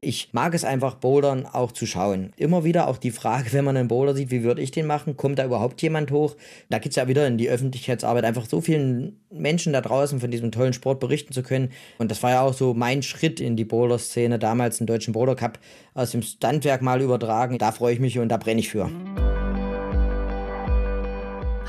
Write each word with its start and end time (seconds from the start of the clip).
Ich 0.00 0.28
mag 0.32 0.54
es 0.54 0.64
einfach, 0.64 0.94
Bouldern 0.94 1.44
auch 1.46 1.72
zu 1.72 1.84
schauen. 1.84 2.32
Immer 2.36 2.62
wieder 2.62 2.86
auch 2.86 2.98
die 2.98 3.10
Frage, 3.10 3.52
wenn 3.52 3.64
man 3.64 3.76
einen 3.76 3.88
Boulder 3.88 4.14
sieht, 4.14 4.30
wie 4.30 4.44
würde 4.44 4.62
ich 4.62 4.70
den 4.70 4.86
machen? 4.86 5.16
Kommt 5.16 5.38
da 5.38 5.44
überhaupt 5.44 5.82
jemand 5.82 6.12
hoch? 6.12 6.36
Da 6.68 6.78
geht 6.78 6.92
es 6.92 6.96
ja 6.96 7.08
wieder 7.08 7.26
in 7.26 7.36
die 7.36 7.48
Öffentlichkeitsarbeit, 7.48 8.24
einfach 8.24 8.46
so 8.46 8.60
vielen 8.60 9.20
Menschen 9.30 9.72
da 9.72 9.80
draußen 9.80 10.20
von 10.20 10.30
diesem 10.30 10.52
tollen 10.52 10.72
Sport 10.72 11.00
berichten 11.00 11.32
zu 11.32 11.42
können. 11.42 11.70
Und 11.98 12.10
das 12.10 12.22
war 12.22 12.30
ja 12.30 12.42
auch 12.42 12.54
so 12.54 12.74
mein 12.74 13.02
Schritt 13.02 13.40
in 13.40 13.56
die 13.56 13.64
Boulder-Szene, 13.64 14.38
damals 14.38 14.78
den 14.78 14.86
Deutschen 14.86 15.12
Boulder 15.12 15.34
Cup 15.34 15.58
aus 15.94 16.12
dem 16.12 16.22
Standwerk 16.22 16.80
mal 16.80 17.00
übertragen. 17.00 17.58
Da 17.58 17.72
freue 17.72 17.94
ich 17.94 18.00
mich 18.00 18.18
und 18.18 18.28
da 18.28 18.36
brenne 18.36 18.60
ich 18.60 18.68
für. 18.68 18.90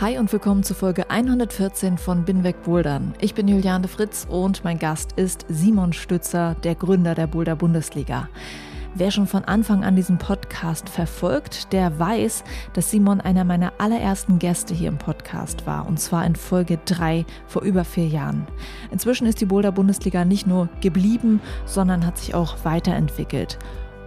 Hi 0.02 0.18
und 0.18 0.32
willkommen 0.32 0.64
zu 0.64 0.74
Folge 0.76 1.10
114 1.10 1.98
von 1.98 2.24
Binweg 2.24 2.64
Bouldern. 2.64 3.14
Ich 3.20 3.34
bin 3.34 3.50
Juliane 3.50 3.90
Fritz 3.90 4.26
und 4.30 4.64
mein 4.64 4.80
Gast 4.80 5.12
ist 5.18 5.46
Simon 5.50 5.92
Stützer, 5.92 6.56
der 6.64 6.76
Gründer 6.76 7.16
der 7.16 7.28
Boulder 7.28 7.58
Bundesliga. 7.58 8.30
Wer 8.96 9.12
schon 9.12 9.28
von 9.28 9.44
Anfang 9.44 9.84
an 9.84 9.98
diesen 9.98 10.18
Podcast 10.18 10.88
verfolgt, 10.88 11.74
der 11.74 12.00
weiß, 12.00 12.46
dass 12.72 12.90
Simon 12.90 13.20
einer 13.20 13.44
meiner 13.44 13.74
allerersten 13.78 14.40
Gäste 14.40 14.74
hier 14.74 14.88
im 14.88 15.00
Podcast 15.00 15.68
war, 15.68 15.86
und 15.86 16.00
zwar 16.00 16.26
in 16.26 16.38
Folge 16.38 16.80
3 16.86 17.26
vor 17.46 17.64
über 17.64 17.84
vier 17.84 18.08
Jahren. 18.08 18.48
Inzwischen 18.92 19.28
ist 19.28 19.42
die 19.42 19.48
Boulder 19.48 19.74
Bundesliga 19.74 20.24
nicht 20.24 20.48
nur 20.48 20.70
geblieben, 20.80 21.42
sondern 21.66 22.06
hat 22.06 22.18
sich 22.18 22.34
auch 22.34 22.64
weiterentwickelt. 22.64 23.60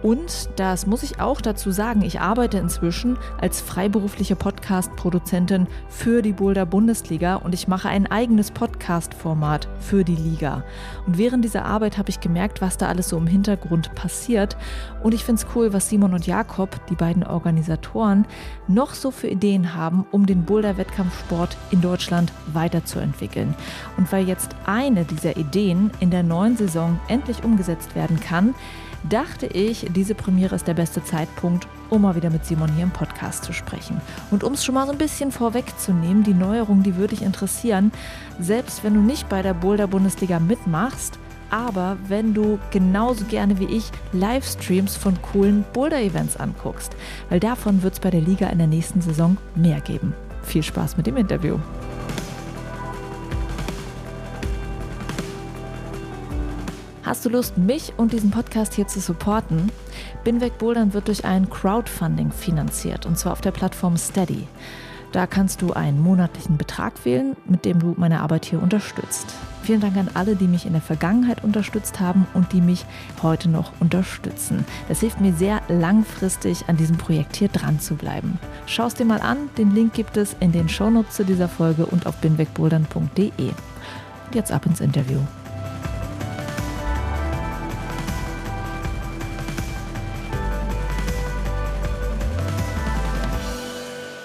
Und 0.03 0.49
das 0.57 0.85
muss 0.85 1.01
ich 1.01 1.21
auch 1.21 1.39
dazu 1.39 1.71
sagen, 1.71 2.01
ich 2.01 2.19
arbeite 2.19 2.57
inzwischen 2.57 3.17
als 3.39 3.61
freiberufliche 3.61 4.35
Podcast-Produzentin 4.35 5.65
für 5.87 6.21
die 6.21 6.33
Boulder 6.33 6.65
Bundesliga 6.65 7.37
und 7.37 7.53
ich 7.53 7.69
mache 7.69 7.87
ein 7.87 8.11
eigenes 8.11 8.51
Podcast-Format 8.51 9.69
für 9.79 10.03
die 10.03 10.17
Liga. 10.17 10.65
Und 11.07 11.17
während 11.17 11.45
dieser 11.45 11.63
Arbeit 11.63 11.97
habe 11.97 12.09
ich 12.09 12.19
gemerkt, 12.19 12.61
was 12.61 12.77
da 12.77 12.89
alles 12.89 13.07
so 13.07 13.17
im 13.17 13.27
Hintergrund 13.27 13.95
passiert. 13.95 14.57
Und 15.01 15.13
ich 15.13 15.23
finde 15.23 15.41
es 15.41 15.55
cool, 15.55 15.71
was 15.71 15.87
Simon 15.87 16.13
und 16.13 16.27
Jakob, 16.27 16.85
die 16.87 16.95
beiden 16.95 17.23
Organisatoren, 17.23 18.25
noch 18.67 18.95
so 18.95 19.09
für 19.09 19.27
Ideen 19.27 19.73
haben, 19.73 20.05
um 20.11 20.25
den 20.25 20.43
Boulder-Wettkampfsport 20.43 21.55
in 21.71 21.79
Deutschland 21.79 22.33
weiterzuentwickeln. 22.51 23.55
Und 23.95 24.11
weil 24.11 24.27
jetzt 24.27 24.53
eine 24.65 25.05
dieser 25.05 25.37
Ideen 25.37 25.91
in 26.01 26.11
der 26.11 26.23
neuen 26.23 26.57
Saison 26.57 26.99
endlich 27.07 27.45
umgesetzt 27.45 27.95
werden 27.95 28.19
kann, 28.19 28.53
dachte 29.09 29.47
ich, 29.47 29.87
diese 29.93 30.15
Premiere 30.15 30.55
ist 30.55 30.67
der 30.67 30.73
beste 30.73 31.03
Zeitpunkt, 31.03 31.67
um 31.89 32.03
mal 32.03 32.15
wieder 32.15 32.29
mit 32.29 32.45
Simon 32.45 32.71
hier 32.73 32.83
im 32.83 32.91
Podcast 32.91 33.43
zu 33.43 33.53
sprechen. 33.53 34.01
Und 34.31 34.43
um 34.43 34.53
es 34.53 34.63
schon 34.63 34.75
mal 34.75 34.85
so 34.85 34.91
ein 34.91 34.97
bisschen 34.97 35.31
vorwegzunehmen, 35.31 36.23
die 36.23 36.33
Neuerung, 36.33 36.83
die 36.83 36.95
würde 36.95 37.15
dich 37.15 37.25
interessieren, 37.25 37.91
selbst 38.39 38.83
wenn 38.83 38.93
du 38.93 39.01
nicht 39.01 39.29
bei 39.29 39.41
der 39.41 39.53
Boulder 39.53 39.87
Bundesliga 39.87 40.39
mitmachst, 40.39 41.19
aber 41.49 41.97
wenn 42.07 42.33
du 42.33 42.57
genauso 42.71 43.25
gerne 43.25 43.59
wie 43.59 43.65
ich 43.65 43.91
Livestreams 44.11 44.95
von 44.95 45.21
coolen 45.21 45.63
Boulder-Events 45.73 46.37
anguckst, 46.37 46.95
weil 47.29 47.39
davon 47.39 47.83
wird 47.83 47.93
es 47.93 47.99
bei 47.99 48.09
der 48.09 48.21
Liga 48.21 48.47
in 48.47 48.57
der 48.57 48.67
nächsten 48.67 49.01
Saison 49.01 49.37
mehr 49.53 49.79
geben. 49.81 50.13
Viel 50.41 50.63
Spaß 50.63 50.97
mit 50.97 51.05
dem 51.05 51.17
Interview. 51.17 51.59
Hast 57.03 57.25
du 57.25 57.29
Lust, 57.29 57.57
mich 57.57 57.91
und 57.97 58.13
diesen 58.13 58.31
Podcast 58.31 58.73
hier 58.73 58.87
zu 58.87 59.01
supporten? 59.01 59.69
Binweg 60.23 60.57
Bouldern 60.57 60.93
wird 60.93 61.09
durch 61.09 61.25
ein 61.25 61.49
Crowdfunding 61.49 62.31
finanziert 62.31 63.05
und 63.05 63.19
zwar 63.19 63.33
auf 63.33 63.41
der 63.41 63.51
Plattform 63.51 63.97
Steady. 63.97 64.47
Da 65.11 65.27
kannst 65.27 65.61
du 65.61 65.73
einen 65.73 66.01
monatlichen 66.01 66.57
Betrag 66.57 67.03
wählen, 67.03 67.35
mit 67.45 67.65
dem 67.65 67.79
du 67.79 67.93
meine 67.97 68.21
Arbeit 68.21 68.45
hier 68.45 68.63
unterstützt. 68.63 69.35
Vielen 69.63 69.81
Dank 69.81 69.97
an 69.97 70.09
alle, 70.13 70.37
die 70.37 70.47
mich 70.47 70.65
in 70.65 70.71
der 70.71 70.81
Vergangenheit 70.81 71.43
unterstützt 71.43 71.99
haben 71.99 72.25
und 72.33 72.53
die 72.53 72.61
mich 72.61 72.85
heute 73.21 73.49
noch 73.49 73.73
unterstützen. 73.81 74.63
Das 74.87 75.01
hilft 75.01 75.19
mir 75.19 75.33
sehr 75.33 75.61
langfristig 75.67 76.69
an 76.69 76.77
diesem 76.77 76.97
Projekt 76.97 77.35
hier 77.35 77.49
dran 77.49 77.81
zu 77.81 77.95
bleiben. 77.95 78.39
Schau 78.65 78.87
es 78.87 78.95
dir 78.95 79.05
mal 79.05 79.21
an, 79.21 79.49
den 79.57 79.75
Link 79.75 79.93
gibt 79.93 80.15
es 80.15 80.37
in 80.39 80.53
den 80.53 80.69
Shownotes 80.69 81.15
zu 81.15 81.25
dieser 81.25 81.49
Folge 81.49 81.85
und 81.85 82.07
auf 82.07 82.15
binwegbouldern.de. 82.21 83.49
Und 83.49 84.35
jetzt 84.35 84.53
ab 84.53 84.65
ins 84.65 84.79
Interview. 84.79 85.19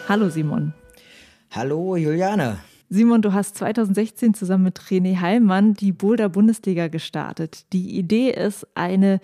Hallo 0.09 0.31
Simon. 0.31 0.73
Hallo 1.51 1.95
Juliane. 1.95 2.61
Simon, 2.89 3.21
du 3.21 3.35
hast 3.35 3.59
2016 3.59 4.33
zusammen 4.33 4.65
mit 4.65 4.81
René 4.81 5.21
Heilmann 5.21 5.75
die 5.75 5.93
Boulder 5.93 6.31
Bundesliga 6.31 6.89
gestartet. 6.89 7.67
Die 7.75 7.99
Idee 7.99 8.31
ist 8.31 8.67
eine 8.75 9.21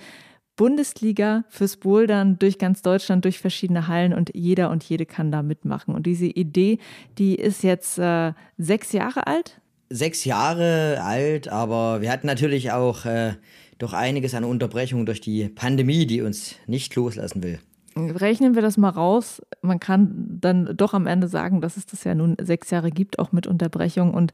Bundesliga 0.56 1.44
fürs 1.48 1.78
Bouldern 1.78 2.38
durch 2.38 2.58
ganz 2.58 2.82
Deutschland, 2.82 3.24
durch 3.24 3.38
verschiedene 3.38 3.88
Hallen 3.88 4.12
und 4.12 4.32
jeder 4.34 4.68
und 4.68 4.84
jede 4.84 5.06
kann 5.06 5.32
da 5.32 5.42
mitmachen. 5.42 5.94
Und 5.94 6.04
diese 6.04 6.26
Idee, 6.26 6.76
die 7.16 7.36
ist 7.36 7.62
jetzt 7.62 7.98
äh, 7.98 8.34
sechs 8.58 8.92
Jahre 8.92 9.26
alt? 9.26 9.62
Sechs 9.88 10.26
Jahre 10.26 11.00
alt, 11.02 11.48
aber 11.48 12.02
wir 12.02 12.12
hatten 12.12 12.26
natürlich 12.26 12.72
auch 12.72 13.06
äh, 13.06 13.32
doch 13.78 13.94
einiges 13.94 14.34
an 14.34 14.44
Unterbrechungen 14.44 15.06
durch 15.06 15.22
die 15.22 15.48
Pandemie, 15.48 16.04
die 16.04 16.20
uns 16.20 16.56
nicht 16.66 16.94
loslassen 16.94 17.42
will. 17.42 17.58
Rechnen 17.96 18.56
wir 18.56 18.62
das 18.62 18.76
mal 18.76 18.88
raus. 18.88 19.40
Man 19.62 19.78
kann 19.78 20.38
dann 20.40 20.76
doch 20.76 20.94
am 20.94 21.06
Ende 21.06 21.28
sagen, 21.28 21.60
dass 21.60 21.76
es 21.76 21.86
das 21.86 22.02
ja 22.02 22.14
nun 22.14 22.36
sechs 22.40 22.70
Jahre 22.70 22.90
gibt, 22.90 23.20
auch 23.20 23.30
mit 23.30 23.46
Unterbrechung. 23.46 24.12
Und 24.12 24.32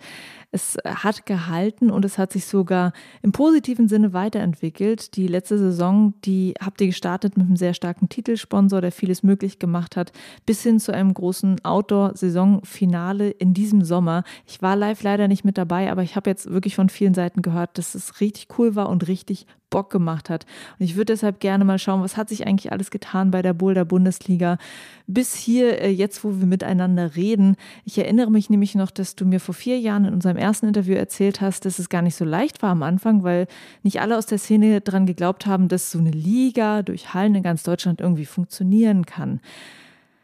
es 0.50 0.78
hat 0.84 1.26
gehalten 1.26 1.90
und 1.90 2.04
es 2.06 2.16
hat 2.16 2.32
sich 2.32 2.46
sogar 2.46 2.94
im 3.22 3.32
positiven 3.32 3.86
Sinne 3.86 4.14
weiterentwickelt. 4.14 5.14
Die 5.16 5.26
letzte 5.26 5.58
Saison, 5.58 6.14
die 6.24 6.54
habt 6.58 6.80
ihr 6.80 6.86
gestartet 6.86 7.36
mit 7.36 7.46
einem 7.46 7.56
sehr 7.56 7.74
starken 7.74 8.08
Titelsponsor, 8.08 8.80
der 8.80 8.92
vieles 8.92 9.22
möglich 9.22 9.58
gemacht 9.58 9.94
hat, 9.94 10.12
bis 10.46 10.62
hin 10.62 10.80
zu 10.80 10.92
einem 10.92 11.12
großen 11.12 11.62
Outdoor-Saisonfinale 11.62 13.28
in 13.28 13.52
diesem 13.52 13.84
Sommer. 13.84 14.24
Ich 14.46 14.62
war 14.62 14.74
live 14.74 15.02
leider 15.02 15.28
nicht 15.28 15.44
mit 15.44 15.58
dabei, 15.58 15.92
aber 15.92 16.02
ich 16.02 16.16
habe 16.16 16.30
jetzt 16.30 16.50
wirklich 16.50 16.76
von 16.76 16.88
vielen 16.88 17.14
Seiten 17.14 17.42
gehört, 17.42 17.76
dass 17.76 17.94
es 17.94 18.20
richtig 18.20 18.48
cool 18.58 18.74
war 18.74 18.88
und 18.88 19.06
richtig 19.06 19.46
Bock 19.70 19.90
gemacht 19.90 20.28
hat. 20.28 20.44
Und 20.78 20.84
ich 20.84 20.96
würde 20.96 21.12
deshalb 21.12 21.40
gerne 21.40 21.64
mal 21.64 21.78
schauen, 21.78 22.02
was 22.02 22.16
hat 22.16 22.28
sich 22.28 22.46
eigentlich 22.46 22.72
alles 22.72 22.90
getan 22.90 23.30
bei 23.30 23.40
der 23.42 23.54
Boulder 23.54 23.84
Bundesliga 23.84 24.58
bis 25.06 25.34
hier, 25.34 25.80
äh, 25.80 25.90
jetzt 25.90 26.22
wo 26.24 26.38
wir 26.38 26.46
miteinander 26.46 27.16
reden. 27.16 27.56
Ich 27.84 27.98
erinnere 27.98 28.30
mich 28.30 28.50
nämlich 28.50 28.74
noch, 28.74 28.90
dass 28.90 29.16
du 29.16 29.24
mir 29.24 29.40
vor 29.40 29.54
vier 29.54 29.78
Jahren 29.78 30.04
in 30.04 30.14
unserem 30.14 30.36
ersten 30.36 30.66
Interview 30.66 30.94
erzählt 30.94 31.40
hast, 31.40 31.64
dass 31.64 31.78
es 31.78 31.88
gar 31.88 32.02
nicht 32.02 32.16
so 32.16 32.24
leicht 32.24 32.62
war 32.62 32.70
am 32.70 32.82
Anfang, 32.82 33.22
weil 33.22 33.46
nicht 33.82 34.00
alle 34.00 34.18
aus 34.18 34.26
der 34.26 34.38
Szene 34.38 34.80
daran 34.80 35.06
geglaubt 35.06 35.46
haben, 35.46 35.68
dass 35.68 35.90
so 35.90 35.98
eine 35.98 36.10
Liga 36.10 36.82
durch 36.82 37.14
Hallen 37.14 37.34
in 37.34 37.42
ganz 37.42 37.62
Deutschland 37.62 38.00
irgendwie 38.00 38.26
funktionieren 38.26 39.06
kann. 39.06 39.40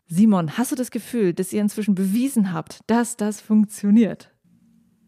Simon, 0.09 0.57
hast 0.57 0.71
du 0.71 0.77
das 0.77 0.93
Gefühl, 0.93 1.35
dass 1.35 1.53
ihr 1.53 1.61
inzwischen 1.61 1.97
bewiesen 1.97 2.53
habt, 2.53 2.81
dass 2.87 3.17
das 3.17 3.41
funktioniert? 3.41 4.31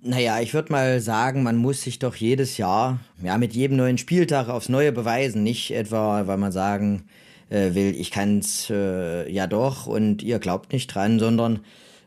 Naja, 0.01 0.41
ich 0.41 0.55
würde 0.55 0.71
mal 0.71 1.01
sagen, 1.01 1.43
man 1.43 1.57
muss 1.57 1.83
sich 1.83 1.99
doch 1.99 2.15
jedes 2.15 2.57
Jahr, 2.57 3.01
ja, 3.21 3.37
mit 3.37 3.53
jedem 3.53 3.77
neuen 3.77 3.99
Spieltag 3.99 4.49
aufs 4.49 4.69
Neue 4.69 4.93
beweisen. 4.93 5.43
Nicht 5.43 5.73
etwa, 5.73 6.29
weil 6.29 6.37
man 6.37 6.53
sagen 6.53 7.03
äh, 7.51 7.75
will, 7.75 7.97
ich 7.99 8.13
kann's 8.13 8.71
äh, 8.71 9.29
ja 9.29 9.49
doch 9.49 9.89
und 9.89 10.23
ihr 10.23 10.39
glaubt 10.39 10.73
nicht 10.73 10.87
dran, 10.87 11.19
sondern 11.19 11.65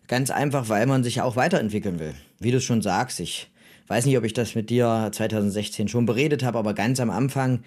ganz 0.07 0.31
einfach, 0.31 0.69
weil 0.69 0.85
man 0.85 1.03
sich 1.03 1.21
auch 1.21 1.35
weiterentwickeln 1.35 1.99
will. 1.99 2.13
Wie 2.39 2.51
du 2.51 2.61
schon 2.61 2.81
sagst, 2.81 3.19
ich 3.19 3.49
weiß 3.87 4.05
nicht, 4.05 4.17
ob 4.17 4.23
ich 4.23 4.33
das 4.33 4.55
mit 4.55 4.69
dir 4.69 5.09
2016 5.11 5.89
schon 5.89 6.05
beredet 6.05 6.43
habe, 6.43 6.59
aber 6.59 6.73
ganz 6.73 7.01
am 7.01 7.09
Anfang 7.09 7.59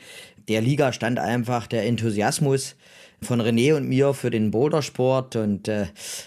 der 0.48 0.62
Liga 0.62 0.94
stand 0.94 1.18
einfach 1.18 1.66
der 1.66 1.84
Enthusiasmus 1.84 2.76
von 3.24 3.40
René 3.40 3.74
und 3.74 3.88
mir 3.88 4.14
für 4.14 4.30
den 4.30 4.50
Bouldersport 4.50 5.36
und 5.36 5.68
äh, 5.68 5.86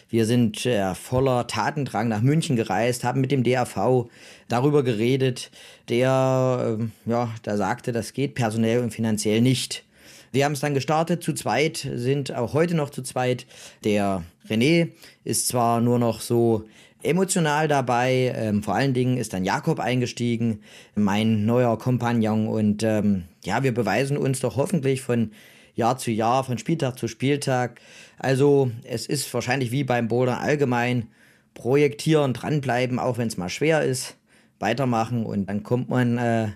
wir 0.09 0.25
sind 0.25 0.65
äh, 0.65 0.95
voller 0.95 1.47
Tatendrang 1.47 2.07
nach 2.07 2.21
München 2.21 2.55
gereist, 2.55 3.03
haben 3.03 3.21
mit 3.21 3.31
dem 3.31 3.43
DAV 3.43 4.09
darüber 4.47 4.83
geredet, 4.83 5.51
der 5.89 6.77
äh, 6.79 7.09
ja, 7.09 7.33
da 7.43 7.57
sagte, 7.57 7.91
das 7.91 8.13
geht 8.13 8.35
personell 8.35 8.79
und 8.81 8.91
finanziell 8.91 9.41
nicht. 9.41 9.83
Wir 10.31 10.45
haben 10.45 10.53
es 10.53 10.59
dann 10.59 10.73
gestartet, 10.73 11.23
zu 11.23 11.33
zweit, 11.33 11.87
sind 11.93 12.35
auch 12.35 12.53
heute 12.53 12.75
noch 12.75 12.89
zu 12.89 13.01
zweit. 13.01 13.45
Der 13.83 14.23
René 14.49 14.89
ist 15.23 15.47
zwar 15.47 15.79
nur 15.79 15.99
noch 15.99 16.21
so 16.21 16.65
emotional 17.03 17.67
dabei, 17.67 18.33
ähm, 18.35 18.63
vor 18.63 18.75
allen 18.75 18.93
Dingen 18.93 19.17
ist 19.17 19.33
dann 19.33 19.45
Jakob 19.45 19.79
eingestiegen, 19.79 20.61
mein 20.95 21.45
neuer 21.45 21.77
Kompagnon 21.77 22.47
und 22.47 22.83
ähm, 22.83 23.23
ja, 23.45 23.63
wir 23.63 23.73
beweisen 23.73 24.17
uns 24.17 24.39
doch 24.39 24.57
hoffentlich 24.57 25.01
von 25.01 25.31
Jahr 25.77 25.97
zu 25.97 26.11
Jahr, 26.11 26.43
von 26.43 26.57
Spieltag 26.57 26.99
zu 26.99 27.07
Spieltag. 27.07 27.79
Also 28.17 28.71
es 28.83 29.05
ist 29.05 29.33
wahrscheinlich 29.33 29.71
wie 29.71 29.83
beim 29.83 30.07
Bouldern 30.07 30.39
allgemein, 30.39 31.07
projektieren, 31.53 32.33
dranbleiben, 32.33 32.99
auch 32.99 33.17
wenn 33.17 33.27
es 33.27 33.37
mal 33.37 33.49
schwer 33.49 33.83
ist, 33.83 34.17
weitermachen 34.59 35.25
und 35.25 35.47
dann 35.47 35.63
kommt 35.63 35.89
man 35.89 36.17
äh, 36.17 36.49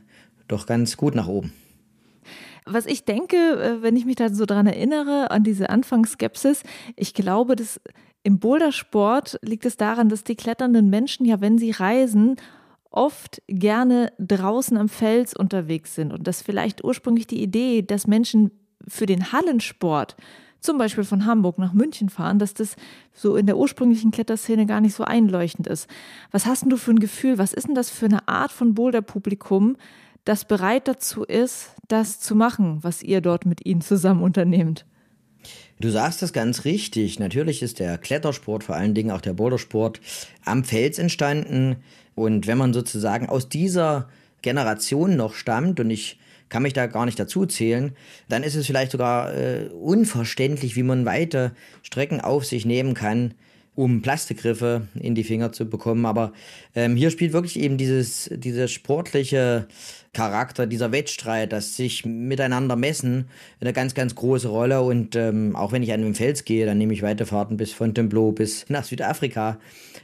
doch 0.47 0.65
ganz 0.65 0.97
gut 0.97 1.15
nach 1.15 1.27
oben. 1.27 1.53
Was 2.65 2.85
ich 2.85 3.06
denke, 3.06 3.35
äh, 3.35 3.81
wenn 3.81 3.95
ich 3.95 4.06
mich 4.06 4.15
da 4.15 4.29
so 4.29 4.45
dran 4.45 4.68
erinnere, 4.68 5.31
an 5.31 5.44
diese 5.44 5.69
Anfangsskepsis, 5.69 6.63
ich 6.95 7.13
glaube, 7.13 7.56
dass 7.56 7.81
im 8.23 8.39
Bouldersport 8.39 9.39
liegt 9.41 9.65
es 9.65 9.77
daran, 9.77 10.09
dass 10.09 10.23
die 10.23 10.35
kletternden 10.35 10.89
Menschen 10.89 11.25
ja, 11.25 11.41
wenn 11.41 11.57
sie 11.57 11.71
reisen, 11.71 12.35
oft 12.91 13.41
gerne 13.47 14.12
draußen 14.19 14.77
am 14.77 14.89
Fels 14.89 15.35
unterwegs 15.35 15.95
sind 15.95 16.13
und 16.13 16.27
dass 16.27 16.41
vielleicht 16.41 16.83
ursprünglich 16.83 17.25
die 17.25 17.41
Idee, 17.41 17.81
dass 17.81 18.06
Menschen 18.06 18.51
für 18.88 19.06
den 19.06 19.31
Hallensport 19.31 20.16
zum 20.62 20.78
Beispiel 20.78 21.04
von 21.04 21.25
Hamburg 21.25 21.57
nach 21.57 21.74
München 21.74 22.10
fahren, 22.10 22.39
dass 22.39 22.54
das 22.54 22.75
so 23.13 23.36
in 23.36 23.48
der 23.48 23.57
ursprünglichen 23.57 24.12
Kletterszene 24.12 24.66
gar 24.68 24.80
nicht 24.80 24.95
so 24.95 25.04
einleuchtend 25.04 25.68
ist. 25.68 25.88
Was 26.31 26.45
hast 26.45 26.62
denn 26.62 26.69
du 26.69 26.78
für 26.78 26.92
ein 26.92 27.00
Gefühl? 27.00 27.38
Was 27.38 27.51
ist 27.51 27.68
denn 27.68 27.75
das 27.75 27.89
für 27.89 28.06
eine 28.06 28.28
Art 28.28 28.51
von 28.51 28.75
Boulderpublikum, 28.75 29.75
das 30.24 30.45
bereit 30.45 30.88
dazu 30.88 31.24
ist, 31.24 31.72
das 31.88 32.19
zu 32.19 32.36
machen, 32.36 32.78
was 32.81 33.01
ihr 33.01 33.22
dort 33.22 33.45
mit 33.45 33.66
ihnen 33.66 33.81
zusammen 33.81 34.22
unternehmt? 34.22 34.86
Du 35.80 35.89
sagst 35.89 36.22
das 36.22 36.31
ganz 36.31 36.63
richtig. 36.63 37.18
Natürlich 37.18 37.63
ist 37.63 37.80
der 37.80 37.98
Klettersport, 37.98 38.63
vor 38.63 38.75
allen 38.75 38.94
Dingen 38.94 39.10
auch 39.10 39.22
der 39.22 39.33
Bouldersport, 39.33 40.00
am 40.45 40.63
Fels 40.63 41.00
entstanden. 41.00 41.78
Und 42.13 42.45
wenn 42.45 42.60
man 42.60 42.72
sozusagen 42.72 43.28
aus 43.28 43.50
dieser 43.50 44.07
Generation 44.44 45.16
noch 45.16 45.33
stammt, 45.33 45.80
und 45.80 45.89
ich 45.89 46.19
kann 46.51 46.63
mich 46.63 46.74
da 46.74 46.86
gar 46.86 47.06
nicht 47.06 47.19
dazu 47.19 47.48
zählen, 47.48 47.95
dann 48.30 48.44
ist 48.44 48.56
es 48.56 48.68
vielleicht 48.68 48.92
sogar 48.92 49.33
äh, 49.33 49.69
unverständlich, 49.69 50.75
wie 50.75 50.83
man 50.83 51.06
weite 51.06 51.53
Strecken 51.81 52.21
auf 52.21 52.45
sich 52.45 52.65
nehmen 52.65 52.94
kann, 52.94 53.33
um 53.75 54.01
Plastikgriffe 54.01 54.88
in 54.95 55.15
die 55.15 55.23
Finger 55.23 55.51
zu 55.51 55.69
bekommen. 55.69 56.06
Aber 56.06 56.33
ähm, 56.75 56.95
hier 56.95 57.09
spielt 57.09 57.33
wirklich 57.33 57.59
eben 57.59 57.77
dieses, 57.77 58.29
dieses 58.33 58.71
sportliche 58.71 59.68
Charakter, 60.13 60.68
dieser 60.68 60.91
Wettstreit, 60.91 61.53
das 61.53 61.77
sich 61.77 62.06
miteinander 62.06 62.75
messen, 62.75 63.29
eine 63.62 63.71
ganz, 63.71 63.94
ganz 63.94 64.13
große 64.13 64.50
Rolle. 64.50 64.81
Und 64.81 65.15
ähm, 65.15 65.56
auch 65.56 65.71
wenn 65.71 65.83
ich 65.83 65.94
an 65.94 66.01
den 66.01 66.15
Fels 66.15 66.44
gehe, 66.44 66.65
dann 66.65 66.77
nehme 66.77 66.94
ich 66.94 67.01
weite 67.01 67.25
Fahrten 67.25 67.56
bis 67.56 67.71
Fontainebleau 67.71 68.33
bis 68.33 68.69
nach 68.69 68.83
Südafrika 68.83 69.57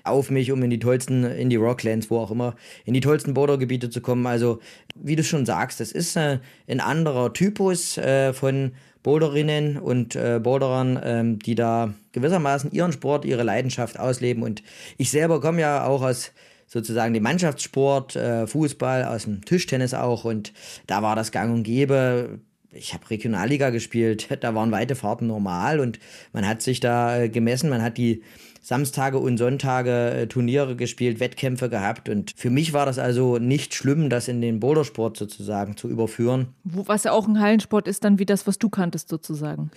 auf 0.06 0.32
mich, 0.32 0.52
um 0.54 0.64
in 0.64 0.70
die 0.70 0.80
tollsten, 0.80 1.26
in 1.26 1.50
die 1.50 1.58
Rocklands, 1.58 2.10
wo 2.10 2.20
auch 2.20 2.32
immer, 2.32 2.56
in 2.86 2.94
die 2.94 3.02
tollsten 3.02 3.34
Bordergebiete 3.34 3.90
zu 3.90 4.00
kommen. 4.00 4.26
Also, 4.26 4.60
wie 4.96 5.18
du 5.18 5.24
schon 5.26 5.46
sagst, 5.46 5.82
das 5.82 5.92
ist 5.92 6.16
äh, 6.16 6.40
ein 6.68 6.80
anderer 6.80 7.34
Typus 7.34 7.98
äh, 7.98 8.32
von 8.32 8.72
Boulderinnen 9.08 9.78
und 9.78 10.18
äh, 10.18 10.38
Boulderern, 10.44 11.00
ähm, 11.02 11.40
die 11.40 11.56
da 11.56 11.94
gewissermaßen 12.12 12.74
ihren 12.74 12.92
Sport, 12.92 13.24
ihre 13.24 13.44
Leidenschaft 13.44 13.98
ausleben. 13.98 14.44
Und 14.44 14.64
ich 14.98 15.12
selber 15.12 15.40
komme 15.40 15.62
ja 15.62 15.86
auch 15.86 16.02
aus 16.02 16.34
sozusagen 16.66 17.14
dem 17.14 17.24
Mannschaftssport, 17.24 18.18
äh, 18.18 18.48
Fußball, 18.48 19.06
aus 19.06 19.24
dem 19.24 19.46
Tischtennis 19.46 19.94
auch. 19.94 20.26
Und 20.26 20.52
da 20.88 21.04
war 21.04 21.16
das 21.16 21.32
gang 21.32 21.54
und 21.54 21.64
gäbe. 21.64 22.42
Ich 22.74 22.94
habe 22.94 23.10
Regionalliga 23.10 23.70
gespielt, 23.70 24.28
da 24.42 24.54
waren 24.56 24.74
weite 24.74 24.96
Fahrten 24.96 25.28
normal 25.28 25.80
und 25.80 26.00
man 26.34 26.46
hat 26.46 26.62
sich 26.62 26.82
da 26.82 27.18
äh, 27.18 27.30
gemessen, 27.30 27.70
man 27.70 27.82
hat 27.82 27.98
die 27.98 28.24
Samstage 28.68 29.18
und 29.18 29.38
Sonntage 29.38 30.12
äh, 30.12 30.28
Turniere 30.28 30.76
gespielt, 30.76 31.22
Wettkämpfe 31.22 31.70
gehabt. 31.70 32.10
Und 32.10 32.34
für 32.36 32.50
mich 32.50 32.74
war 32.74 32.86
das 32.86 33.00
also 33.00 33.38
nicht 33.38 33.74
schlimm, 33.74 34.10
das 34.10 34.28
in 34.28 34.42
den 34.42 34.60
Bouldersport 34.60 35.16
sozusagen 35.16 35.78
zu 35.78 35.88
überführen. 35.88 36.48
Was 36.66 37.06
ja 37.06 37.14
auch 37.14 37.30
ein 37.30 37.40
Hallensport 37.40 37.88
ist, 37.88 38.04
dann 38.04 38.20
wie 38.20 38.26
das, 38.26 38.46
was 38.46 38.60
du 38.60 38.68
kanntest 38.68 39.08
sozusagen. 39.08 39.72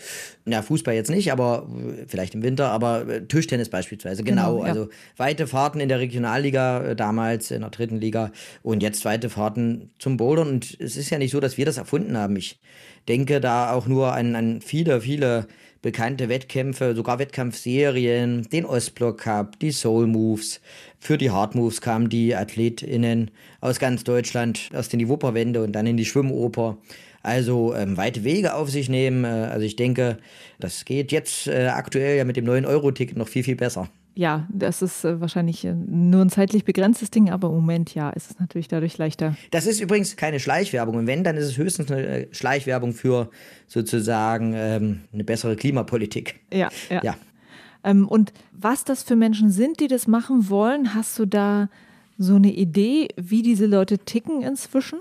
Ja, 0.44 0.60
Fußball 0.62 0.92
jetzt 0.92 1.08
nicht, 1.08 1.30
aber 1.30 1.68
äh, 1.72 2.06
vielleicht 2.08 2.34
im 2.34 2.42
Winter, 2.42 2.72
aber 2.72 3.06
äh, 3.06 3.24
Tischtennis 3.24 3.68
beispielsweise, 3.68 4.24
genau. 4.24 4.56
genau 4.56 4.64
ja. 4.64 4.70
Also 4.72 4.88
weite 5.16 5.46
Fahrten 5.46 5.78
in 5.78 5.88
der 5.88 6.00
Regionalliga 6.00 6.96
damals, 6.96 7.52
in 7.52 7.60
der 7.60 7.70
dritten 7.70 8.00
Liga 8.00 8.32
und 8.64 8.82
jetzt 8.82 9.04
weite 9.04 9.30
Fahrten 9.30 9.90
zum 10.00 10.16
Bouldern. 10.16 10.48
Und 10.48 10.76
es 10.80 10.96
ist 10.96 11.10
ja 11.10 11.18
nicht 11.18 11.30
so, 11.30 11.38
dass 11.38 11.56
wir 11.56 11.64
das 11.64 11.76
erfunden 11.76 12.18
haben. 12.18 12.34
Ich 12.34 12.58
denke 13.06 13.40
da 13.40 13.72
auch 13.72 13.86
nur 13.86 14.14
an, 14.14 14.34
an 14.34 14.60
viele, 14.60 15.00
viele 15.00 15.46
bekannte 15.82 16.28
Wettkämpfe, 16.28 16.94
sogar 16.94 17.18
Wettkampfserien, 17.18 18.48
den 18.50 18.64
Ostblock 18.64 19.18
Cup, 19.18 19.58
die 19.60 19.70
Soul 19.70 20.06
Moves. 20.06 20.60
Für 20.98 21.16
die 21.16 21.30
Hard 21.30 21.54
Moves 21.54 21.80
kamen 21.80 22.08
die 22.08 22.34
AthletInnen 22.34 23.30
aus 23.60 23.78
ganz 23.78 24.04
Deutschland 24.04 24.70
erst 24.72 24.92
in 24.92 24.98
die 24.98 25.08
Wupperwende 25.08 25.62
und 25.62 25.72
dann 25.72 25.86
in 25.86 25.96
die 25.96 26.04
Schwimmoper. 26.04 26.78
Also 27.22 27.74
ähm, 27.74 27.96
weite 27.96 28.24
Wege 28.24 28.54
auf 28.54 28.70
sich 28.70 28.88
nehmen. 28.88 29.24
Äh, 29.24 29.28
also 29.28 29.64
ich 29.64 29.76
denke, 29.76 30.18
das 30.58 30.84
geht 30.84 31.12
jetzt 31.12 31.46
äh, 31.46 31.68
aktuell 31.68 32.16
ja 32.16 32.24
mit 32.24 32.36
dem 32.36 32.44
neuen 32.44 32.66
Euro-Ticket 32.66 33.16
noch 33.16 33.28
viel, 33.28 33.44
viel 33.44 33.56
besser 33.56 33.88
ja, 34.14 34.46
das 34.52 34.82
ist 34.82 35.04
äh, 35.04 35.20
wahrscheinlich 35.20 35.64
äh, 35.64 35.74
nur 35.74 36.22
ein 36.22 36.30
zeitlich 36.30 36.64
begrenztes 36.64 37.10
Ding, 37.10 37.30
aber 37.30 37.48
im 37.48 37.54
Moment 37.54 37.94
ja, 37.94 38.10
ist 38.10 38.30
es 38.30 38.38
natürlich 38.38 38.68
dadurch 38.68 38.98
leichter. 38.98 39.36
Das 39.50 39.66
ist 39.66 39.80
übrigens 39.80 40.16
keine 40.16 40.40
Schleichwerbung. 40.40 40.96
Und 40.96 41.06
wenn, 41.06 41.24
dann 41.24 41.36
ist 41.36 41.46
es 41.46 41.56
höchstens 41.56 41.90
eine 41.90 42.06
äh, 42.06 42.34
Schleichwerbung 42.34 42.92
für 42.92 43.30
sozusagen 43.66 44.52
ähm, 44.54 45.00
eine 45.12 45.24
bessere 45.24 45.56
Klimapolitik. 45.56 46.40
Ja, 46.52 46.68
ja. 46.90 47.00
ja. 47.02 47.16
Ähm, 47.84 48.06
und 48.08 48.32
was 48.52 48.84
das 48.84 49.02
für 49.02 49.16
Menschen 49.16 49.50
sind, 49.50 49.80
die 49.80 49.88
das 49.88 50.06
machen 50.06 50.50
wollen, 50.50 50.94
hast 50.94 51.18
du 51.18 51.26
da 51.26 51.68
so 52.18 52.34
eine 52.34 52.52
Idee, 52.52 53.08
wie 53.16 53.42
diese 53.42 53.66
Leute 53.66 53.98
ticken 53.98 54.42
inzwischen? 54.42 54.98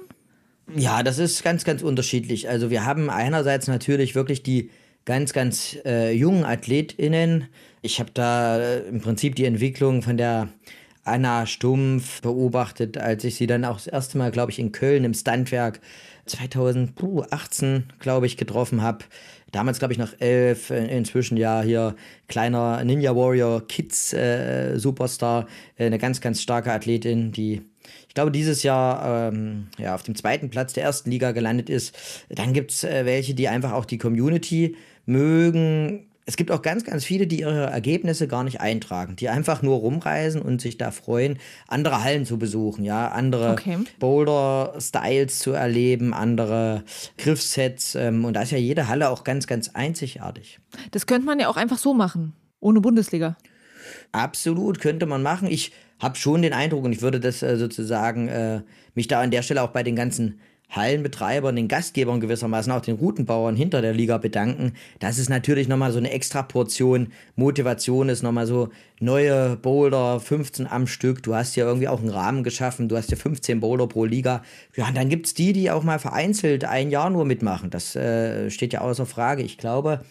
Ja, 0.75 1.03
das 1.03 1.17
ist 1.17 1.43
ganz, 1.43 1.65
ganz 1.65 1.81
unterschiedlich. 1.81 2.47
Also 2.47 2.69
wir 2.69 2.85
haben 2.85 3.09
einerseits 3.09 3.67
natürlich 3.67 4.15
wirklich 4.15 4.43
die 4.43 4.69
ganz, 5.05 5.33
ganz 5.33 5.77
äh, 5.85 6.13
jungen 6.13 6.45
AthletInnen. 6.45 7.47
Ich 7.81 7.99
habe 7.99 8.11
da 8.13 8.59
äh, 8.59 8.79
im 8.87 9.01
Prinzip 9.01 9.35
die 9.35 9.45
Entwicklung 9.45 10.01
von 10.01 10.17
der 10.17 10.49
Anna 11.03 11.45
Stumpf 11.45 12.21
beobachtet, 12.21 12.97
als 12.97 13.23
ich 13.23 13.35
sie 13.35 13.47
dann 13.47 13.65
auch 13.65 13.77
das 13.77 13.87
erste 13.87 14.17
Mal, 14.17 14.31
glaube 14.31 14.51
ich, 14.51 14.59
in 14.59 14.71
Köln 14.71 15.05
im 15.05 15.13
Standwerk 15.13 15.79
2018, 16.25 17.85
glaube 17.99 18.25
ich, 18.25 18.37
getroffen 18.37 18.81
habe. 18.81 19.05
Damals, 19.51 19.79
glaube 19.79 19.93
ich, 19.93 19.97
noch 19.97 20.13
elf, 20.19 20.69
äh, 20.69 20.85
inzwischen 20.95 21.37
ja 21.37 21.61
hier 21.61 21.95
kleiner 22.27 22.83
Ninja 22.83 23.15
Warrior 23.15 23.65
Kids 23.67 24.13
äh, 24.13 24.77
Superstar, 24.77 25.47
äh, 25.77 25.85
eine 25.85 25.97
ganz, 25.97 26.21
ganz 26.21 26.41
starke 26.41 26.71
Athletin, 26.71 27.31
die 27.31 27.61
ich 28.07 28.13
glaube, 28.13 28.31
dieses 28.31 28.63
Jahr 28.63 29.31
ähm, 29.31 29.67
ja, 29.77 29.95
auf 29.95 30.03
dem 30.03 30.15
zweiten 30.15 30.49
Platz 30.49 30.73
der 30.73 30.83
ersten 30.83 31.09
Liga 31.09 31.31
gelandet 31.31 31.69
ist. 31.69 31.95
Dann 32.29 32.53
gibt 32.53 32.71
es 32.71 32.83
äh, 32.83 33.05
welche, 33.05 33.33
die 33.33 33.47
einfach 33.47 33.71
auch 33.71 33.85
die 33.85 33.97
Community 33.97 34.75
mögen. 35.05 36.08
Es 36.29 36.37
gibt 36.37 36.51
auch 36.51 36.61
ganz, 36.61 36.83
ganz 36.83 37.05
viele, 37.05 37.25
die 37.25 37.39
ihre 37.39 37.71
Ergebnisse 37.71 38.27
gar 38.27 38.43
nicht 38.43 38.61
eintragen, 38.61 39.15
die 39.15 39.29
einfach 39.29 39.63
nur 39.63 39.77
rumreisen 39.77 40.43
und 40.43 40.61
sich 40.61 40.77
da 40.77 40.91
freuen, 40.91 41.39
andere 41.67 42.03
Hallen 42.03 42.23
zu 42.23 42.37
besuchen, 42.37 42.85
ja, 42.85 43.07
andere 43.07 43.53
okay. 43.53 43.79
Boulder-Styles 43.97 45.39
zu 45.39 45.53
erleben, 45.53 46.13
andere 46.13 46.83
Griffsets. 47.17 47.95
Ähm, 47.95 48.25
und 48.25 48.35
da 48.35 48.43
ist 48.43 48.51
ja 48.51 48.59
jede 48.59 48.87
Halle 48.87 49.09
auch 49.09 49.23
ganz, 49.23 49.47
ganz 49.47 49.69
einzigartig. 49.69 50.59
Das 50.91 51.07
könnte 51.07 51.25
man 51.25 51.39
ja 51.39 51.47
auch 51.47 51.57
einfach 51.57 51.79
so 51.79 51.95
machen, 51.95 52.33
ohne 52.59 52.79
Bundesliga. 52.79 53.35
Absolut, 54.11 54.79
könnte 54.79 55.07
man 55.07 55.23
machen. 55.23 55.47
Ich 55.49 55.71
habe 55.97 56.15
schon 56.15 56.43
den 56.43 56.53
Eindruck, 56.53 56.83
und 56.83 56.91
ich 56.91 57.01
würde 57.01 57.19
das 57.19 57.41
äh, 57.41 57.57
sozusagen 57.57 58.27
äh, 58.27 58.61
mich 58.93 59.07
da 59.07 59.19
an 59.19 59.31
der 59.31 59.41
Stelle 59.41 59.63
auch 59.63 59.71
bei 59.71 59.81
den 59.81 59.95
ganzen 59.95 60.39
Hallenbetreibern, 60.69 61.55
den 61.55 61.67
Gastgebern 61.67 62.19
gewissermaßen, 62.19 62.71
auch 62.71 62.81
den 62.81 62.95
Routenbauern 62.95 63.55
hinter 63.55 63.81
der 63.81 63.93
Liga 63.93 64.17
bedanken. 64.17 64.73
Das 64.99 65.17
ist 65.17 65.29
natürlich 65.29 65.67
nochmal 65.67 65.91
so 65.91 65.97
eine 65.97 66.11
extra 66.11 66.43
Portion 66.43 67.11
Motivation, 67.35 68.09
ist 68.09 68.21
nochmal 68.21 68.45
so 68.45 68.69
neue 68.99 69.55
Boulder, 69.55 70.19
15 70.19 70.67
am 70.67 70.85
Stück. 70.85 71.23
Du 71.23 71.33
hast 71.33 71.55
ja 71.55 71.65
irgendwie 71.65 71.87
auch 71.87 71.99
einen 71.99 72.09
Rahmen 72.09 72.43
geschaffen, 72.43 72.87
du 72.87 72.97
hast 72.97 73.09
ja 73.09 73.17
15 73.17 73.59
Boulder 73.59 73.87
pro 73.87 74.05
Liga. 74.05 74.43
Ja, 74.75 74.87
und 74.87 74.95
dann 74.95 75.09
gibt's 75.09 75.33
die, 75.33 75.53
die 75.53 75.71
auch 75.71 75.83
mal 75.83 75.99
vereinzelt 75.99 76.65
ein 76.65 76.91
Jahr 76.91 77.09
nur 77.09 77.25
mitmachen. 77.25 77.71
Das 77.71 77.95
äh, 77.95 78.51
steht 78.51 78.73
ja 78.73 78.81
außer 78.81 79.07
Frage. 79.07 79.41
Ich 79.41 79.57
glaube, 79.57 80.01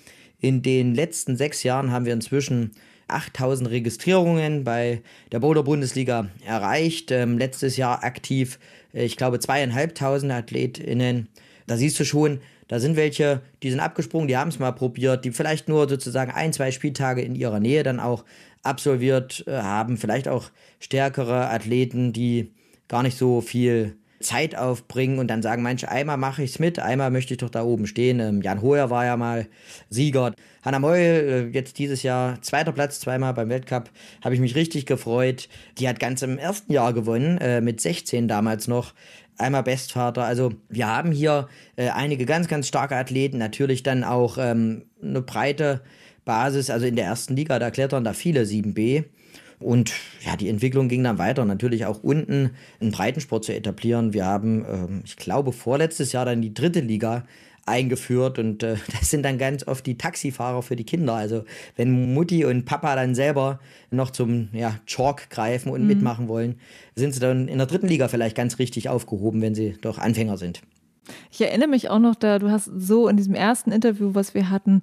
in 0.41 0.62
den 0.62 0.95
letzten 0.95 1.37
sechs 1.37 1.62
Jahren 1.62 1.93
haben 1.93 2.05
wir 2.05 2.12
inzwischen 2.12 2.73
8000 3.09 3.71
Registrierungen 3.71 4.65
bei 4.65 5.03
der 5.33 5.41
Boulder 5.41 5.62
Bundesliga 5.62 6.29
erreicht. 6.45 7.11
Ähm, 7.11 7.38
letztes 7.38 7.77
Jahr 7.77 8.05
aktiv, 8.05 8.59
ich 8.92 9.16
glaube, 9.16 9.38
zweieinhalbtausend 9.38 10.33
AthletInnen. 10.33 11.28
Da 11.66 11.76
siehst 11.76 11.99
du 12.00 12.04
schon, 12.04 12.40
da 12.68 12.80
sind 12.80 12.97
welche, 12.97 13.40
die 13.62 13.71
sind 13.71 13.80
abgesprungen, 13.80 14.28
die 14.28 14.37
haben 14.37 14.49
es 14.49 14.59
mal 14.59 14.73
probiert, 14.73 15.25
die 15.25 15.33
vielleicht 15.33 15.68
nur 15.68 15.88
sozusagen 15.88 16.30
ein, 16.30 16.52
zwei 16.52 16.71
Spieltage 16.71 17.23
in 17.23 17.35
ihrer 17.35 17.61
Nähe 17.61 17.83
dann 17.83 18.00
auch 18.00 18.25
absolviert 18.62 19.45
äh, 19.47 19.59
haben. 19.59 19.97
Vielleicht 19.97 20.28
auch 20.28 20.50
stärkere 20.80 21.49
Athleten, 21.50 22.12
die 22.12 22.52
gar 22.88 23.02
nicht 23.02 23.16
so 23.16 23.40
viel 23.40 23.97
Zeit 24.20 24.56
aufbringen 24.56 25.18
und 25.18 25.28
dann 25.28 25.42
sagen 25.42 25.62
manche, 25.62 25.90
einmal 25.90 26.16
mache 26.16 26.42
ich 26.42 26.50
es 26.52 26.58
mit, 26.58 26.78
einmal 26.78 27.10
möchte 27.10 27.34
ich 27.34 27.38
doch 27.38 27.50
da 27.50 27.62
oben 27.62 27.87
stehen. 27.87 28.20
Ähm, 28.20 28.42
Jan 28.42 28.62
Hoyer 28.62 28.90
war 28.90 29.04
ja 29.04 29.16
mal 29.16 29.46
Sieger. 29.90 30.34
Hanna 30.62 30.78
Meul, 30.78 30.96
äh, 30.98 31.46
jetzt 31.48 31.78
dieses 31.78 32.02
Jahr 32.02 32.40
zweiter 32.42 32.72
Platz, 32.72 33.00
zweimal 33.00 33.34
beim 33.34 33.48
Weltcup, 33.48 33.90
habe 34.22 34.34
ich 34.34 34.40
mich 34.40 34.54
richtig 34.54 34.87
gefreut. 34.87 35.48
Die 35.78 35.88
hat 35.88 36.00
ganz 36.00 36.22
im 36.22 36.38
ersten 36.38 36.72
Jahr 36.72 36.92
gewonnen, 36.92 37.38
äh, 37.38 37.60
mit 37.60 37.80
16 37.80 38.28
damals 38.28 38.68
noch. 38.68 38.94
einmal 39.40 39.62
Bestvater. 39.62 40.25
Also 40.25 40.52
wir 40.68 40.88
haben 40.88 41.12
hier 41.12 41.48
äh, 41.76 41.90
einige 41.90 42.26
ganz, 42.26 42.48
ganz 42.48 42.66
starke 42.66 42.96
Athleten, 42.96 43.38
natürlich 43.38 43.84
dann 43.84 44.02
auch 44.02 44.37
ähm, 44.37 44.87
eine 45.00 45.22
breite 45.22 45.82
Basis, 46.25 46.70
also 46.70 46.87
in 46.87 46.96
der 46.96 47.06
ersten 47.06 47.37
Liga, 47.37 47.58
da 47.58 47.70
klettern 47.70 48.04
da 48.04 48.12
viele 48.12 48.42
7B. 48.42 49.04
Und 49.61 49.93
ja, 50.25 50.37
die 50.37 50.49
Entwicklung 50.49 50.88
ging 50.88 51.03
dann 51.03 51.19
weiter, 51.19 51.45
natürlich 51.45 51.87
auch 51.87 52.03
unten 52.03 52.50
einen 52.81 52.93
Breitensport 52.93 53.45
zu 53.45 53.55
etablieren. 53.55 54.12
Wir 54.12 54.25
haben, 54.25 54.65
ähm, 54.69 55.03
ich 55.05 55.17
glaube, 55.17 55.53
vorletztes 55.53 56.12
Jahr 56.12 56.25
dann 56.25 56.43
die 56.43 56.55
dritte 56.55 56.81
Liga 56.81 57.25
eingeführt 57.69 58.38
und 58.38 58.62
äh, 58.62 58.77
das 58.99 59.11
sind 59.11 59.25
dann 59.25 59.38
ganz 59.38 59.67
oft 59.67 59.87
die 59.87 59.99
Taxifahrer 59.99 60.62
für 60.62 60.77
die 60.77 60.85
Kinder. 60.85 61.15
Also 61.15 61.45
wenn 61.77 62.15
Mutti 62.15 62.45
und 62.45 62.65
Papa 62.65 62.97
dann 62.97 63.15
selber 63.15 63.61
noch 63.91 64.11
zum 64.11 64.49
ja, 64.53 64.77
Chalk 64.87 65.31
greifen 65.31 65.71
und 65.71 65.83
mhm. 65.83 65.88
mitmachen 65.88 66.29
wollen, 66.29 66.57
sind 66.95 67.15
sie 67.15 67.21
dann 67.21 67.49
in 67.49 67.59
der 67.59 67.67
dritten 67.67 67.88
Liga 67.88 68.09
vielleicht 68.09 68.37
ganz 68.37 68.59
richtig 68.59 68.88
aufgehoben, 68.88 69.43
wenn 69.43 69.55
sie 69.55 69.77
doch 69.81 69.99
Anfänger 69.99 70.38
sind. 70.38 70.62
Ich 71.31 71.41
erinnere 71.41 71.69
mich 71.69 71.88
auch 71.88 71.99
noch 71.99 72.15
da, 72.15 72.38
du 72.38 72.50
hast 72.50 72.67
so 72.67 73.09
in 73.09 73.17
diesem 73.17 73.35
ersten 73.35 73.73
Interview, 73.73 74.15
was 74.15 74.35
wir 74.35 74.50
hatten, 74.50 74.83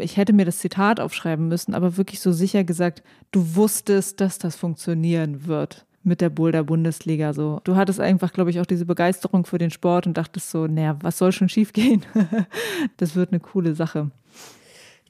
ich 0.00 0.16
hätte 0.16 0.32
mir 0.32 0.44
das 0.44 0.58
Zitat 0.58 1.00
aufschreiben 1.00 1.48
müssen, 1.48 1.74
aber 1.74 1.96
wirklich 1.96 2.20
so 2.20 2.32
sicher 2.32 2.64
gesagt, 2.64 3.02
du 3.30 3.56
wusstest, 3.56 4.20
dass 4.20 4.38
das 4.38 4.56
funktionieren 4.56 5.46
wird 5.46 5.86
mit 6.02 6.20
der 6.20 6.30
Boulder 6.30 6.64
Bundesliga 6.64 7.32
so. 7.32 7.60
Du 7.64 7.76
hattest 7.76 8.00
einfach, 8.00 8.32
glaube 8.32 8.50
ich, 8.50 8.60
auch 8.60 8.66
diese 8.66 8.86
Begeisterung 8.86 9.44
für 9.44 9.58
den 9.58 9.70
Sport 9.70 10.06
und 10.06 10.16
dachtest 10.16 10.50
so, 10.50 10.66
naja, 10.66 10.96
was 11.02 11.18
soll 11.18 11.32
schon 11.32 11.48
schiefgehen? 11.48 12.04
das 12.96 13.14
wird 13.14 13.30
eine 13.30 13.40
coole 13.40 13.74
Sache. 13.74 14.10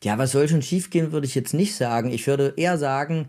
Ja, 0.03 0.17
was 0.17 0.31
soll 0.31 0.49
schon 0.49 0.63
schiefgehen, 0.63 1.11
würde 1.11 1.27
ich 1.27 1.35
jetzt 1.35 1.55
nicht 1.55 1.75
sagen. 1.75 2.13
Ich 2.13 2.27
würde 2.27 2.55
eher 2.57 2.79
sagen, 2.79 3.27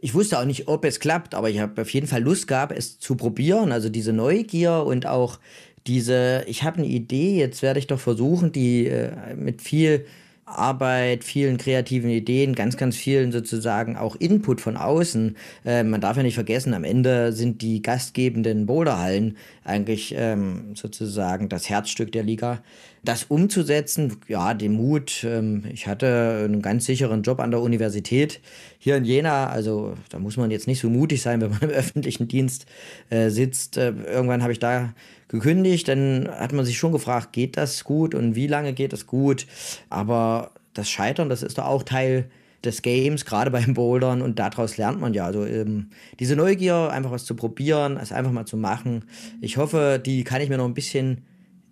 ich 0.00 0.14
wusste 0.14 0.38
auch 0.38 0.46
nicht, 0.46 0.66
ob 0.66 0.84
es 0.84 0.98
klappt, 0.98 1.34
aber 1.34 1.50
ich 1.50 1.58
habe 1.58 1.82
auf 1.82 1.90
jeden 1.90 2.06
Fall 2.06 2.22
Lust 2.22 2.48
gehabt, 2.48 2.72
es 2.76 2.98
zu 2.98 3.16
probieren. 3.16 3.70
Also 3.70 3.90
diese 3.90 4.12
Neugier 4.14 4.84
und 4.86 5.06
auch 5.06 5.38
diese, 5.86 6.44
ich 6.46 6.62
habe 6.62 6.78
eine 6.78 6.86
Idee, 6.86 7.38
jetzt 7.38 7.62
werde 7.62 7.78
ich 7.78 7.86
doch 7.86 8.00
versuchen, 8.00 8.50
die 8.50 8.86
äh, 8.86 9.34
mit 9.34 9.60
viel 9.60 10.06
Arbeit, 10.46 11.24
vielen 11.24 11.58
kreativen 11.58 12.08
Ideen, 12.08 12.54
ganz, 12.54 12.76
ganz 12.76 12.96
vielen 12.96 13.32
sozusagen 13.32 13.96
auch 13.96 14.14
Input 14.14 14.60
von 14.60 14.76
außen. 14.76 15.36
Äh, 15.64 15.82
man 15.82 16.00
darf 16.00 16.16
ja 16.16 16.22
nicht 16.22 16.36
vergessen, 16.36 16.72
am 16.72 16.84
Ende 16.84 17.32
sind 17.32 17.62
die 17.62 17.82
gastgebenden 17.82 18.64
Boulderhallen 18.64 19.36
eigentlich 19.64 20.14
ähm, 20.16 20.76
sozusagen 20.76 21.48
das 21.48 21.68
Herzstück 21.68 22.12
der 22.12 22.22
Liga. 22.22 22.62
Das 23.02 23.24
umzusetzen, 23.24 24.18
ja, 24.28 24.54
den 24.54 24.72
Mut. 24.72 25.24
Ähm, 25.24 25.64
ich 25.72 25.88
hatte 25.88 26.42
einen 26.44 26.62
ganz 26.62 26.86
sicheren 26.86 27.22
Job 27.22 27.40
an 27.40 27.50
der 27.50 27.60
Universität 27.60 28.40
hier 28.78 28.96
in 28.96 29.04
Jena. 29.04 29.48
Also 29.48 29.94
da 30.10 30.20
muss 30.20 30.36
man 30.36 30.52
jetzt 30.52 30.68
nicht 30.68 30.80
so 30.80 30.88
mutig 30.88 31.22
sein, 31.22 31.40
wenn 31.40 31.50
man 31.50 31.60
im 31.62 31.70
öffentlichen 31.70 32.28
Dienst 32.28 32.66
äh, 33.10 33.30
sitzt. 33.30 33.76
Äh, 33.78 33.92
irgendwann 34.06 34.42
habe 34.42 34.52
ich 34.52 34.60
da 34.60 34.94
gekündigt. 35.28 35.88
Dann 35.88 36.28
hat 36.30 36.52
man 36.52 36.64
sich 36.64 36.78
schon 36.78 36.92
gefragt, 36.92 37.32
geht 37.32 37.56
das 37.56 37.84
gut 37.84 38.14
und 38.14 38.34
wie 38.34 38.46
lange 38.46 38.72
geht 38.72 38.92
das 38.92 39.06
gut? 39.06 39.46
Aber 39.90 40.52
das 40.74 40.90
Scheitern, 40.90 41.28
das 41.28 41.42
ist 41.42 41.58
doch 41.58 41.66
auch 41.66 41.82
Teil 41.82 42.30
des 42.64 42.82
Games, 42.82 43.24
gerade 43.24 43.50
beim 43.50 43.74
Bouldern 43.74 44.22
und 44.22 44.38
daraus 44.38 44.76
lernt 44.76 45.00
man 45.00 45.14
ja. 45.14 45.24
Also 45.24 45.44
ähm, 45.44 45.90
diese 46.18 46.36
Neugier, 46.36 46.90
einfach 46.90 47.10
was 47.10 47.24
zu 47.24 47.34
probieren, 47.34 47.96
es 47.96 48.12
einfach 48.12 48.32
mal 48.32 48.46
zu 48.46 48.56
machen. 48.56 49.04
Ich 49.40 49.56
hoffe, 49.56 50.00
die 50.04 50.24
kann 50.24 50.40
ich 50.40 50.48
mir 50.48 50.58
noch 50.58 50.66
ein 50.66 50.74
bisschen 50.74 51.22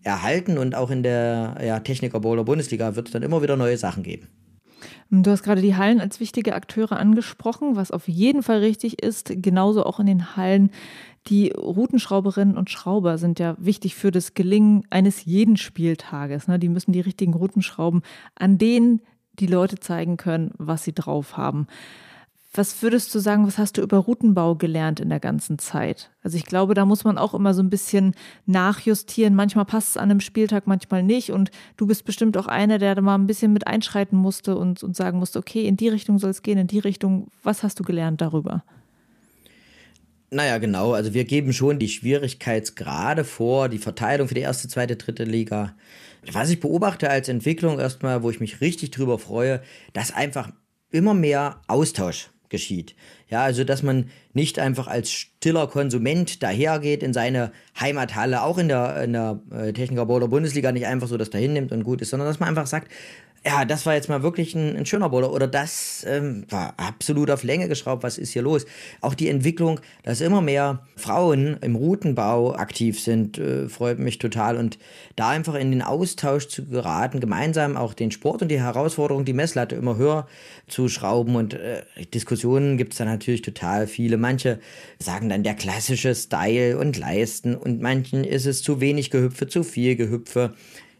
erhalten 0.02 0.58
und 0.58 0.74
auch 0.74 0.90
in 0.90 1.02
der 1.02 1.56
ja, 1.64 1.80
Techniker 1.80 2.20
Boulder 2.20 2.44
Bundesliga 2.44 2.94
wird 2.96 3.08
es 3.08 3.12
dann 3.12 3.22
immer 3.22 3.42
wieder 3.42 3.56
neue 3.56 3.76
Sachen 3.76 4.02
geben. 4.02 4.28
Du 5.10 5.30
hast 5.30 5.42
gerade 5.42 5.62
die 5.62 5.76
Hallen 5.76 6.00
als 6.00 6.20
wichtige 6.20 6.54
Akteure 6.54 6.98
angesprochen, 6.98 7.76
was 7.76 7.90
auf 7.90 8.08
jeden 8.08 8.42
Fall 8.42 8.58
richtig 8.58 9.02
ist. 9.02 9.32
Genauso 9.34 9.84
auch 9.84 10.00
in 10.00 10.06
den 10.06 10.36
Hallen 10.36 10.70
die 11.26 11.50
Routenschrauberinnen 11.50 12.56
und 12.56 12.70
Schrauber 12.70 13.16
sind 13.18 13.38
ja 13.38 13.56
wichtig 13.58 13.94
für 13.94 14.10
das 14.10 14.34
Gelingen 14.34 14.84
eines 14.90 15.24
jeden 15.24 15.56
Spieltages. 15.56 16.48
Ne? 16.48 16.58
Die 16.58 16.68
müssen 16.68 16.92
die 16.92 17.00
richtigen 17.00 17.34
Routen 17.34 17.62
schrauben, 17.62 18.02
an 18.34 18.58
denen 18.58 19.00
die 19.38 19.46
Leute 19.46 19.80
zeigen 19.80 20.16
können, 20.16 20.52
was 20.58 20.84
sie 20.84 20.92
drauf 20.92 21.36
haben. 21.36 21.66
Was 22.56 22.82
würdest 22.82 23.12
du 23.12 23.18
sagen, 23.18 23.48
was 23.48 23.58
hast 23.58 23.78
du 23.78 23.82
über 23.82 23.96
Routenbau 23.96 24.54
gelernt 24.54 25.00
in 25.00 25.08
der 25.08 25.18
ganzen 25.18 25.58
Zeit? 25.58 26.12
Also 26.22 26.36
ich 26.36 26.44
glaube, 26.44 26.74
da 26.74 26.84
muss 26.84 27.02
man 27.02 27.18
auch 27.18 27.34
immer 27.34 27.52
so 27.52 27.60
ein 27.60 27.70
bisschen 27.70 28.14
nachjustieren. 28.46 29.34
Manchmal 29.34 29.64
passt 29.64 29.90
es 29.90 29.96
an 29.96 30.10
einem 30.10 30.20
Spieltag, 30.20 30.68
manchmal 30.68 31.02
nicht. 31.02 31.32
Und 31.32 31.50
du 31.76 31.88
bist 31.88 32.04
bestimmt 32.04 32.36
auch 32.36 32.46
einer, 32.46 32.78
der 32.78 32.94
da 32.94 33.00
mal 33.00 33.16
ein 33.16 33.26
bisschen 33.26 33.52
mit 33.52 33.66
einschreiten 33.66 34.16
musste 34.16 34.56
und, 34.56 34.84
und 34.84 34.94
sagen 34.94 35.18
musste, 35.18 35.40
okay, 35.40 35.66
in 35.66 35.76
die 35.76 35.88
Richtung 35.88 36.18
soll 36.18 36.30
es 36.30 36.42
gehen, 36.42 36.58
in 36.58 36.68
die 36.68 36.78
Richtung. 36.78 37.26
Was 37.42 37.64
hast 37.64 37.80
du 37.80 37.82
gelernt 37.82 38.20
darüber? 38.20 38.62
Naja, 40.30 40.58
genau. 40.58 40.92
Also 40.92 41.14
wir 41.14 41.24
geben 41.24 41.52
schon 41.52 41.78
die 41.78 41.88
Schwierigkeitsgrade 41.88 43.24
vor, 43.24 43.68
die 43.68 43.78
Verteilung 43.78 44.28
für 44.28 44.34
die 44.34 44.40
erste, 44.40 44.68
zweite, 44.68 44.96
dritte 44.96 45.24
Liga. 45.24 45.76
Was 46.32 46.50
ich 46.50 46.60
beobachte 46.60 47.10
als 47.10 47.28
Entwicklung 47.28 47.78
erstmal, 47.78 48.22
wo 48.22 48.30
ich 48.30 48.40
mich 48.40 48.60
richtig 48.60 48.90
drüber 48.90 49.18
freue, 49.18 49.62
dass 49.92 50.14
einfach 50.14 50.50
immer 50.90 51.14
mehr 51.14 51.60
Austausch 51.66 52.30
geschieht. 52.48 52.94
Ja, 53.28 53.42
also 53.42 53.64
dass 53.64 53.82
man 53.82 54.10
nicht 54.32 54.58
einfach 54.58 54.86
als 54.86 55.10
stiller 55.10 55.66
Konsument 55.66 56.42
dahergeht 56.42 57.02
in 57.02 57.12
seine 57.12 57.52
Heimathalle, 57.78 58.42
auch 58.42 58.58
in 58.58 58.68
der, 58.68 59.02
in 59.02 59.12
der 59.12 59.40
äh, 59.50 59.72
Techniker 59.72 60.06
Boulder 60.06 60.28
Bundesliga 60.28 60.72
nicht 60.72 60.86
einfach 60.86 61.08
so 61.08 61.16
das 61.16 61.30
dahin 61.30 61.52
nimmt 61.52 61.72
und 61.72 61.84
gut 61.84 62.02
ist, 62.02 62.10
sondern 62.10 62.28
dass 62.28 62.40
man 62.40 62.48
einfach 62.50 62.66
sagt, 62.66 62.88
ja, 63.46 63.66
das 63.66 63.84
war 63.84 63.94
jetzt 63.94 64.08
mal 64.08 64.22
wirklich 64.22 64.54
ein, 64.54 64.74
ein 64.74 64.86
schöner 64.86 65.10
Bowler 65.10 65.30
oder 65.30 65.46
das 65.46 66.04
ähm, 66.08 66.46
war 66.48 66.72
absolut 66.78 67.30
auf 67.30 67.42
Länge 67.42 67.68
geschraubt. 67.68 68.02
Was 68.02 68.16
ist 68.16 68.32
hier 68.32 68.40
los? 68.40 68.64
Auch 69.02 69.12
die 69.12 69.28
Entwicklung, 69.28 69.80
dass 70.02 70.22
immer 70.22 70.40
mehr 70.40 70.80
Frauen 70.96 71.58
im 71.60 71.76
Routenbau 71.76 72.54
aktiv 72.54 72.98
sind, 72.98 73.36
äh, 73.36 73.68
freut 73.68 73.98
mich 73.98 74.18
total. 74.18 74.56
Und 74.56 74.78
da 75.16 75.28
einfach 75.28 75.56
in 75.56 75.70
den 75.70 75.82
Austausch 75.82 76.48
zu 76.48 76.64
geraten, 76.64 77.20
gemeinsam 77.20 77.76
auch 77.76 77.92
den 77.92 78.10
Sport 78.10 78.40
und 78.40 78.48
die 78.48 78.60
Herausforderung, 78.60 79.26
die 79.26 79.34
Messlatte 79.34 79.74
immer 79.74 79.96
höher 79.96 80.26
zu 80.66 80.88
schrauben. 80.88 81.36
Und 81.36 81.52
äh, 81.52 81.82
Diskussionen 82.14 82.78
gibt 82.78 82.94
es 82.94 82.98
da 82.98 83.04
natürlich 83.14 83.42
total 83.42 83.86
viele. 83.86 84.16
Manche 84.16 84.60
sagen 84.98 85.28
dann 85.28 85.42
der 85.42 85.54
klassische 85.54 86.14
Style 86.14 86.78
und 86.78 86.96
Leisten 86.96 87.54
und 87.54 87.80
manchen 87.80 88.24
ist 88.24 88.46
es 88.46 88.62
zu 88.62 88.80
wenig 88.80 89.10
Gehüpfe, 89.10 89.46
zu 89.46 89.62
viel 89.62 89.96
Gehüpfe. 89.96 90.54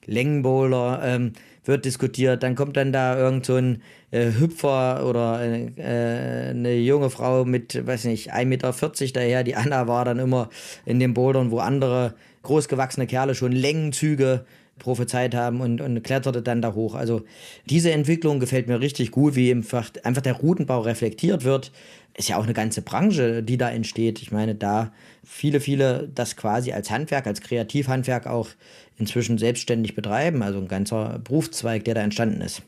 Längenbowler. 0.06 1.00
Ähm, 1.02 1.32
wird 1.64 1.84
diskutiert, 1.84 2.42
dann 2.42 2.54
kommt 2.54 2.76
dann 2.76 2.92
da 2.92 3.18
irgend 3.18 3.46
so 3.46 3.56
ein 3.56 3.82
äh, 4.10 4.32
Hüpfer 4.38 5.06
oder 5.06 5.40
äh, 5.42 6.50
eine 6.50 6.74
junge 6.76 7.10
Frau 7.10 7.44
mit, 7.44 7.86
weiß 7.86 8.04
nicht, 8.04 8.34
1,40 8.34 8.44
Meter 8.44 8.72
daher. 9.14 9.44
Die 9.44 9.56
Anna 9.56 9.88
war 9.88 10.04
dann 10.04 10.18
immer 10.18 10.50
in 10.84 11.00
den 11.00 11.14
Bouldern, 11.14 11.50
wo 11.50 11.58
andere 11.58 12.14
großgewachsene 12.42 13.06
Kerle 13.06 13.34
schon 13.34 13.52
Längenzüge 13.52 14.44
prophezeit 14.78 15.34
haben 15.34 15.60
und, 15.60 15.80
und 15.80 16.02
kletterte 16.02 16.42
dann 16.42 16.60
da 16.60 16.74
hoch. 16.74 16.94
Also 16.94 17.22
diese 17.70 17.92
Entwicklung 17.92 18.40
gefällt 18.40 18.66
mir 18.66 18.80
richtig 18.80 19.12
gut, 19.12 19.36
wie 19.36 19.50
einfach, 19.50 19.90
einfach 20.02 20.22
der 20.22 20.34
Routenbau 20.34 20.80
reflektiert 20.80 21.44
wird. 21.44 21.72
Ist 22.16 22.28
ja 22.28 22.36
auch 22.36 22.44
eine 22.44 22.54
ganze 22.54 22.82
Branche, 22.82 23.42
die 23.42 23.56
da 23.56 23.70
entsteht. 23.70 24.22
Ich 24.22 24.30
meine, 24.30 24.54
da 24.54 24.92
viele, 25.24 25.60
viele 25.60 26.08
das 26.14 26.36
quasi 26.36 26.72
als 26.72 26.90
Handwerk, 26.90 27.26
als 27.26 27.40
Kreativhandwerk 27.40 28.26
auch 28.26 28.48
inzwischen 28.96 29.38
selbstständig 29.38 29.94
betreiben. 29.94 30.42
Also 30.42 30.60
ein 30.60 30.68
ganzer 30.68 31.18
Berufszweig, 31.18 31.84
der 31.84 31.94
da 31.94 32.02
entstanden 32.02 32.40
ist. 32.40 32.62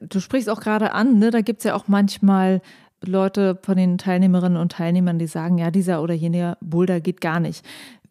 Du 0.00 0.20
sprichst 0.20 0.48
auch 0.48 0.60
gerade 0.60 0.92
an, 0.92 1.18
ne? 1.18 1.30
da 1.30 1.40
gibt 1.40 1.60
es 1.60 1.64
ja 1.64 1.74
auch 1.74 1.88
manchmal 1.88 2.60
Leute 3.04 3.58
von 3.62 3.76
den 3.76 3.98
Teilnehmerinnen 3.98 4.58
und 4.58 4.72
Teilnehmern, 4.72 5.18
die 5.18 5.26
sagen, 5.26 5.58
ja, 5.58 5.70
dieser 5.70 6.02
oder 6.02 6.14
jener 6.14 6.56
Boulder 6.60 7.00
geht 7.00 7.20
gar 7.20 7.40
nicht. 7.40 7.64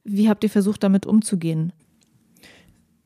Wie 0.03 0.29
habt 0.29 0.43
ihr 0.43 0.49
versucht, 0.49 0.83
damit 0.83 1.05
umzugehen? 1.05 1.73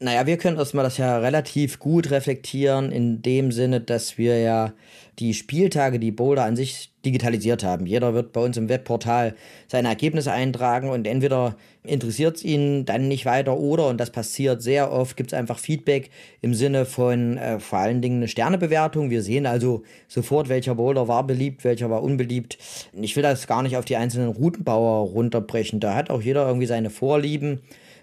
Naja, 0.02 0.26
wir 0.26 0.38
können 0.38 0.58
erstmal 0.58 0.86
das 0.86 0.98
ja 0.98 1.18
relativ 1.18 1.78
gut 1.78 2.10
reflektieren, 2.10 2.90
in 2.90 3.22
dem 3.22 3.52
Sinne, 3.52 3.82
dass 3.82 4.18
wir 4.18 4.40
ja 4.40 4.72
die 5.20 5.34
Spieltage, 5.34 6.00
die 6.00 6.12
Boulder 6.12 6.46
an 6.46 6.56
sich 6.56 6.94
digitalisiert 7.04 7.66
haben. 7.66 7.86
Jeder 7.86 8.14
wird 8.14 8.32
bei 8.32 8.40
uns 8.40 8.56
im 8.56 8.70
Webportal 8.70 9.36
seine 9.68 9.90
Ergebnisse 9.90 10.32
eintragen 10.32 10.90
und 10.90 11.06
entweder 11.06 11.58
interessiert 11.84 12.38
es 12.38 12.46
ihn 12.46 12.86
dann 12.86 13.10
nicht 13.10 13.26
weiter 13.26 13.58
oder, 13.58 13.90
und 13.90 14.00
das 14.00 14.10
passiert 14.10 14.62
sehr 14.62 14.90
oft, 14.90 15.18
gibt 15.18 15.34
es 15.34 15.38
einfach 15.38 15.60
Feedback 15.60 16.12
im 16.42 16.54
Sinne 16.54 16.86
von 16.86 17.36
äh, 17.36 17.60
vor 17.60 17.80
allen 17.80 18.02
Dingen 18.02 18.18
eine 18.18 18.30
Sternebewertung. 18.30 19.10
Wir 19.10 19.22
sehen 19.22 19.46
also 19.46 19.84
sofort, 20.08 20.48
welcher 20.48 20.76
Boulder 20.76 21.10
war 21.10 21.28
beliebt, 21.28 21.66
welcher 21.66 21.90
war 21.90 22.04
unbeliebt. 22.04 22.58
Ich 22.94 23.18
will 23.18 23.24
das 23.24 23.48
gar 23.48 23.64
nicht 23.64 23.76
auf 23.76 23.84
die 23.84 23.98
einzelnen 23.98 24.30
Routenbauer 24.30 25.10
runterbrechen. 25.10 25.82
Da 25.82 25.94
hat 25.94 26.10
auch 26.10 26.22
jeder 26.22 26.48
irgendwie 26.48 26.68
seine 26.68 26.90
Vorlieben 26.90 27.60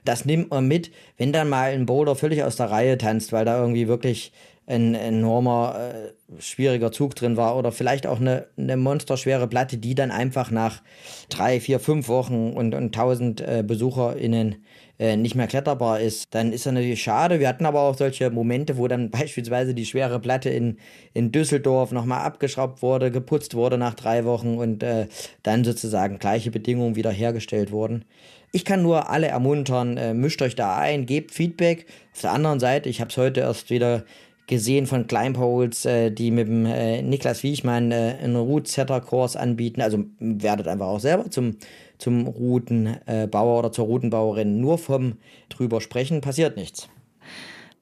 das 0.08 0.25
nimmt 0.25 0.50
man 0.50 0.66
mit, 0.68 0.90
wenn 1.16 1.32
dann 1.32 1.48
mal 1.48 1.72
ein 1.72 1.86
Boulder 1.86 2.16
völlig 2.16 2.42
aus 2.42 2.56
der 2.56 2.70
Reihe 2.70 2.98
tanzt, 2.98 3.32
weil 3.32 3.44
da 3.44 3.60
irgendwie 3.60 3.88
wirklich 3.88 4.32
ein 4.66 4.94
enormer, 4.94 5.76
äh, 5.78 6.40
schwieriger 6.42 6.90
Zug 6.90 7.14
drin 7.14 7.36
war 7.36 7.56
oder 7.56 7.70
vielleicht 7.70 8.06
auch 8.06 8.20
eine, 8.20 8.46
eine 8.56 8.76
monsterschwere 8.76 9.46
Platte, 9.46 9.78
die 9.78 9.94
dann 9.94 10.10
einfach 10.10 10.50
nach 10.50 10.82
drei, 11.28 11.60
vier, 11.60 11.78
fünf 11.78 12.08
Wochen 12.08 12.52
und, 12.52 12.92
tausend 12.92 13.40
äh, 13.40 13.62
BesucherInnen 13.64 14.56
äh, 14.98 15.16
nicht 15.16 15.34
mehr 15.34 15.46
kletterbar 15.46 16.00
ist, 16.00 16.26
dann 16.30 16.52
ist 16.52 16.66
das 16.66 16.72
natürlich 16.72 17.02
schade. 17.02 17.38
Wir 17.38 17.48
hatten 17.48 17.66
aber 17.66 17.82
auch 17.82 17.96
solche 17.96 18.30
Momente, 18.30 18.76
wo 18.76 18.88
dann 18.88 19.10
beispielsweise 19.10 19.75
die 19.75 19.86
schwere 19.86 20.18
Platte 20.18 20.50
in, 20.50 20.78
in 21.14 21.30
Düsseldorf 21.30 21.92
nochmal 21.92 22.22
abgeschraubt 22.22 22.82
wurde, 22.82 23.10
geputzt 23.10 23.54
wurde 23.54 23.78
nach 23.78 23.94
drei 23.94 24.25
Wochen 24.25 24.56
und 24.58 24.82
äh, 24.82 25.06
dann 25.42 25.64
sozusagen 25.64 26.18
gleiche 26.18 26.50
Bedingungen 26.50 26.96
wiederhergestellt 26.96 27.70
wurden. 27.70 28.04
Ich 28.52 28.64
kann 28.64 28.82
nur 28.82 29.10
alle 29.10 29.26
ermuntern, 29.26 29.96
äh, 29.96 30.14
mischt 30.14 30.40
euch 30.42 30.54
da 30.54 30.76
ein, 30.76 31.06
gebt 31.06 31.32
Feedback. 31.32 31.86
Auf 32.14 32.22
der 32.22 32.32
anderen 32.32 32.60
Seite, 32.60 32.88
ich 32.88 33.00
habe 33.00 33.10
es 33.10 33.16
heute 33.16 33.40
erst 33.40 33.70
wieder 33.70 34.04
gesehen 34.46 34.86
von 34.86 35.06
Kleinpoles, 35.06 35.84
äh, 35.84 36.10
die 36.10 36.30
mit 36.30 36.48
dem 36.48 36.66
äh, 36.66 37.02
Niklas 37.02 37.42
Wiechmann 37.42 37.90
äh, 37.90 38.16
einen 38.22 38.36
Root-Setter-Kurs 38.36 39.36
anbieten. 39.36 39.80
Also 39.80 40.04
werdet 40.18 40.68
einfach 40.68 40.86
auch 40.86 41.00
selber 41.00 41.30
zum, 41.30 41.56
zum 41.98 42.26
Routenbauer 42.26 43.58
oder 43.58 43.72
zur 43.72 43.86
Routenbauerin. 43.86 44.60
Nur 44.60 44.78
vom 44.78 45.14
drüber 45.48 45.80
sprechen 45.80 46.20
passiert 46.20 46.56
nichts. 46.56 46.88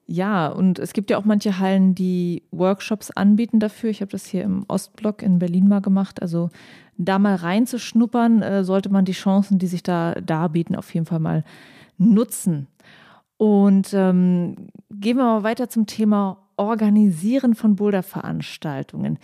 Ja, 0.06 0.48
und 0.48 0.78
es 0.78 0.92
gibt 0.92 1.10
ja 1.10 1.16
auch 1.16 1.24
manche 1.24 1.58
Hallen, 1.58 1.94
die 1.94 2.42
Workshops 2.50 3.10
anbieten 3.10 3.58
dafür. 3.58 3.88
Ich 3.88 4.02
habe 4.02 4.10
das 4.10 4.26
hier 4.26 4.42
im 4.42 4.64
Ostblock 4.68 5.22
in 5.22 5.38
Berlin 5.38 5.66
mal 5.66 5.80
gemacht. 5.80 6.20
Also 6.20 6.50
da 6.96 7.18
mal 7.18 7.34
reinzuschnuppern, 7.36 8.42
äh, 8.42 8.64
sollte 8.64 8.90
man 8.90 9.04
die 9.04 9.12
Chancen, 9.12 9.58
die 9.58 9.66
sich 9.66 9.82
da 9.82 10.14
darbieten, 10.14 10.76
auf 10.76 10.92
jeden 10.94 11.06
Fall 11.06 11.20
mal 11.20 11.44
nutzen. 11.98 12.68
Und 13.36 13.92
ähm, 13.94 14.68
gehen 14.90 15.16
wir 15.16 15.24
mal 15.24 15.42
weiter 15.42 15.68
zum 15.68 15.86
Thema 15.86 16.38
Organisieren 16.56 17.54
von 17.54 17.76
Boulder-Veranstaltungen. 17.76 19.18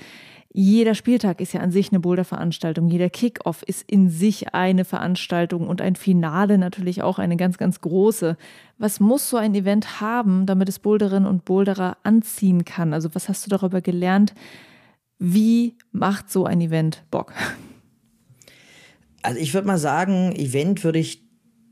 Jeder 0.53 0.97
Spieltag 0.97 1.41
ist 1.41 1.53
ja 1.53 1.61
an 1.61 1.71
sich 1.71 1.91
eine 1.93 2.00
Boulder-Veranstaltung. 2.00 2.89
Jeder 2.89 3.09
Kickoff 3.09 3.62
ist 3.62 3.89
in 3.89 4.11
sich 4.11 4.53
eine 4.53 4.85
Veranstaltung 4.85 5.69
und 5.69 5.81
ein 5.81 5.95
Finale 5.95 6.59
natürlich 6.59 7.03
auch 7.03 7.21
eine 7.21 7.37
ganz, 7.37 7.57
ganz 7.57 7.81
große. 7.81 8.37
Was 8.77 8.99
muss 8.99 9.31
so 9.31 9.37
ein 9.37 9.55
Event 9.55 10.00
haben, 10.00 10.47
damit 10.47 10.69
es 10.69 10.81
Boulderinnen 10.81 11.29
und 11.29 11.45
Boulderer 11.45 11.99
anziehen 12.03 12.65
kann? 12.65 12.93
Also 12.93 13.15
was 13.15 13.29
hast 13.29 13.47
du 13.47 13.50
darüber 13.50 13.81
gelernt? 13.81 14.35
Wie 15.21 15.77
macht 15.92 16.30
so 16.30 16.44
ein 16.44 16.61
Event 16.61 17.04
Bock? 17.11 17.32
Also 19.23 19.38
ich 19.38 19.52
würde 19.54 19.66
mal 19.66 19.78
sagen, 19.78 20.35
Event 20.35 20.82
würde 20.85 20.99
ich 20.99 21.23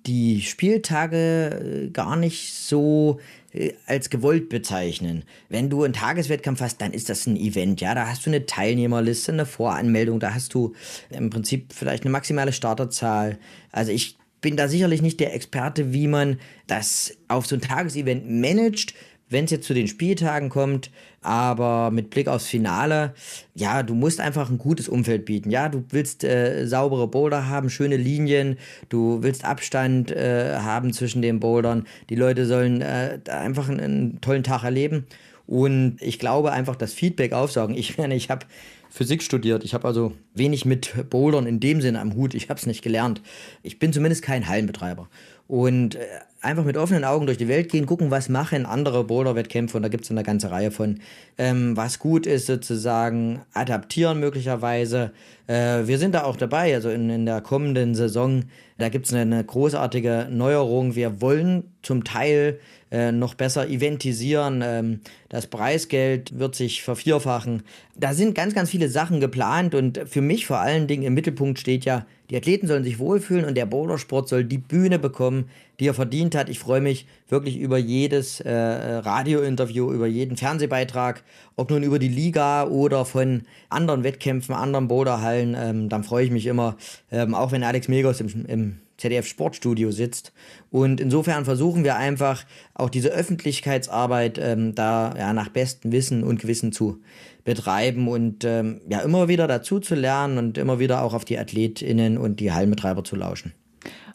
die 0.07 0.43
Spieltage 0.43 1.87
äh, 1.87 1.91
gar 1.91 2.17
nicht 2.17 2.55
so 2.55 3.21
äh, 3.53 3.73
als 3.87 4.11
gewollt 4.11 4.49
bezeichnen. 4.49 5.25
Wenn 5.49 5.71
du 5.71 5.85
einen 5.85 5.93
Tageswettkampf 5.93 6.61
hast, 6.61 6.81
dann 6.81 6.93
ist 6.93 7.09
das 7.09 7.27
ein 7.27 7.37
Event, 7.37 7.81
ja. 7.81 7.95
Da 7.95 8.09
hast 8.09 8.25
du 8.25 8.31
eine 8.31 8.47
Teilnehmerliste, 8.47 9.33
eine 9.33 9.47
Voranmeldung, 9.47 10.21
da 10.21 10.35
hast 10.35 10.55
du 10.55 10.75
im 11.11 11.31
Prinzip 11.31 11.73
vielleicht 11.73 12.05
eine 12.05 12.11
maximale 12.11 12.53
Starterzahl. 12.53 13.39
Also 13.71 13.93
ich 13.93 14.19
bin 14.41 14.57
da 14.57 14.69
sicherlich 14.69 15.03
nicht 15.03 15.21
der 15.21 15.35
Experte, 15.35 15.93
wie 15.93 16.07
man 16.07 16.39
das 16.67 17.17
auf 17.29 17.47
so 17.47 17.57
ein 17.57 17.61
Tagesevent 17.61 18.31
managt 18.31 18.95
wenn 19.31 19.45
es 19.45 19.51
jetzt 19.51 19.67
zu 19.67 19.75
den 19.75 19.89
Spieltagen 19.89 20.49
kommt, 20.49 20.91
aber 21.21 21.91
mit 21.91 22.11
Blick 22.11 22.29
aufs 22.29 22.47
Finale, 22.47 23.15
ja, 23.55 23.83
du 23.83 23.95
musst 23.95 24.21
einfach 24.21 24.51
ein 24.51 24.59
gutes 24.59 24.89
Umfeld 24.89 25.25
bieten. 25.25 25.51
Ja, 25.51 25.69
du 25.69 25.85
willst 25.91 26.25
äh, 26.25 26.67
saubere 26.67 27.09
Boulder 27.09 27.49
haben, 27.49 27.71
schöne 27.71 27.97
Linien, 27.97 28.57
du 28.89 29.23
willst 29.23 29.45
Abstand 29.45 30.11
äh, 30.11 30.59
haben 30.59 30.93
zwischen 30.93 31.23
den 31.23 31.41
Bouldern. 31.41 31.87
Die 32.09 32.15
Leute 32.15 32.47
sollen 32.47 32.81
äh, 32.81 33.19
einfach 33.29 33.69
einen, 33.69 33.81
einen, 33.81 34.21
tollen 34.21 34.45
Tag 34.45 34.65
erleben. 34.65 35.07
Und 35.47 35.97
ich 36.01 36.19
glaube 36.19 36.53
einfach, 36.53 36.77
das 36.77 36.93
Feedback 36.93 37.33
aufsaugen. 37.33 37.75
Ich 37.77 37.97
meine, 37.99 38.15
ich 38.15 38.31
habe 38.31 38.47
Physik 38.91 39.23
studiert. 39.23 39.65
Ich 39.65 39.75
habe 39.75 39.87
also 39.87 40.13
wenig 40.35 40.65
mit 40.65 41.11
Bouldern 41.11 41.47
in 41.47 41.61
dem 41.61 41.81
Sinne 41.81 42.01
am 42.01 42.15
Hut. 42.15 42.35
Ich 42.35 42.49
habe 42.49 42.59
es 42.59 42.67
nicht 42.67 42.83
gelernt. 42.83 43.23
Ich 43.63 43.79
bin 43.79 43.93
zumindest 43.93 44.23
kein 44.23 44.49
Hallenbetreiber. 44.49 45.09
Und 45.49 45.97
äh, 45.97 46.07
einfach 46.41 46.65
mit 46.65 46.77
offenen 46.77 47.05
Augen 47.05 47.27
durch 47.27 47.39
die 47.39 47.49
Welt 47.49 47.71
gehen, 47.71 47.87
gucken, 47.87 48.11
was 48.11 48.29
machen 48.29 48.67
andere 48.67 49.05
Boulder-Wettkämpfe 49.05 49.77
und 49.77 49.83
da 49.83 49.89
gibt 49.89 50.05
es 50.05 50.11
eine 50.11 50.23
ganze 50.23 50.51
Reihe 50.51 50.71
von, 50.71 51.01
ähm, 51.37 51.77
was 51.77 51.99
gut 51.99 52.27
ist 52.27 52.47
sozusagen, 52.47 53.41
adaptieren 53.55 54.21
möglicherweise. 54.21 55.13
Äh, 55.47 55.87
wir 55.87 55.99
sind 55.99 56.15
da 56.15 56.25
auch 56.25 56.37
dabei, 56.37 56.75
also 56.75 56.91
in, 56.91 57.11
in 57.11 57.27
der 57.27 57.41
kommenden 57.41 57.95
Saison, 57.95 58.45
da 58.79 58.89
gibt 58.89 59.07
es 59.07 59.13
eine, 59.13 59.23
eine, 59.23 59.43
großartige 59.43 60.29
Neuerung. 60.31 60.95
Wir 60.95 61.21
wollen 61.21 61.65
zum 61.83 62.05
Teil 62.05 62.61
äh, 62.91 63.13
noch 63.13 63.35
besser 63.35 63.69
eventisieren. 63.69 64.63
Ähm, 64.65 65.01
das 65.29 65.47
Preisgeld 65.47 66.39
wird 66.39 66.55
sich 66.55 66.83
vervierfachen. 66.83 67.63
Da 67.97 68.15
sind 68.15 68.35
ganz, 68.35 68.55
ganz 68.55 68.71
viele 68.71 68.89
Sachen 68.89 69.21
geplant 69.21 69.75
und 69.75 70.01
für 70.07 70.23
mich 70.23 70.47
vor 70.47 70.59
allen 70.59 70.87
Dingen 70.87 71.03
im 71.03 71.15
Mittelpunkt 71.15 71.59
steht 71.59 71.85
ja, 71.85 72.07
die 72.31 72.37
Athleten 72.37 72.67
sollen 72.67 72.85
sich 72.85 72.99
wohlfühlen 72.99 73.47
und 73.47 73.55
der 73.55 73.65
Bouldersport 73.65 74.29
soll 74.29 74.45
die 74.45 74.59
Bühne 74.59 74.99
bekommen, 74.99 75.49
die 75.81 75.89
er 75.89 75.95
verdient 75.95 76.35
hat. 76.35 76.51
Ich 76.51 76.59
freue 76.59 76.83
mich 76.83 77.07
wirklich 77.29 77.59
über 77.59 77.79
jedes 77.79 78.41
äh, 78.41 78.53
Radiointerview, 78.53 79.93
über 79.93 80.07
jeden 80.07 80.37
Fernsehbeitrag, 80.37 81.23
ob 81.57 81.71
nun 81.71 81.83
über 81.83 81.99
die 81.99 82.09
Liga 82.09 82.65
oder 82.65 83.05
von 83.07 83.43
anderen 83.71 84.05
Wettkämpfen, 84.05 84.55
anderen 84.55 84.89
Boulderhallen. 84.89 85.57
Ähm, 85.59 85.89
dann 85.89 86.05
freue 86.05 86.25
ich 86.25 86.31
mich 86.31 86.47
immer, 86.47 86.77
ähm, 87.11 87.35
auch 87.35 87.53
wenn 87.53 87.65
Alex 87.65 87.89
Megos 87.89 88.21
im, 88.21 88.45
im 88.47 88.79
ZDF 88.99 89.27
Sportstudio 89.27 89.91
sitzt. 89.91 90.33
Und 90.71 91.01
insofern 91.01 91.45
versuchen 91.45 91.85
wir 91.85 91.97
einfach 91.97 92.45
auch 92.75 92.91
diese 92.91 93.09
Öffentlichkeitsarbeit 93.09 94.39
ähm, 94.39 94.75
da 94.75 95.15
ja, 95.17 95.33
nach 95.33 95.49
bestem 95.49 95.93
Wissen 95.93 96.23
und 96.23 96.41
Gewissen 96.41 96.73
zu 96.73 97.01
betreiben 97.45 98.09
und 98.09 98.45
ähm, 98.45 98.81
ja 98.89 99.01
immer 99.01 99.29
wieder 99.29 99.47
dazu 99.47 99.81
zu 99.81 99.95
lernen 99.95 100.37
und 100.37 100.59
immer 100.59 100.79
wieder 100.79 101.03
auch 101.03 101.15
auf 101.15 101.25
die 101.25 101.39
AthletInnen 101.39 102.19
und 102.19 102.41
die 102.41 102.53
Hallenbetreiber 102.53 103.05
zu 103.05 103.17
lauschen. 103.17 103.55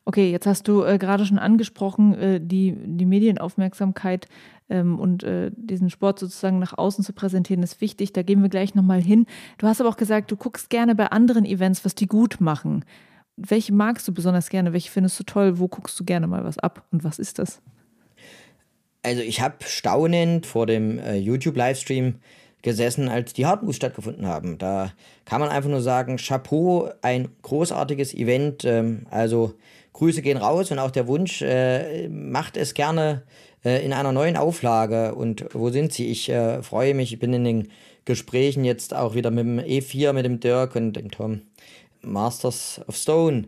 Okay, 0.05 0.31
jetzt 0.31 0.45
hast 0.45 0.67
du 0.67 0.83
äh, 0.83 0.97
gerade 0.97 1.25
schon 1.25 1.39
angesprochen, 1.39 2.13
äh, 2.15 2.39
die, 2.41 2.75
die 2.77 3.05
Medienaufmerksamkeit 3.05 4.27
ähm, 4.69 4.99
und 4.99 5.23
äh, 5.23 5.49
diesen 5.55 5.89
Sport 5.89 6.19
sozusagen 6.19 6.59
nach 6.59 6.77
außen 6.77 7.05
zu 7.05 7.13
präsentieren, 7.13 7.63
ist 7.63 7.79
wichtig. 7.79 8.11
Da 8.11 8.21
gehen 8.21 8.41
wir 8.41 8.49
gleich 8.49 8.75
nochmal 8.75 9.01
hin. 9.01 9.25
Du 9.57 9.67
hast 9.67 9.79
aber 9.79 9.89
auch 9.89 9.97
gesagt, 9.97 10.29
du 10.29 10.35
guckst 10.35 10.69
gerne 10.69 10.93
bei 10.93 11.07
anderen 11.07 11.45
Events, 11.45 11.85
was 11.85 11.95
die 11.95 12.07
gut 12.07 12.41
machen. 12.41 12.83
Welche 13.35 13.73
magst 13.73 14.07
du 14.07 14.13
besonders 14.13 14.49
gerne? 14.49 14.73
Welche 14.73 14.91
findest 14.91 15.19
du 15.19 15.23
toll? 15.23 15.59
Wo 15.59 15.67
guckst 15.67 15.99
du 15.99 16.03
gerne 16.03 16.27
mal 16.27 16.43
was 16.43 16.59
ab? 16.59 16.85
Und 16.91 17.03
was 17.03 17.19
ist 17.19 17.39
das? 17.39 17.61
Also 19.01 19.21
ich 19.21 19.41
habe 19.41 19.55
staunend 19.65 20.45
vor 20.45 20.65
dem 20.65 20.99
äh, 20.99 21.15
YouTube-Livestream 21.17 22.15
gesessen, 22.61 23.09
als 23.09 23.33
die 23.33 23.45
Hardmoves 23.45 23.75
stattgefunden 23.75 24.25
haben. 24.25 24.57
Da 24.57 24.93
kann 25.25 25.41
man 25.41 25.49
einfach 25.49 25.69
nur 25.69 25.81
sagen, 25.81 26.17
Chapeau, 26.17 26.89
ein 27.01 27.27
großartiges 27.41 28.13
Event. 28.13 28.63
Ähm, 28.65 29.05
also 29.11 29.55
Grüße 29.91 30.21
gehen 30.21 30.37
raus 30.37 30.71
und 30.71 30.79
auch 30.79 30.91
der 30.91 31.07
Wunsch, 31.07 31.41
äh, 31.41 32.07
macht 32.07 32.55
es 32.55 32.73
gerne 32.73 33.23
äh, 33.65 33.85
in 33.85 33.93
einer 33.93 34.11
neuen 34.11 34.37
Auflage. 34.37 35.13
Und 35.15 35.45
wo 35.53 35.69
sind 35.69 35.91
sie? 35.91 36.07
Ich 36.07 36.29
äh, 36.29 36.63
freue 36.63 36.93
mich, 36.93 37.13
ich 37.13 37.19
bin 37.19 37.33
in 37.33 37.43
den 37.43 37.67
Gesprächen 38.05 38.63
jetzt 38.63 38.93
auch 38.93 39.15
wieder 39.15 39.31
mit 39.31 39.45
dem 39.45 39.59
E4, 39.59 40.13
mit 40.13 40.25
dem 40.25 40.39
Dirk 40.39 40.75
und 40.75 40.93
dem 40.93 41.11
Tom 41.11 41.41
Masters 42.03 42.81
of 42.87 42.95
Stone. 42.95 43.45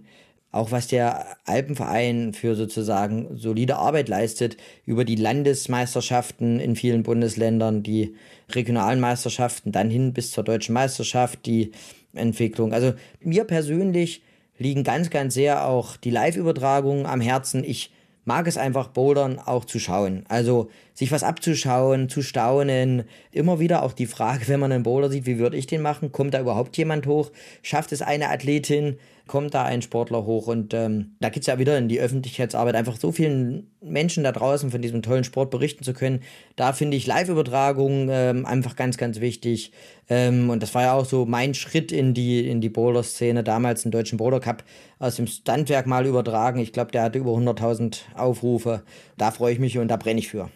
Auch 0.51 0.71
was 0.71 0.87
der 0.87 1.35
Alpenverein 1.45 2.33
für 2.33 2.55
sozusagen 2.55 3.37
solide 3.37 3.75
Arbeit 3.75 4.07
leistet 4.07 4.55
über 4.85 5.03
die 5.03 5.17
Landesmeisterschaften 5.17 6.61
in 6.61 6.77
vielen 6.77 7.03
Bundesländern, 7.03 7.83
die 7.83 8.15
regionalen 8.49 9.01
Meisterschaften, 9.01 9.73
dann 9.73 9.89
hin 9.89 10.13
bis 10.13 10.31
zur 10.31 10.45
deutschen 10.45 10.73
Meisterschaft, 10.73 11.45
die 11.45 11.71
Entwicklung. 12.13 12.71
Also 12.71 12.93
mir 13.19 13.43
persönlich 13.43 14.23
liegen 14.57 14.85
ganz, 14.85 15.09
ganz 15.09 15.33
sehr 15.33 15.67
auch 15.67 15.97
die 15.97 16.11
Live-Übertragungen 16.11 17.05
am 17.05 17.19
Herzen. 17.19 17.63
Ich 17.65 17.91
mag 18.23 18.47
es 18.47 18.57
einfach, 18.57 18.87
Bouldern 18.87 19.39
auch 19.39 19.65
zu 19.65 19.79
schauen. 19.79 20.23
Also 20.29 20.69
sich 20.95 21.11
was 21.11 21.23
abzuschauen, 21.23 22.09
zu 22.09 22.23
staunen. 22.23 23.03
Immer 23.31 23.59
wieder 23.59 23.83
auch 23.83 23.93
die 23.93 24.07
Frage, 24.07 24.47
wenn 24.47 24.59
man 24.59 24.71
einen 24.71 24.83
Boulder 24.83 25.09
sieht, 25.09 25.27
wie 25.27 25.37
würde 25.37 25.57
ich 25.57 25.67
den 25.67 25.83
machen? 25.83 26.11
Kommt 26.11 26.33
da 26.33 26.39
überhaupt 26.39 26.75
jemand 26.77 27.05
hoch? 27.05 27.31
Schafft 27.61 27.91
es 27.91 28.01
eine 28.01 28.29
Athletin? 28.29 28.97
kommt 29.27 29.53
da 29.55 29.63
ein 29.63 29.81
Sportler 29.81 30.25
hoch 30.25 30.47
und 30.47 30.73
ähm, 30.73 31.15
da 31.19 31.29
geht 31.29 31.41
es 31.41 31.47
ja 31.47 31.57
wieder 31.57 31.77
in 31.77 31.87
die 31.87 31.99
Öffentlichkeitsarbeit, 31.99 32.75
einfach 32.75 32.97
so 32.97 33.11
vielen 33.11 33.71
Menschen 33.81 34.23
da 34.23 34.31
draußen 34.31 34.69
von 34.69 34.81
diesem 34.81 35.01
tollen 35.01 35.23
Sport 35.23 35.49
berichten 35.49 35.83
zu 35.83 35.93
können. 35.93 36.21
Da 36.55 36.73
finde 36.73 36.97
ich 36.97 37.07
Live-Übertragungen 37.07 38.09
ähm, 38.11 38.45
einfach 38.45 38.75
ganz, 38.75 38.97
ganz 38.97 39.19
wichtig. 39.19 39.71
Ähm, 40.09 40.49
und 40.49 40.61
das 40.61 40.75
war 40.75 40.83
ja 40.83 40.93
auch 40.93 41.05
so 41.05 41.25
mein 41.25 41.53
Schritt 41.55 41.91
in 41.91 42.13
die, 42.13 42.47
in 42.47 42.61
die 42.61 42.69
Boulder-Szene, 42.69 43.43
damals 43.43 43.83
den 43.83 43.91
Deutschen 43.91 44.17
Boulder 44.17 44.39
Cup 44.39 44.63
aus 44.99 45.15
dem 45.15 45.27
Standwerk 45.27 45.87
mal 45.87 46.05
übertragen. 46.05 46.59
Ich 46.59 46.73
glaube, 46.73 46.91
der 46.91 47.03
hatte 47.03 47.19
über 47.19 47.31
100.000 47.31 48.01
Aufrufe. 48.15 48.83
Da 49.17 49.31
freue 49.31 49.53
ich 49.53 49.59
mich 49.59 49.77
und 49.77 49.87
da 49.87 49.97
brenne 49.97 50.19
ich 50.19 50.27
für. 50.27 50.49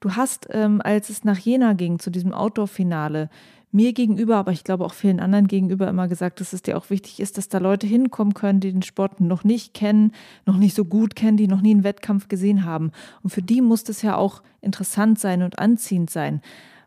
Du 0.00 0.14
hast, 0.14 0.48
ähm, 0.50 0.80
als 0.82 1.10
es 1.10 1.24
nach 1.24 1.38
Jena 1.38 1.72
ging, 1.72 1.98
zu 1.98 2.10
diesem 2.10 2.32
Outdoor-Finale, 2.32 3.30
mir 3.70 3.92
gegenüber, 3.92 4.36
aber 4.36 4.52
ich 4.52 4.64
glaube 4.64 4.84
auch 4.84 4.94
vielen 4.94 5.20
anderen 5.20 5.46
gegenüber 5.46 5.88
immer 5.88 6.08
gesagt, 6.08 6.40
dass 6.40 6.52
es 6.52 6.62
dir 6.62 6.78
auch 6.78 6.88
wichtig 6.88 7.20
ist, 7.20 7.36
dass 7.36 7.48
da 7.48 7.58
Leute 7.58 7.86
hinkommen 7.86 8.32
können, 8.32 8.60
die 8.60 8.72
den 8.72 8.82
Sport 8.82 9.20
noch 9.20 9.44
nicht 9.44 9.74
kennen, 9.74 10.12
noch 10.46 10.56
nicht 10.56 10.74
so 10.74 10.84
gut 10.84 11.14
kennen, 11.14 11.36
die 11.36 11.48
noch 11.48 11.60
nie 11.60 11.72
einen 11.72 11.84
Wettkampf 11.84 12.28
gesehen 12.28 12.64
haben. 12.64 12.92
Und 13.22 13.30
für 13.30 13.42
die 13.42 13.60
muss 13.60 13.84
das 13.84 14.00
ja 14.02 14.16
auch 14.16 14.42
interessant 14.62 15.18
sein 15.18 15.42
und 15.42 15.58
anziehend 15.58 16.08
sein. 16.08 16.40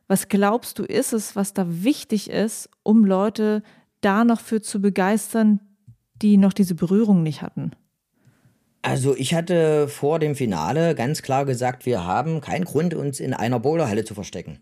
Was 0.07 0.27
glaubst 0.27 0.79
du, 0.79 0.83
ist 0.83 1.13
es, 1.13 1.35
was 1.35 1.53
da 1.53 1.65
wichtig 1.67 2.29
ist, 2.29 2.69
um 2.83 3.05
Leute 3.05 3.61
da 4.01 4.23
noch 4.23 4.39
für 4.39 4.61
zu 4.61 4.81
begeistern, 4.81 5.59
die 6.21 6.37
noch 6.37 6.53
diese 6.53 6.75
Berührung 6.75 7.21
nicht 7.21 7.43
hatten? 7.43 7.71
Also 8.81 9.15
ich 9.15 9.33
hatte 9.33 9.87
vor 9.87 10.17
dem 10.19 10.35
Finale 10.35 10.95
ganz 10.95 11.21
klar 11.21 11.45
gesagt, 11.45 11.85
wir 11.85 12.03
haben 12.03 12.41
keinen 12.41 12.65
Grund, 12.65 12.93
uns 12.93 13.19
in 13.19 13.33
einer 13.33 13.59
Boulderhalle 13.59 14.05
zu 14.05 14.15
verstecken. 14.15 14.59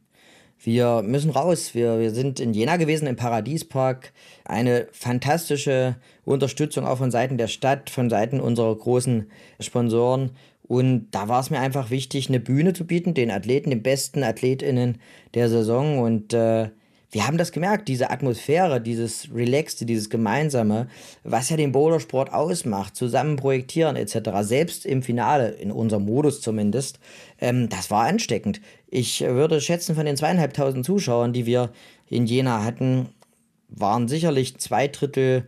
Wir 0.61 1.01
müssen 1.03 1.31
raus. 1.31 1.73
Wir, 1.73 1.99
wir 1.99 2.11
sind 2.11 2.41
in 2.41 2.53
Jena 2.53 2.75
gewesen, 2.75 3.07
im 3.07 3.15
Paradiespark. 3.15 4.11
Eine 4.43 4.87
fantastische 4.91 5.95
Unterstützung 6.25 6.85
auch 6.85 6.97
von 6.97 7.11
Seiten 7.11 7.37
der 7.37 7.47
Stadt, 7.47 7.89
von 7.89 8.09
Seiten 8.09 8.41
unserer 8.41 8.75
großen 8.75 9.31
Sponsoren. 9.61 10.31
Und 10.63 11.07
da 11.11 11.29
war 11.29 11.39
es 11.39 11.49
mir 11.49 11.59
einfach 11.59 11.89
wichtig, 11.91 12.27
eine 12.27 12.41
Bühne 12.41 12.73
zu 12.73 12.85
bieten, 12.85 13.13
den 13.13 13.31
Athleten, 13.31 13.69
den 13.69 13.81
besten 13.81 14.21
AthletInnen 14.21 14.97
der 15.33 15.47
Saison. 15.47 15.99
Und 15.99 16.33
äh, 16.33 16.69
wir 17.11 17.25
haben 17.25 17.37
das 17.37 17.51
gemerkt, 17.51 17.87
diese 17.87 18.11
Atmosphäre, 18.11 18.79
dieses 18.79 19.29
Relaxte, 19.33 19.85
dieses 19.85 20.09
Gemeinsame, 20.09 20.87
was 21.23 21.49
ja 21.49 21.57
den 21.57 21.71
Bouldersport 21.71 22.31
ausmacht, 22.33 22.95
zusammen 22.95 23.35
projektieren 23.35 23.95
etc., 23.95 24.29
selbst 24.41 24.85
im 24.85 25.01
Finale, 25.01 25.49
in 25.49 25.71
unserem 25.71 26.05
Modus 26.05 26.41
zumindest, 26.41 26.99
ähm, 27.39 27.67
das 27.69 27.89
war 27.89 28.05
ansteckend. 28.05 28.61
Ich 28.87 29.21
würde 29.21 29.59
schätzen, 29.59 29.95
von 29.95 30.05
den 30.05 30.17
zweieinhalbtausend 30.17 30.85
Zuschauern, 30.85 31.33
die 31.33 31.45
wir 31.45 31.71
in 32.07 32.27
Jena 32.27 32.63
hatten, 32.63 33.09
waren 33.69 34.07
sicherlich 34.07 34.57
zwei 34.57 34.87
Drittel 34.87 35.47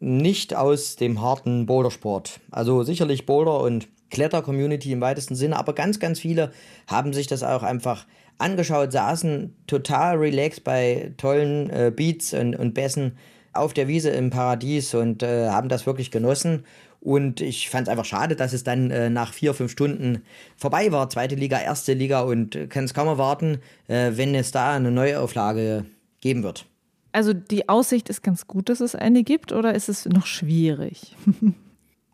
nicht 0.00 0.54
aus 0.54 0.96
dem 0.96 1.20
harten 1.20 1.66
Bouldersport. 1.66 2.40
Also 2.50 2.82
sicherlich 2.82 3.26
Boulder 3.26 3.60
und 3.60 3.88
Kletter-Community 4.10 4.92
im 4.92 5.00
weitesten 5.00 5.34
Sinne, 5.34 5.56
aber 5.56 5.74
ganz, 5.74 6.00
ganz 6.00 6.20
viele 6.20 6.52
haben 6.86 7.12
sich 7.12 7.26
das 7.26 7.42
auch 7.42 7.62
einfach 7.62 8.06
angeschaut, 8.38 8.92
saßen 8.92 9.54
total 9.66 10.16
relaxed 10.16 10.64
bei 10.64 11.12
tollen 11.16 11.70
äh, 11.70 11.92
Beats 11.94 12.32
und, 12.32 12.56
und 12.56 12.74
Bässen 12.74 13.12
auf 13.52 13.74
der 13.74 13.88
Wiese 13.88 14.10
im 14.10 14.30
Paradies 14.30 14.94
und 14.94 15.22
äh, 15.22 15.48
haben 15.48 15.68
das 15.68 15.86
wirklich 15.86 16.10
genossen. 16.10 16.64
Und 17.00 17.40
ich 17.40 17.70
fand 17.70 17.86
es 17.86 17.92
einfach 17.92 18.04
schade, 18.04 18.34
dass 18.34 18.52
es 18.52 18.64
dann 18.64 18.90
äh, 18.90 19.08
nach 19.08 19.32
vier, 19.32 19.54
fünf 19.54 19.70
Stunden 19.70 20.22
vorbei 20.56 20.90
war. 20.90 21.08
Zweite 21.10 21.36
Liga, 21.36 21.60
erste 21.60 21.92
Liga 21.92 22.22
und 22.22 22.70
kann 22.70 22.84
es 22.84 22.94
kaum 22.94 23.06
erwarten, 23.08 23.58
äh, 23.86 24.12
wenn 24.14 24.34
es 24.34 24.50
da 24.50 24.74
eine 24.74 24.90
Neuauflage 24.90 25.84
geben 26.20 26.42
wird. 26.42 26.66
Also 27.12 27.32
die 27.32 27.68
Aussicht 27.68 28.08
ist 28.08 28.22
ganz 28.22 28.46
gut, 28.46 28.68
dass 28.68 28.80
es 28.80 28.94
eine 28.94 29.22
gibt, 29.22 29.52
oder 29.52 29.74
ist 29.74 29.88
es 29.88 30.06
noch 30.06 30.26
schwierig? 30.26 31.16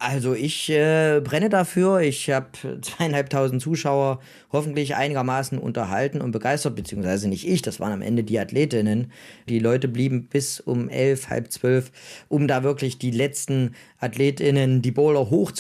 Also 0.07 0.35
ich 0.35 0.69
äh, 0.69 1.23
brenne 1.25 1.49
dafür. 1.49 2.01
Ich 2.01 2.29
habe 2.29 2.49
zweieinhalbtausend 2.83 3.63
Zuschauer 3.63 4.21
hoffentlich 4.53 4.97
einigermaßen 4.97 5.57
unterhalten 5.57 6.21
und 6.21 6.31
begeistert, 6.31 6.77
beziehungsweise 6.77 7.27
nicht 7.27 7.49
ich, 7.49 7.63
das 7.63 7.81
waren 7.81 7.93
am 7.93 8.03
Ende 8.03 8.23
die 8.23 8.39
Athletinnen. 8.39 9.11
Die 9.49 9.59
Leute 9.61 9.89
blieben 9.89 10.27
bis 10.27 10.61
um 10.61 10.91
elf, 10.91 11.31
halb 11.31 11.51
zwölf, 11.51 11.91
um 12.29 12.47
da 12.47 12.63
wirklich 12.63 12.99
die 12.99 13.13
letzten 13.13 13.77
Athletinnen, 13.99 14.83
die 14.83 14.91
Bowler 14.91 15.31
hoch. 15.31 15.53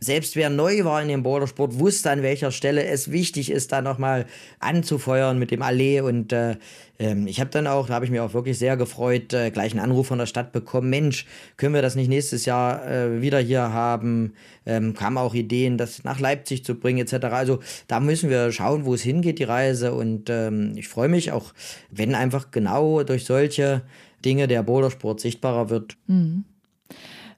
Selbst 0.00 0.34
wer 0.34 0.48
neu 0.48 0.84
war 0.84 1.02
in 1.02 1.08
dem 1.08 1.22
Bowlersport, 1.22 1.78
wusste 1.78 2.10
an 2.10 2.22
welcher 2.22 2.52
Stelle 2.52 2.86
es 2.86 3.12
wichtig 3.12 3.50
ist, 3.50 3.70
da 3.70 3.82
nochmal 3.82 4.24
anzufeuern 4.60 5.38
mit 5.38 5.50
dem 5.50 5.60
Allee 5.60 6.00
und 6.00 6.32
äh, 6.32 6.56
ähm, 6.98 7.26
ich 7.26 7.40
habe 7.40 7.50
dann 7.50 7.66
auch, 7.66 7.88
da 7.88 7.94
habe 7.94 8.04
ich 8.04 8.10
mich 8.10 8.20
auch 8.20 8.34
wirklich 8.34 8.58
sehr 8.58 8.76
gefreut, 8.76 9.32
äh, 9.32 9.50
gleich 9.50 9.72
einen 9.72 9.80
Anruf 9.80 10.06
von 10.06 10.18
der 10.18 10.26
Stadt 10.26 10.52
bekommen. 10.52 10.90
Mensch, 10.90 11.26
können 11.56 11.74
wir 11.74 11.82
das 11.82 11.96
nicht 11.96 12.08
nächstes 12.08 12.44
Jahr 12.44 12.86
äh, 12.86 13.20
wieder 13.20 13.38
hier 13.38 13.72
haben? 13.72 14.34
Ähm, 14.66 14.94
kamen 14.94 15.18
auch 15.18 15.34
Ideen, 15.34 15.78
das 15.78 16.04
nach 16.04 16.20
Leipzig 16.20 16.64
zu 16.64 16.74
bringen 16.74 17.00
etc. 17.00 17.26
Also 17.26 17.58
da 17.88 18.00
müssen 18.00 18.30
wir 18.30 18.52
schauen, 18.52 18.84
wo 18.84 18.94
es 18.94 19.02
hingeht, 19.02 19.38
die 19.38 19.44
Reise. 19.44 19.94
Und 19.94 20.30
ähm, 20.30 20.72
ich 20.76 20.88
freue 20.88 21.08
mich 21.08 21.32
auch, 21.32 21.52
wenn 21.90 22.14
einfach 22.14 22.50
genau 22.50 23.02
durch 23.02 23.24
solche 23.24 23.82
Dinge 24.24 24.46
der 24.46 24.62
Bouldersport 24.62 25.18
sichtbarer 25.18 25.70
wird. 25.70 25.96
Mhm. 26.06 26.44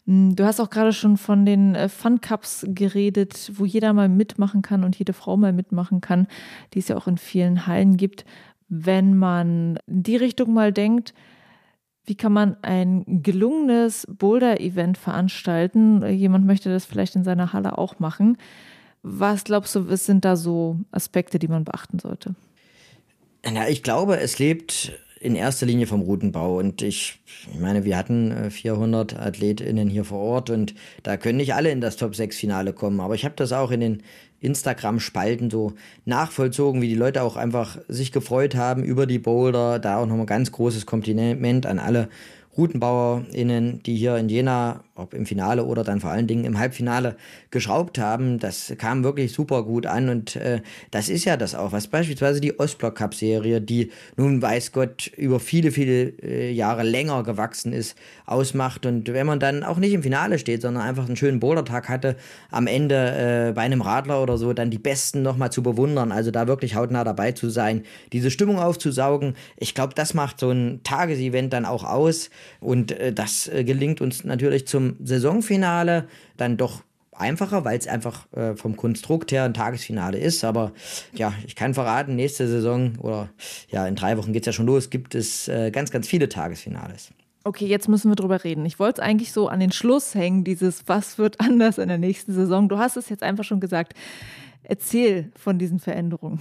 Mm, 0.06 0.34
du 0.34 0.44
hast 0.44 0.60
auch 0.60 0.68
gerade 0.68 0.92
schon 0.92 1.16
von 1.16 1.46
den 1.46 1.74
äh, 1.74 1.88
Fun 1.88 2.20
Cups 2.20 2.66
geredet, 2.68 3.52
wo 3.54 3.64
jeder 3.64 3.92
mal 3.92 4.08
mitmachen 4.08 4.60
kann 4.60 4.84
und 4.84 4.96
jede 4.98 5.14
Frau 5.14 5.36
mal 5.36 5.52
mitmachen 5.52 6.00
kann, 6.00 6.26
die 6.74 6.80
es 6.80 6.88
ja 6.88 6.96
auch 6.96 7.06
in 7.06 7.16
vielen 7.16 7.66
Hallen 7.66 7.96
gibt 7.96 8.26
wenn 8.68 9.16
man 9.16 9.78
in 9.86 10.02
die 10.02 10.16
Richtung 10.16 10.52
mal 10.52 10.72
denkt, 10.72 11.14
wie 12.06 12.14
kann 12.14 12.32
man 12.32 12.56
ein 12.62 13.22
gelungenes 13.22 14.06
Boulder-Event 14.10 14.98
veranstalten? 14.98 16.06
Jemand 16.06 16.44
möchte 16.44 16.68
das 16.68 16.84
vielleicht 16.84 17.16
in 17.16 17.24
seiner 17.24 17.52
Halle 17.52 17.78
auch 17.78 17.98
machen. 17.98 18.36
Was 19.02 19.44
glaubst 19.44 19.74
du, 19.74 19.88
was 19.88 20.04
sind 20.04 20.24
da 20.24 20.36
so 20.36 20.78
Aspekte, 20.90 21.38
die 21.38 21.48
man 21.48 21.64
beachten 21.64 21.98
sollte? 21.98 22.34
Na, 23.50 23.68
ich 23.68 23.82
glaube, 23.82 24.18
es 24.18 24.38
lebt 24.38 24.92
in 25.24 25.36
erster 25.36 25.64
Linie 25.64 25.86
vom 25.86 26.02
Routenbau. 26.02 26.58
Und 26.58 26.82
ich, 26.82 27.18
ich 27.52 27.58
meine, 27.58 27.84
wir 27.84 27.96
hatten 27.96 28.50
400 28.50 29.12
äh, 29.12 29.16
AthletInnen 29.16 29.88
hier 29.88 30.04
vor 30.04 30.20
Ort 30.20 30.50
und 30.50 30.74
da 31.02 31.16
können 31.16 31.38
nicht 31.38 31.54
alle 31.54 31.70
in 31.70 31.80
das 31.80 31.96
Top-6-Finale 31.96 32.74
kommen. 32.74 33.00
Aber 33.00 33.14
ich 33.14 33.24
habe 33.24 33.34
das 33.34 33.52
auch 33.52 33.70
in 33.70 33.80
den 33.80 34.02
Instagram-Spalten 34.44 35.50
so 35.50 35.72
nachvollzogen, 36.04 36.82
wie 36.82 36.88
die 36.88 36.94
Leute 36.94 37.22
auch 37.22 37.36
einfach 37.36 37.78
sich 37.88 38.12
gefreut 38.12 38.54
haben 38.54 38.84
über 38.84 39.06
die 39.06 39.18
Boulder. 39.18 39.78
Da 39.78 39.98
auch 39.98 40.06
nochmal 40.06 40.26
ganz 40.26 40.52
großes 40.52 40.86
Kompliment 40.86 41.66
an 41.66 41.78
alle 41.78 42.08
RoutenbauerInnen, 42.56 43.82
die 43.82 43.96
hier 43.96 44.16
in 44.16 44.28
Jena 44.28 44.84
ob 44.96 45.12
im 45.12 45.26
Finale 45.26 45.64
oder 45.64 45.82
dann 45.82 46.00
vor 46.00 46.10
allen 46.10 46.28
Dingen 46.28 46.44
im 46.44 46.58
Halbfinale 46.58 47.16
geschraubt 47.50 47.98
haben. 47.98 48.38
Das 48.38 48.72
kam 48.78 49.02
wirklich 49.02 49.32
super 49.32 49.64
gut 49.64 49.86
an 49.86 50.08
und 50.08 50.36
äh, 50.36 50.62
das 50.92 51.08
ist 51.08 51.24
ja 51.24 51.36
das 51.36 51.56
auch, 51.56 51.72
was 51.72 51.88
beispielsweise 51.88 52.40
die 52.40 52.58
Ostblock 52.60 52.94
Cup 52.94 53.14
Serie, 53.14 53.60
die 53.60 53.90
nun 54.16 54.40
weiß 54.40 54.70
Gott 54.70 55.10
über 55.16 55.40
viele, 55.40 55.72
viele 55.72 56.12
äh, 56.22 56.52
Jahre 56.52 56.84
länger 56.84 57.24
gewachsen 57.24 57.72
ist, 57.72 57.96
ausmacht. 58.24 58.86
Und 58.86 59.12
wenn 59.12 59.26
man 59.26 59.40
dann 59.40 59.64
auch 59.64 59.78
nicht 59.78 59.94
im 59.94 60.04
Finale 60.04 60.38
steht, 60.38 60.62
sondern 60.62 60.84
einfach 60.84 61.06
einen 61.06 61.16
schönen 61.16 61.40
Bouldertag 61.40 61.88
hatte, 61.88 62.14
am 62.52 62.68
Ende 62.68 63.48
äh, 63.48 63.52
bei 63.52 63.62
einem 63.62 63.80
Radler 63.80 64.22
oder 64.22 64.38
so, 64.38 64.52
dann 64.52 64.70
die 64.70 64.78
Besten 64.78 65.22
nochmal 65.22 65.50
zu 65.50 65.64
bewundern, 65.64 66.12
also 66.12 66.30
da 66.30 66.46
wirklich 66.46 66.76
hautnah 66.76 67.02
dabei 67.02 67.32
zu 67.32 67.50
sein, 67.50 67.82
diese 68.12 68.30
Stimmung 68.30 68.60
aufzusaugen. 68.60 69.34
Ich 69.56 69.74
glaube, 69.74 69.94
das 69.94 70.14
macht 70.14 70.38
so 70.38 70.50
ein 70.50 70.80
Tagesevent 70.84 71.52
dann 71.52 71.64
auch 71.64 71.82
aus 71.82 72.30
und 72.60 72.92
äh, 72.92 73.12
das 73.12 73.48
äh, 73.48 73.64
gelingt 73.64 74.00
uns 74.00 74.22
natürlich 74.22 74.68
zum 74.68 74.83
zum 74.84 75.06
Saisonfinale 75.06 76.08
dann 76.36 76.56
doch 76.56 76.82
einfacher, 77.12 77.64
weil 77.64 77.78
es 77.78 77.86
einfach 77.86 78.30
äh, 78.32 78.56
vom 78.56 78.76
Konstrukt 78.76 79.32
her 79.32 79.44
ein 79.44 79.54
Tagesfinale 79.54 80.18
ist. 80.18 80.44
Aber 80.44 80.72
ja, 81.14 81.32
ich 81.46 81.54
kann 81.54 81.74
verraten, 81.74 82.16
nächste 82.16 82.48
Saison 82.48 82.98
oder 82.98 83.28
ja, 83.70 83.86
in 83.86 83.94
drei 83.94 84.18
Wochen 84.18 84.32
geht 84.32 84.42
es 84.42 84.46
ja 84.46 84.52
schon 84.52 84.66
los, 84.66 84.90
gibt 84.90 85.14
es 85.14 85.48
äh, 85.48 85.70
ganz, 85.70 85.90
ganz 85.90 86.08
viele 86.08 86.28
Tagesfinales. 86.28 87.10
Okay, 87.44 87.66
jetzt 87.66 87.88
müssen 87.88 88.10
wir 88.10 88.16
drüber 88.16 88.42
reden. 88.42 88.64
Ich 88.64 88.78
wollte 88.78 89.02
es 89.02 89.06
eigentlich 89.06 89.32
so 89.32 89.48
an 89.48 89.60
den 89.60 89.70
Schluss 89.70 90.14
hängen, 90.14 90.44
dieses 90.44 90.84
Was 90.86 91.18
wird 91.18 91.40
anders 91.40 91.78
in 91.78 91.88
der 91.88 91.98
nächsten 91.98 92.32
Saison. 92.32 92.68
Du 92.68 92.78
hast 92.78 92.96
es 92.96 93.08
jetzt 93.08 93.22
einfach 93.22 93.44
schon 93.44 93.60
gesagt. 93.60 93.94
Erzähl 94.62 95.30
von 95.36 95.58
diesen 95.58 95.78
Veränderungen. 95.78 96.40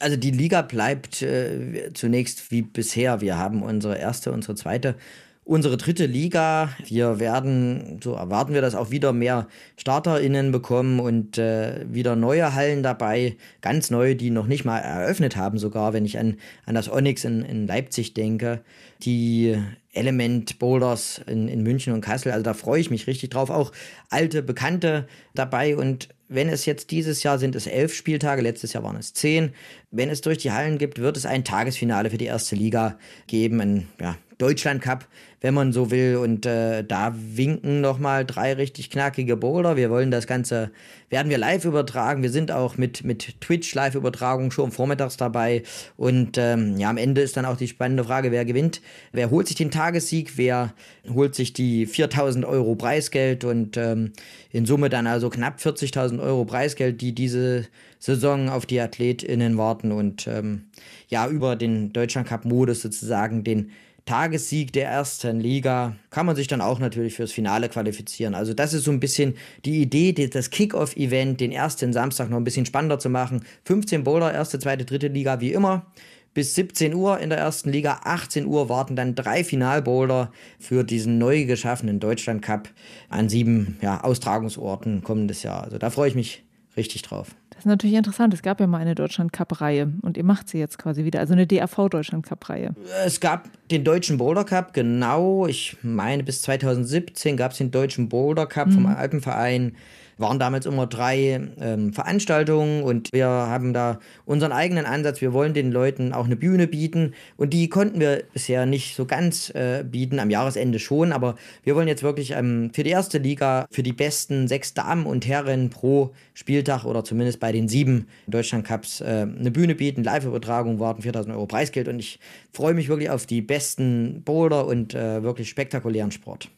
Also 0.00 0.16
die 0.16 0.32
Liga 0.32 0.62
bleibt 0.62 1.22
äh, 1.22 1.90
zunächst 1.94 2.50
wie 2.50 2.62
bisher. 2.62 3.20
Wir 3.20 3.38
haben 3.38 3.62
unsere 3.62 3.96
erste, 3.96 4.32
unsere 4.32 4.56
zweite 4.56 4.96
unsere 5.44 5.76
dritte 5.76 6.06
Liga. 6.06 6.70
Wir 6.86 7.20
werden, 7.20 8.00
so 8.02 8.14
erwarten 8.14 8.54
wir 8.54 8.62
das, 8.62 8.74
auch 8.74 8.90
wieder 8.90 9.12
mehr 9.12 9.46
StarterInnen 9.76 10.52
bekommen 10.52 11.00
und 11.00 11.38
äh, 11.38 11.84
wieder 11.88 12.16
neue 12.16 12.54
Hallen 12.54 12.82
dabei, 12.82 13.36
ganz 13.60 13.90
neue, 13.90 14.16
die 14.16 14.30
noch 14.30 14.46
nicht 14.46 14.64
mal 14.64 14.78
eröffnet 14.78 15.36
haben, 15.36 15.58
sogar, 15.58 15.92
wenn 15.92 16.04
ich 16.04 16.18
an, 16.18 16.38
an 16.66 16.74
das 16.74 16.90
Onyx 16.90 17.24
in, 17.24 17.42
in 17.42 17.66
Leipzig 17.66 18.14
denke. 18.14 18.62
Die 19.02 19.58
Element 19.92 20.58
Boulders 20.58 21.20
in, 21.26 21.48
in 21.48 21.62
München 21.62 21.92
und 21.92 22.00
Kassel. 22.00 22.32
Also 22.32 22.42
da 22.42 22.54
freue 22.54 22.80
ich 22.80 22.90
mich 22.90 23.06
richtig 23.06 23.30
drauf. 23.30 23.50
Auch 23.50 23.72
alte 24.10 24.42
Bekannte 24.42 25.06
dabei. 25.34 25.76
Und 25.76 26.08
wenn 26.28 26.48
es 26.48 26.66
jetzt 26.66 26.90
dieses 26.90 27.22
Jahr 27.22 27.38
sind 27.38 27.54
es 27.54 27.66
elf 27.66 27.94
Spieltage, 27.94 28.42
letztes 28.42 28.72
Jahr 28.72 28.82
waren 28.82 28.96
es 28.96 29.12
zehn. 29.12 29.52
Wenn 29.90 30.10
es 30.10 30.20
durch 30.20 30.38
die 30.38 30.52
Hallen 30.52 30.78
gibt, 30.78 30.98
wird 30.98 31.16
es 31.16 31.26
ein 31.26 31.44
Tagesfinale 31.44 32.10
für 32.10 32.18
die 32.18 32.24
erste 32.24 32.56
Liga 32.56 32.98
geben. 33.26 33.60
Ein 33.60 33.88
ja, 34.00 34.16
Deutschland 34.38 34.82
Cup, 34.82 35.06
wenn 35.40 35.54
man 35.54 35.72
so 35.72 35.90
will. 35.90 36.16
Und 36.16 36.46
äh, 36.46 36.82
da 36.84 37.14
winken 37.14 37.80
nochmal 37.80 38.24
drei 38.24 38.54
richtig 38.54 38.90
knackige 38.90 39.36
Boulder. 39.36 39.76
Wir 39.76 39.90
wollen 39.90 40.10
das 40.10 40.26
Ganze, 40.26 40.70
werden 41.10 41.30
wir 41.30 41.38
live 41.38 41.64
übertragen. 41.64 42.22
Wir 42.22 42.30
sind 42.30 42.50
auch 42.50 42.76
mit, 42.76 43.04
mit 43.04 43.40
Twitch-Live-Übertragung 43.40 44.50
schon 44.50 44.72
vormittags 44.72 45.16
dabei. 45.16 45.62
Und 45.96 46.38
ähm, 46.38 46.76
ja, 46.78 46.90
am 46.90 46.96
Ende 46.96 47.20
ist 47.20 47.36
dann 47.36 47.44
auch 47.44 47.56
die 47.56 47.68
spannende 47.68 48.04
Frage, 48.04 48.32
wer 48.32 48.44
gewinnt. 48.44 48.80
Wer 49.12 49.30
holt 49.30 49.46
sich 49.46 49.56
den 49.56 49.70
Tagessieg? 49.70 50.36
Wer 50.36 50.74
holt 51.12 51.34
sich 51.34 51.52
die 51.52 51.86
4000 51.86 52.44
Euro 52.44 52.74
Preisgeld? 52.74 53.44
Und 53.44 53.76
ähm, 53.76 54.12
in 54.50 54.66
Summe 54.66 54.88
dann 54.88 55.06
also 55.06 55.30
knapp 55.30 55.58
40.000 55.58 56.20
Euro 56.20 56.44
Preisgeld, 56.44 57.00
die 57.00 57.14
diese 57.14 57.66
Saison 57.98 58.48
auf 58.48 58.66
die 58.66 58.80
AthletInnen 58.80 59.56
warten. 59.56 59.92
Und 59.92 60.26
ähm, 60.26 60.66
ja, 61.08 61.28
über 61.28 61.56
den 61.56 61.92
Deutschland 61.92 62.28
Cup-Modus 62.28 62.82
sozusagen 62.82 63.44
den 63.44 63.70
Tagessieg 64.06 64.72
der 64.74 64.88
ersten 64.88 65.40
Liga 65.40 65.96
kann 66.10 66.26
man 66.26 66.36
sich 66.36 66.46
dann 66.46 66.60
auch 66.60 66.78
natürlich 66.78 67.14
fürs 67.14 67.32
Finale 67.32 67.70
qualifizieren. 67.70 68.34
Also 68.34 68.52
das 68.52 68.74
ist 68.74 68.84
so 68.84 68.90
ein 68.90 69.00
bisschen 69.00 69.34
die 69.64 69.80
Idee, 69.80 70.12
das 70.12 70.50
Kick-Off-Event, 70.50 71.40
den 71.40 71.52
ersten 71.52 71.92
Samstag 71.94 72.28
noch 72.28 72.36
ein 72.36 72.44
bisschen 72.44 72.66
spannender 72.66 72.98
zu 72.98 73.08
machen. 73.08 73.44
15 73.64 74.04
Bowler, 74.04 74.32
erste, 74.32 74.58
zweite, 74.58 74.84
dritte 74.84 75.08
Liga, 75.08 75.40
wie 75.40 75.52
immer. 75.52 75.86
bis 76.34 76.54
17 76.56 76.94
Uhr 76.94 77.20
in 77.20 77.30
der 77.30 77.38
ersten 77.38 77.70
Liga. 77.70 78.00
18 78.04 78.44
Uhr 78.46 78.68
warten 78.68 78.96
dann 78.96 79.14
drei 79.14 79.44
Finalboulder 79.44 80.32
für 80.58 80.84
diesen 80.84 81.18
neu 81.18 81.46
geschaffenen 81.46 82.00
Deutschland 82.00 82.42
Cup 82.42 82.68
an 83.08 83.28
sieben 83.28 83.78
ja, 83.80 84.02
Austragungsorten 84.02 85.02
kommendes 85.02 85.44
Jahr. 85.44 85.62
Also 85.62 85.78
da 85.78 85.90
freue 85.90 86.08
ich 86.08 86.14
mich 86.14 86.42
richtig 86.76 87.02
drauf. 87.02 87.34
Das 87.64 87.70
ist 87.70 87.76
natürlich 87.76 87.96
interessant. 87.96 88.34
Es 88.34 88.42
gab 88.42 88.60
ja 88.60 88.66
mal 88.66 88.76
eine 88.76 88.94
Deutschland 88.94 89.32
Cup-Reihe 89.32 89.90
und 90.02 90.18
ihr 90.18 90.24
macht 90.24 90.50
sie 90.50 90.58
jetzt 90.58 90.78
quasi 90.78 91.06
wieder, 91.06 91.20
also 91.20 91.32
eine 91.32 91.46
DAV 91.46 91.88
Deutschland 91.88 92.26
Cup-Reihe. 92.26 92.74
Es 93.06 93.20
gab 93.20 93.48
den 93.70 93.84
Deutschen 93.84 94.18
Boulder 94.18 94.44
Cup, 94.44 94.74
genau. 94.74 95.46
Ich 95.46 95.78
meine, 95.80 96.22
bis 96.24 96.42
2017 96.42 97.38
gab 97.38 97.52
es 97.52 97.58
den 97.58 97.70
Deutschen 97.70 98.10
Boulder 98.10 98.44
Cup 98.44 98.68
mhm. 98.68 98.72
vom 98.72 98.86
Alpenverein 98.86 99.76
waren 100.18 100.38
damals 100.38 100.66
immer 100.66 100.86
drei 100.86 101.40
ähm, 101.60 101.92
Veranstaltungen 101.92 102.82
und 102.82 103.12
wir 103.12 103.26
haben 103.26 103.72
da 103.72 103.98
unseren 104.24 104.52
eigenen 104.52 104.86
Ansatz. 104.86 105.20
Wir 105.20 105.32
wollen 105.32 105.54
den 105.54 105.72
Leuten 105.72 106.12
auch 106.12 106.26
eine 106.26 106.36
Bühne 106.36 106.66
bieten 106.66 107.14
und 107.36 107.52
die 107.52 107.68
konnten 107.68 108.00
wir 108.00 108.24
bisher 108.32 108.66
nicht 108.66 108.96
so 108.96 109.06
ganz 109.06 109.50
äh, 109.50 109.84
bieten, 109.84 110.18
am 110.18 110.30
Jahresende 110.30 110.78
schon, 110.78 111.12
aber 111.12 111.36
wir 111.62 111.74
wollen 111.74 111.88
jetzt 111.88 112.02
wirklich 112.02 112.32
ähm, 112.32 112.70
für 112.72 112.82
die 112.82 112.90
erste 112.90 113.18
Liga, 113.18 113.66
für 113.70 113.82
die 113.82 113.92
besten 113.92 114.48
sechs 114.48 114.74
Damen 114.74 115.06
und 115.06 115.26
Herren 115.26 115.70
pro 115.70 116.12
Spieltag 116.34 116.84
oder 116.84 117.04
zumindest 117.04 117.40
bei 117.40 117.52
den 117.52 117.68
sieben 117.68 118.06
Deutschland 118.26 118.66
Cups 118.66 119.00
äh, 119.00 119.26
eine 119.38 119.50
Bühne 119.50 119.74
bieten, 119.74 120.04
Live-Übertragung 120.04 120.80
warten, 120.80 121.02
4000 121.02 121.34
Euro 121.34 121.46
Preisgeld 121.46 121.88
und 121.88 121.98
ich 121.98 122.18
freue 122.52 122.74
mich 122.74 122.88
wirklich 122.88 123.10
auf 123.10 123.26
die 123.26 123.40
besten 123.40 124.22
Boulder 124.24 124.66
und 124.66 124.94
äh, 124.94 125.22
wirklich 125.22 125.48
spektakulären 125.48 126.10
Sport. 126.10 126.48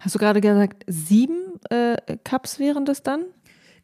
Hast 0.00 0.14
du 0.14 0.18
gerade 0.18 0.40
gesagt, 0.40 0.84
sieben 0.86 1.43
äh, 1.70 1.96
Cups 2.24 2.58
wären 2.58 2.84
das 2.84 3.02
dann? 3.02 3.24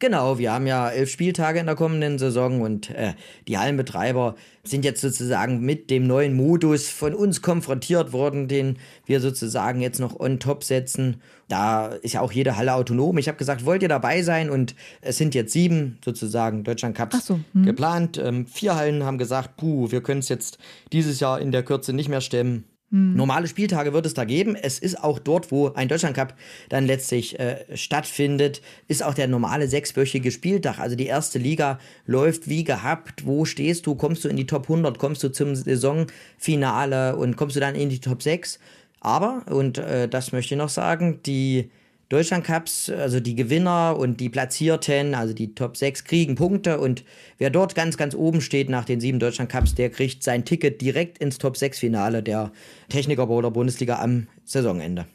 Genau, 0.01 0.39
wir 0.39 0.51
haben 0.51 0.65
ja 0.65 0.89
elf 0.89 1.11
Spieltage 1.11 1.59
in 1.59 1.67
der 1.67 1.75
kommenden 1.75 2.17
Saison 2.17 2.61
und 2.61 2.89
äh, 2.89 3.13
die 3.47 3.59
Hallenbetreiber 3.59 4.35
sind 4.63 4.83
jetzt 4.83 4.99
sozusagen 4.99 5.59
mit 5.59 5.91
dem 5.91 6.07
neuen 6.07 6.33
Modus 6.33 6.89
von 6.89 7.13
uns 7.13 7.43
konfrontiert 7.43 8.11
worden, 8.11 8.47
den 8.47 8.79
wir 9.05 9.21
sozusagen 9.21 9.79
jetzt 9.79 9.99
noch 9.99 10.19
on 10.19 10.39
top 10.39 10.63
setzen. 10.63 11.21
Da 11.49 11.89
ist 11.89 12.13
ja 12.13 12.21
auch 12.21 12.31
jede 12.31 12.57
Halle 12.57 12.73
autonom. 12.73 13.19
Ich 13.19 13.27
habe 13.27 13.37
gesagt, 13.37 13.63
wollt 13.63 13.83
ihr 13.83 13.89
dabei 13.89 14.23
sein? 14.23 14.49
Und 14.49 14.73
es 15.01 15.17
sind 15.17 15.35
jetzt 15.35 15.53
sieben 15.53 15.99
sozusagen 16.03 16.63
Deutschland 16.63 16.97
Cups 16.97 17.27
so, 17.27 17.39
hm. 17.53 17.63
geplant. 17.63 18.17
Ähm, 18.17 18.47
vier 18.47 18.75
Hallen 18.75 19.03
haben 19.03 19.19
gesagt, 19.19 19.57
puh, 19.57 19.91
wir 19.91 20.01
können 20.01 20.21
es 20.21 20.29
jetzt 20.29 20.57
dieses 20.93 21.19
Jahr 21.19 21.39
in 21.39 21.51
der 21.51 21.61
Kürze 21.61 21.93
nicht 21.93 22.09
mehr 22.09 22.21
stemmen. 22.21 22.63
Hm. 22.91 23.15
Normale 23.15 23.47
Spieltage 23.47 23.93
wird 23.93 24.05
es 24.05 24.13
da 24.13 24.25
geben. 24.25 24.55
Es 24.55 24.77
ist 24.77 25.01
auch 25.01 25.17
dort, 25.19 25.51
wo 25.51 25.69
ein 25.69 25.87
Deutschlandcup 25.87 26.35
dann 26.69 26.85
letztlich 26.85 27.39
äh, 27.39 27.65
stattfindet, 27.75 28.61
ist 28.87 29.03
auch 29.03 29.13
der 29.13 29.27
normale 29.27 29.67
sechswöchige 29.67 30.31
Spieltag. 30.31 30.79
Also 30.79 30.95
die 30.95 31.05
erste 31.05 31.39
Liga 31.39 31.79
läuft 32.05 32.49
wie 32.49 32.63
gehabt. 32.63 33.25
Wo 33.25 33.45
stehst 33.45 33.87
du? 33.87 33.95
Kommst 33.95 34.23
du 34.25 34.27
in 34.27 34.35
die 34.35 34.45
Top 34.45 34.63
100? 34.63 34.99
Kommst 34.99 35.23
du 35.23 35.29
zum 35.29 35.55
Saisonfinale 35.55 37.15
und 37.15 37.37
kommst 37.37 37.55
du 37.55 37.59
dann 37.61 37.75
in 37.75 37.89
die 37.89 37.99
Top 37.99 38.21
6? 38.21 38.59
Aber, 38.99 39.45
und 39.49 39.77
äh, 39.77 40.07
das 40.07 40.31
möchte 40.31 40.53
ich 40.53 40.59
noch 40.59 40.69
sagen, 40.69 41.21
die 41.25 41.71
Deutschlandcups, 42.11 42.89
also 42.89 43.21
die 43.21 43.35
Gewinner 43.35 43.95
und 43.97 44.19
die 44.19 44.29
Platzierten, 44.29 45.15
also 45.15 45.33
die 45.33 45.55
Top 45.55 45.77
6, 45.77 46.03
kriegen 46.03 46.35
Punkte 46.35 46.79
und 46.79 47.05
wer 47.37 47.49
dort 47.49 47.73
ganz, 47.73 47.95
ganz 47.95 48.13
oben 48.15 48.41
steht 48.41 48.69
nach 48.69 48.83
den 48.83 48.99
sieben 48.99 49.19
Deutschlandcups, 49.19 49.75
der 49.75 49.89
kriegt 49.89 50.21
sein 50.23 50.43
Ticket 50.43 50.81
direkt 50.81 51.19
ins 51.19 51.37
Top 51.37 51.55
6 51.55 51.79
Finale 51.79 52.21
der 52.21 52.51
Techniker 52.89 53.27
Bowler 53.27 53.51
Bundesliga 53.51 53.99
am 53.99 54.27
Saisonende. 54.43 55.05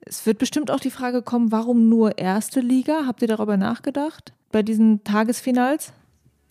Es 0.00 0.26
wird 0.26 0.38
bestimmt 0.38 0.70
auch 0.70 0.80
die 0.80 0.90
Frage 0.90 1.22
kommen, 1.22 1.52
warum 1.52 1.88
nur 1.88 2.18
erste 2.18 2.60
Liga? 2.60 3.06
Habt 3.06 3.22
ihr 3.22 3.28
darüber 3.28 3.56
nachgedacht 3.56 4.34
bei 4.52 4.62
diesen 4.62 5.02
Tagesfinals? 5.04 5.94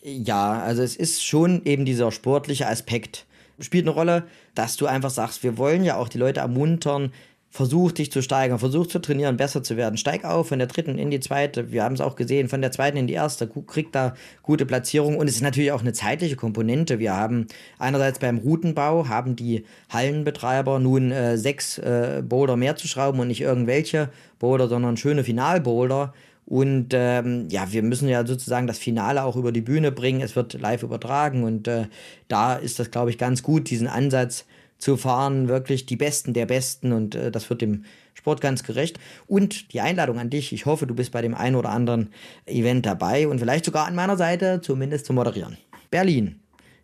Ja, 0.02 0.60
also 0.62 0.82
es 0.82 0.96
ist 0.96 1.24
schon 1.24 1.64
eben 1.66 1.86
dieser 1.86 2.12
sportliche 2.12 2.68
Aspekt 2.68 3.26
spielt 3.60 3.86
eine 3.86 3.96
Rolle, 3.96 4.24
dass 4.54 4.78
du 4.78 4.86
einfach 4.86 5.10
sagst, 5.10 5.44
wir 5.44 5.58
wollen 5.58 5.84
ja 5.84 5.98
auch 5.98 6.10
die 6.10 6.18
Leute 6.18 6.42
ermuntern, 6.42 7.14
versuch 7.56 7.94
dich 7.94 8.12
zu 8.12 8.22
steigern, 8.22 8.60
versuch 8.60 8.86
zu 8.86 9.00
trainieren, 9.00 9.38
besser 9.38 9.64
zu 9.64 9.78
werden. 9.78 9.96
Steig 9.96 10.26
auf 10.26 10.50
von 10.50 10.60
der 10.60 10.68
dritten 10.68 10.98
in 10.98 11.10
die 11.10 11.22
zweite. 11.22 11.72
Wir 11.72 11.86
haben 11.86 11.96
es 11.96 12.02
auch 12.02 12.18
gesehen, 12.18 12.50
von 12.50 12.60
der 12.60 12.74
zweiten 12.74 12.98
in 12.98 13.08
die 13.08 13.14
erste. 13.14 13.48
Kriegt 13.48 13.96
da 13.96 14.14
gute 14.44 14.66
Platzierung. 14.66 15.16
Und 15.16 15.30
es 15.30 15.36
ist 15.36 15.42
natürlich 15.42 15.72
auch 15.72 15.80
eine 15.80 15.94
zeitliche 15.94 16.36
Komponente. 16.36 17.00
Wir 17.00 17.16
haben 17.16 17.48
einerseits 17.80 18.20
beim 18.20 18.40
Routenbau 18.40 19.08
haben 19.08 19.38
die 19.38 19.64
Hallenbetreiber 19.90 20.80
nun 20.80 21.14
äh, 21.14 21.38
sechs 21.38 21.78
äh, 21.78 22.22
Boulder 22.28 22.58
mehr 22.58 22.76
zu 22.76 22.90
schrauben 22.90 23.22
und 23.22 23.30
nicht 23.30 23.40
irgendwelche 23.40 24.10
Boulder, 24.38 24.68
sondern 24.68 24.98
schöne 24.98 25.24
Finalboulder. 25.24 26.14
Und 26.46 26.90
ähm, 26.92 27.48
ja, 27.50 27.72
wir 27.72 27.84
müssen 27.84 28.10
ja 28.10 28.28
sozusagen 28.28 28.68
das 28.68 28.80
Finale 28.80 29.24
auch 29.24 29.38
über 29.38 29.54
die 29.54 29.62
Bühne 29.62 29.94
bringen. 29.94 30.20
Es 30.20 30.36
wird 30.36 30.60
live 30.60 30.84
übertragen 30.84 31.46
und 31.46 31.70
äh, 31.70 31.86
da 32.28 32.56
ist 32.56 32.80
das, 32.80 32.92
glaube 32.92 33.12
ich, 33.12 33.18
ganz 33.18 33.44
gut, 33.44 33.70
diesen 33.70 33.88
Ansatz 33.88 34.46
zu 34.78 34.98
fahren, 34.98 35.48
wirklich 35.48 35.86
die 35.86 35.96
Besten 35.96 36.34
der 36.34 36.46
Besten 36.46 36.92
und 36.92 37.16
äh, 37.16 37.32
das 37.32 37.50
wird 37.50 37.62
dem 37.62 37.86
Sport 38.14 38.42
ganz 38.42 38.64
gerecht. 38.64 39.00
Und 39.28 39.74
die 39.74 39.82
Einladung 39.82 40.20
an 40.20 40.30
dich, 40.30 40.54
ich 40.54 40.66
hoffe, 40.66 40.88
du 40.88 40.96
bist 40.96 41.12
bei 41.12 41.22
dem 41.22 41.36
einen 41.36 41.56
oder 41.56 41.70
anderen 41.70 42.12
Event 42.46 42.86
dabei 42.86 43.28
und 43.28 43.40
vielleicht 43.40 43.66
sogar 43.66 43.88
an 43.88 43.96
meiner 43.96 44.18
Seite 44.18 44.62
zumindest 44.62 45.06
zu 45.06 45.14
moderieren. 45.14 45.58
Berlin. 45.90 46.40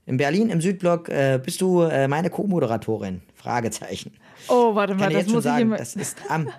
In 0.06 0.18
Berlin 0.18 0.50
im 0.50 0.62
Südblock 0.62 1.10
äh, 1.10 1.40
bist 1.44 1.62
du 1.62 1.82
äh, 1.82 2.08
meine 2.08 2.30
Co-Moderatorin? 2.30 3.22
Fragezeichen. 3.36 4.14
Oh, 4.48 4.76
warte 4.76 4.96
mal, 4.96 5.06
Kann 5.06 5.14
das 5.14 5.28
muss 5.28 5.44
sagen, 5.44 5.58
ich 5.58 5.62
immer... 5.64 5.78
Das 5.78 5.96
ist 5.96 6.18
am, 6.28 6.50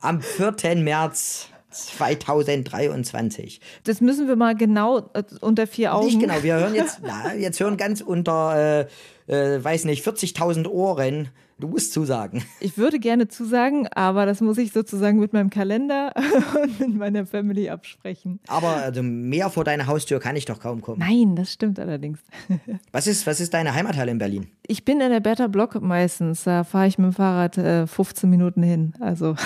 am 0.00 0.20
4. 0.20 0.76
März 0.76 1.49
2023. 1.70 3.60
Das 3.84 4.00
müssen 4.00 4.28
wir 4.28 4.36
mal 4.36 4.54
genau 4.54 5.10
äh, 5.14 5.22
unter 5.40 5.66
vier 5.66 5.94
Augen. 5.94 6.06
Nicht 6.06 6.20
genau, 6.20 6.42
wir 6.42 6.54
hören 6.54 6.74
jetzt, 6.74 7.00
na, 7.02 7.34
jetzt 7.34 7.60
hören 7.60 7.76
ganz 7.76 8.00
unter, 8.00 8.86
äh, 9.28 9.54
äh, 9.56 9.62
weiß 9.62 9.84
nicht, 9.84 10.06
40.000 10.06 10.68
Ohren. 10.68 11.28
Du 11.58 11.68
musst 11.68 11.92
zusagen. 11.92 12.42
Ich 12.60 12.78
würde 12.78 12.98
gerne 12.98 13.28
zusagen, 13.28 13.86
aber 13.88 14.24
das 14.24 14.40
muss 14.40 14.56
ich 14.56 14.72
sozusagen 14.72 15.20
mit 15.20 15.34
meinem 15.34 15.50
Kalender 15.50 16.14
und 16.62 16.80
mit 16.80 16.96
meiner 16.96 17.26
Family 17.26 17.68
absprechen. 17.68 18.40
Aber 18.48 18.76
also 18.76 19.02
mehr 19.02 19.50
vor 19.50 19.64
deiner 19.64 19.86
Haustür 19.86 20.20
kann 20.20 20.36
ich 20.36 20.46
doch 20.46 20.58
kaum 20.58 20.80
kommen. 20.80 21.00
Nein, 21.00 21.36
das 21.36 21.52
stimmt 21.52 21.78
allerdings. 21.78 22.20
Was 22.92 23.06
ist, 23.06 23.26
was 23.26 23.40
ist 23.40 23.52
deine 23.52 23.74
Heimathalle 23.74 24.10
in 24.10 24.18
Berlin? 24.18 24.46
Ich 24.66 24.86
bin 24.86 25.00
in 25.00 25.10
der 25.10 25.20
Better 25.20 25.48
Block 25.48 25.80
meistens. 25.82 26.44
Da 26.44 26.64
fahre 26.64 26.86
ich 26.86 26.96
mit 26.96 27.08
dem 27.08 27.12
Fahrrad 27.12 27.58
äh, 27.58 27.86
15 27.86 28.28
Minuten 28.30 28.62
hin. 28.62 28.94
Also. 29.00 29.36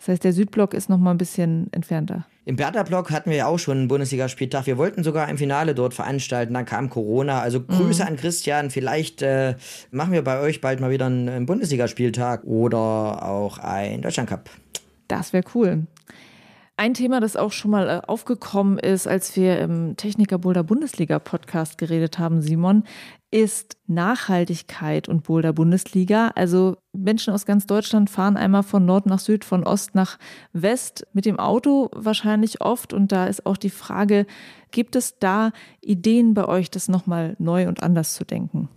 Das 0.00 0.08
heißt, 0.08 0.24
der 0.24 0.32
Südblock 0.32 0.72
ist 0.72 0.88
noch 0.88 0.96
mal 0.96 1.10
ein 1.10 1.18
bisschen 1.18 1.70
entfernter. 1.72 2.24
Im 2.46 2.56
Bertha-Block 2.56 3.10
hatten 3.10 3.28
wir 3.28 3.36
ja 3.36 3.46
auch 3.46 3.58
schon 3.58 3.76
einen 3.76 3.88
Bundesligaspieltag. 3.88 4.66
Wir 4.66 4.78
wollten 4.78 5.04
sogar 5.04 5.26
ein 5.26 5.36
Finale 5.36 5.74
dort 5.74 5.92
veranstalten, 5.92 6.54
dann 6.54 6.64
kam 6.64 6.88
Corona. 6.88 7.42
Also 7.42 7.60
Grüße 7.60 8.02
mhm. 8.02 8.08
an 8.08 8.16
Christian. 8.16 8.70
Vielleicht 8.70 9.20
äh, 9.20 9.56
machen 9.90 10.12
wir 10.12 10.24
bei 10.24 10.40
euch 10.40 10.62
bald 10.62 10.80
mal 10.80 10.90
wieder 10.90 11.04
einen, 11.04 11.28
einen 11.28 11.44
Bundesligaspieltag 11.44 12.44
oder 12.44 13.26
auch 13.26 13.58
ein 13.58 14.00
Deutschlandcup. 14.00 14.48
Das 15.06 15.34
wäre 15.34 15.44
cool. 15.54 15.82
Ein 16.80 16.94
Thema, 16.94 17.20
das 17.20 17.36
auch 17.36 17.52
schon 17.52 17.72
mal 17.72 17.90
äh, 17.90 18.00
aufgekommen 18.06 18.78
ist, 18.78 19.06
als 19.06 19.36
wir 19.36 19.58
im 19.58 19.98
Techniker 19.98 20.38
Boulder 20.38 20.62
Bundesliga 20.62 21.18
Podcast 21.18 21.76
geredet 21.76 22.18
haben, 22.18 22.40
Simon, 22.40 22.84
ist 23.30 23.76
Nachhaltigkeit 23.86 25.06
und 25.06 25.24
Boulder 25.24 25.52
Bundesliga. 25.52 26.28
Also 26.36 26.78
Menschen 26.94 27.34
aus 27.34 27.44
ganz 27.44 27.66
Deutschland 27.66 28.08
fahren 28.08 28.38
einmal 28.38 28.62
von 28.62 28.86
Nord 28.86 29.04
nach 29.04 29.18
Süd, 29.18 29.44
von 29.44 29.62
Ost 29.62 29.94
nach 29.94 30.18
West 30.54 31.06
mit 31.12 31.26
dem 31.26 31.38
Auto 31.38 31.90
wahrscheinlich 31.92 32.62
oft. 32.62 32.94
Und 32.94 33.12
da 33.12 33.26
ist 33.26 33.44
auch 33.44 33.58
die 33.58 33.68
Frage, 33.68 34.24
gibt 34.70 34.96
es 34.96 35.18
da 35.18 35.52
Ideen 35.82 36.32
bei 36.32 36.48
euch, 36.48 36.70
das 36.70 36.88
nochmal 36.88 37.36
neu 37.38 37.68
und 37.68 37.82
anders 37.82 38.14
zu 38.14 38.24
denken? 38.24 38.70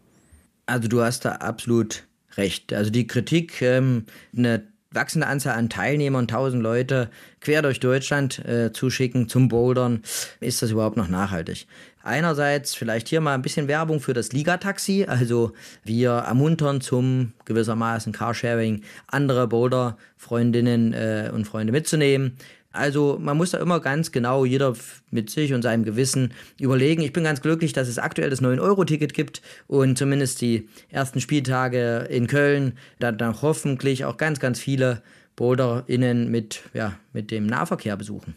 Also 0.66 0.90
du 0.90 1.02
hast 1.02 1.24
da 1.24 1.36
absolut 1.36 2.06
recht. 2.36 2.74
Also 2.74 2.92
die 2.92 3.08
Kritik, 3.08 3.62
ähm, 3.62 4.08
eine 4.36 4.73
wachsende 4.94 5.28
Anzahl 5.28 5.58
an 5.58 5.70
Teilnehmern, 5.70 6.24
1000 6.24 6.62
Leute 6.62 7.10
quer 7.42 7.62
durch 7.62 7.80
Deutschland 7.80 8.40
äh, 8.46 8.72
zuschicken 8.72 9.28
zum 9.28 9.50
Bouldern, 9.50 10.02
ist 10.40 10.62
das 10.62 10.72
überhaupt 10.72 10.98
noch 10.98 11.08
nachhaltig? 11.08 11.68
Einerseits 12.02 12.76
vielleicht 12.76 13.08
hier 13.08 13.22
mal 13.22 13.34
ein 13.34 13.42
bisschen 13.42 13.68
Werbung 13.68 14.02
für 14.02 14.14
das 14.14 14.34
Liga-Taxi, 14.34 15.06
also 15.08 15.54
wir 15.84 16.12
ermuntern 16.12 16.82
zum 16.82 17.34
gewissermaßen 17.46 18.12
Carsharing 18.12 18.84
andere 19.08 19.48
Boulder-Freundinnen 19.48 20.94
äh, 20.94 21.32
und 21.34 21.46
Freunde 21.46 21.72
mitzunehmen. 21.72 22.38
Also 22.74 23.20
man 23.22 23.38
muss 23.38 23.52
da 23.52 23.60
immer 23.60 23.80
ganz 23.80 24.12
genau, 24.12 24.46
jeder 24.46 24.74
mit 25.12 25.30
sich 25.30 25.54
und 25.54 25.62
seinem 25.62 25.86
Gewissen 25.86 26.34
überlegen. 26.60 27.04
Ich 27.04 27.14
bin 27.14 27.24
ganz 27.24 27.42
glücklich, 27.42 27.72
dass 27.72 27.88
es 27.88 28.00
aktuell 28.00 28.32
das 28.32 28.42
9-Euro-Ticket 28.42 29.14
gibt 29.14 29.42
und 29.68 29.98
zumindest 29.98 30.42
die 30.42 30.68
ersten 30.90 31.22
Spieltage 31.22 32.08
in 32.10 32.26
Köln 32.26 32.74
dann, 33.00 33.18
dann 33.20 33.42
hoffentlich 33.42 34.06
auch 34.06 34.18
ganz, 34.18 34.40
ganz 34.40 34.60
viele 34.60 35.04
BoulderInnen 35.36 36.30
mit, 36.32 36.64
ja, 36.74 36.98
mit 37.14 37.30
dem 37.30 37.46
Nahverkehr 37.46 37.96
besuchen. 37.96 38.36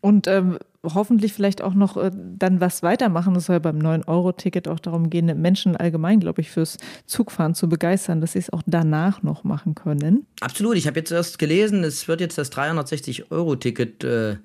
Und 0.00 0.28
ähm, 0.28 0.58
hoffentlich 0.84 1.32
vielleicht 1.32 1.62
auch 1.62 1.74
noch 1.74 1.96
äh, 1.96 2.10
dann 2.14 2.60
was 2.60 2.82
weitermachen. 2.82 3.34
Es 3.36 3.46
soll 3.46 3.54
ja 3.54 3.60
beim 3.60 3.78
9-Euro-Ticket 3.78 4.68
auch 4.68 4.78
darum 4.78 5.10
gehen, 5.10 5.26
Menschen 5.40 5.76
allgemein, 5.76 6.20
glaube 6.20 6.40
ich, 6.40 6.50
fürs 6.50 6.78
Zugfahren 7.06 7.54
zu 7.54 7.68
begeistern, 7.68 8.20
dass 8.20 8.32
sie 8.32 8.38
es 8.38 8.52
auch 8.52 8.62
danach 8.66 9.22
noch 9.22 9.44
machen 9.44 9.74
können. 9.74 10.26
Absolut. 10.40 10.76
Ich 10.76 10.86
habe 10.86 11.00
jetzt 11.00 11.10
erst 11.10 11.38
gelesen, 11.38 11.82
es 11.84 12.06
wird 12.06 12.20
jetzt 12.20 12.38
das 12.38 12.52
360-Euro-Ticket 12.52 14.04
äh, 14.04 14.36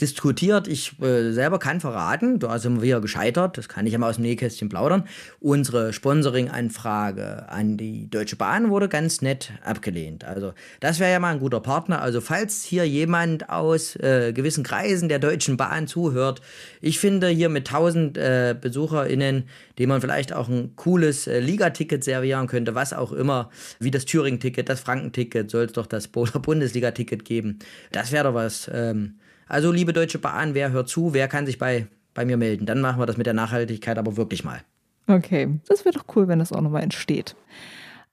diskutiert. 0.00 0.68
Ich 0.68 1.00
äh, 1.00 1.32
selber 1.32 1.58
kann 1.58 1.80
verraten, 1.80 2.38
da 2.38 2.58
sind 2.58 2.82
wir 2.82 3.00
gescheitert, 3.00 3.56
das 3.56 3.68
kann 3.68 3.86
ich 3.86 3.94
einmal 3.94 4.10
aus 4.10 4.16
dem 4.16 4.22
Nähkästchen 4.22 4.68
plaudern. 4.68 5.04
Unsere 5.40 5.92
Sponsoring-Anfrage 5.92 7.48
an 7.48 7.76
die 7.76 8.10
Deutsche 8.10 8.36
Bahn 8.36 8.68
wurde 8.70 8.88
ganz 8.88 9.22
nett 9.22 9.52
abgelehnt. 9.64 10.24
Also 10.24 10.52
das 10.80 11.00
wäre 11.00 11.12
ja 11.12 11.18
mal 11.18 11.32
ein 11.32 11.40
guter 11.40 11.60
Partner. 11.60 12.02
Also 12.02 12.20
falls 12.20 12.62
hier 12.62 12.86
jemand 12.86 13.48
aus 13.48 13.96
äh, 13.96 14.32
gewissen 14.34 14.64
Kreisen 14.64 15.08
der 15.08 15.18
Deutschen 15.18 15.56
Bahn 15.56 15.86
zuhört, 15.86 16.42
ich 16.82 16.98
finde 16.98 17.28
hier 17.28 17.48
mit 17.48 17.68
1000 17.68 18.18
äh, 18.18 18.54
BesucherInnen, 18.60 19.44
dem 19.78 19.88
man 19.88 20.00
vielleicht 20.02 20.34
auch 20.34 20.48
ein 20.48 20.76
cooles 20.76 21.26
äh, 21.26 21.40
Ligaticket 21.40 22.04
servieren 22.04 22.48
könnte, 22.48 22.74
was 22.74 22.92
auch 22.92 23.12
immer, 23.12 23.50
wie 23.78 23.90
das 23.90 24.04
Thüringen-Ticket, 24.04 24.68
das 24.68 24.80
Franken-Ticket, 24.80 25.50
soll 25.50 25.64
es 25.64 25.72
doch 25.72 25.86
das 25.86 26.08
Bundesliga-Ticket 26.08 27.24
geben. 27.24 27.60
Das 27.92 28.12
wäre 28.12 28.24
doch 28.24 28.34
was. 28.34 28.70
Ähm, 28.72 29.14
also, 29.48 29.72
liebe 29.72 29.92
Deutsche 29.92 30.18
Bahn, 30.18 30.54
wer 30.54 30.72
hört 30.72 30.88
zu, 30.88 31.14
wer 31.14 31.28
kann 31.28 31.46
sich 31.46 31.58
bei, 31.58 31.86
bei 32.14 32.24
mir 32.24 32.36
melden? 32.36 32.66
Dann 32.66 32.80
machen 32.80 33.00
wir 33.00 33.06
das 33.06 33.16
mit 33.16 33.26
der 33.26 33.34
Nachhaltigkeit 33.34 33.98
aber 33.98 34.16
wirklich 34.16 34.44
mal. 34.44 34.60
Okay, 35.06 35.60
das 35.68 35.84
wäre 35.84 35.96
doch 35.96 36.04
cool, 36.16 36.26
wenn 36.28 36.40
das 36.40 36.52
auch 36.52 36.60
nochmal 36.60 36.82
entsteht. 36.82 37.36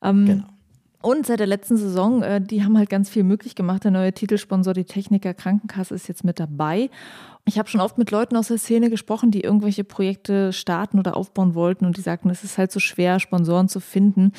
Ähm, 0.02 0.26
genau. 0.26 0.46
Und 1.02 1.26
seit 1.26 1.41
der 1.41 1.48
letzten 1.48 1.76
Saison, 1.76 2.24
äh, 2.24 2.39
die 2.39 2.63
haben 2.63 2.78
halt 2.78 2.89
ganz 2.89 3.10
viel 3.10 3.24
möglich 3.24 3.56
gemacht. 3.56 3.84
Der 3.84 3.91
neue 3.91 4.13
Titelsponsor, 4.13 4.74
die 4.74 4.86
Techniker 4.86 5.34
Krankenkasse, 5.34 5.93
ist 5.93 6.08
jetzt 6.08 6.24
mit 6.24 6.39
dabei. 6.39 6.89
Ich 7.43 7.60
habe 7.60 7.67
schon 7.67 7.82
oft 7.82 7.98
mit 7.98 8.10
Leuten 8.10 8.38
aus 8.38 8.48
der 8.48 8.58
Szene 8.58 8.89
gesprochen, 8.89 9.30
die 9.30 9.41
irgendwelche 9.41 9.84
Projekte 9.84 10.54
starten 10.54 11.00
oder 11.00 11.17
aufbauen 11.17 11.56
wollten 11.56 11.86
und 11.86 11.98
die 11.98 12.02
sagten, 12.02 12.30
es 12.30 12.46
ist 12.46 12.58
halt 12.58 12.72
so 12.72 12.80
schwer, 12.80 13.19
Sponsoren 13.19 13.67
zu 13.67 13.82
finden. 13.82 14.32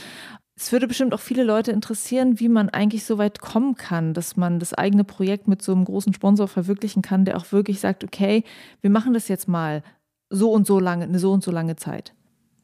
Es 0.57 0.71
würde 0.71 0.87
bestimmt 0.87 1.13
auch 1.15 1.21
viele 1.21 1.43
Leute 1.43 1.73
interessieren, 1.73 2.39
wie 2.39 2.49
man 2.49 2.69
eigentlich 2.69 3.05
so 3.05 3.19
weit 3.19 3.41
kommen 3.41 3.75
kann, 3.75 4.15
dass 4.15 4.37
man 4.37 4.61
das 4.61 4.73
eigene 4.73 5.03
Projekt 5.03 5.49
mit 5.49 5.63
so 5.63 5.73
einem 5.73 5.85
großen 5.85 6.15
Sponsor 6.15 6.47
verwirklichen 6.47 7.03
kann, 7.03 7.25
der 7.25 7.37
auch 7.37 7.51
wirklich 7.51 7.81
sagt, 7.81 8.05
okay, 8.05 8.45
wir 8.81 8.91
machen 8.91 9.15
das 9.15 9.27
jetzt 9.27 9.49
mal 9.49 9.83
so 10.31 10.53
und 10.53 10.67
so 10.67 10.79
lange, 10.79 11.05
eine 11.05 11.19
so 11.19 11.33
und 11.33 11.43
so 11.43 11.51
lange 11.51 11.75
Zeit. 11.75 12.15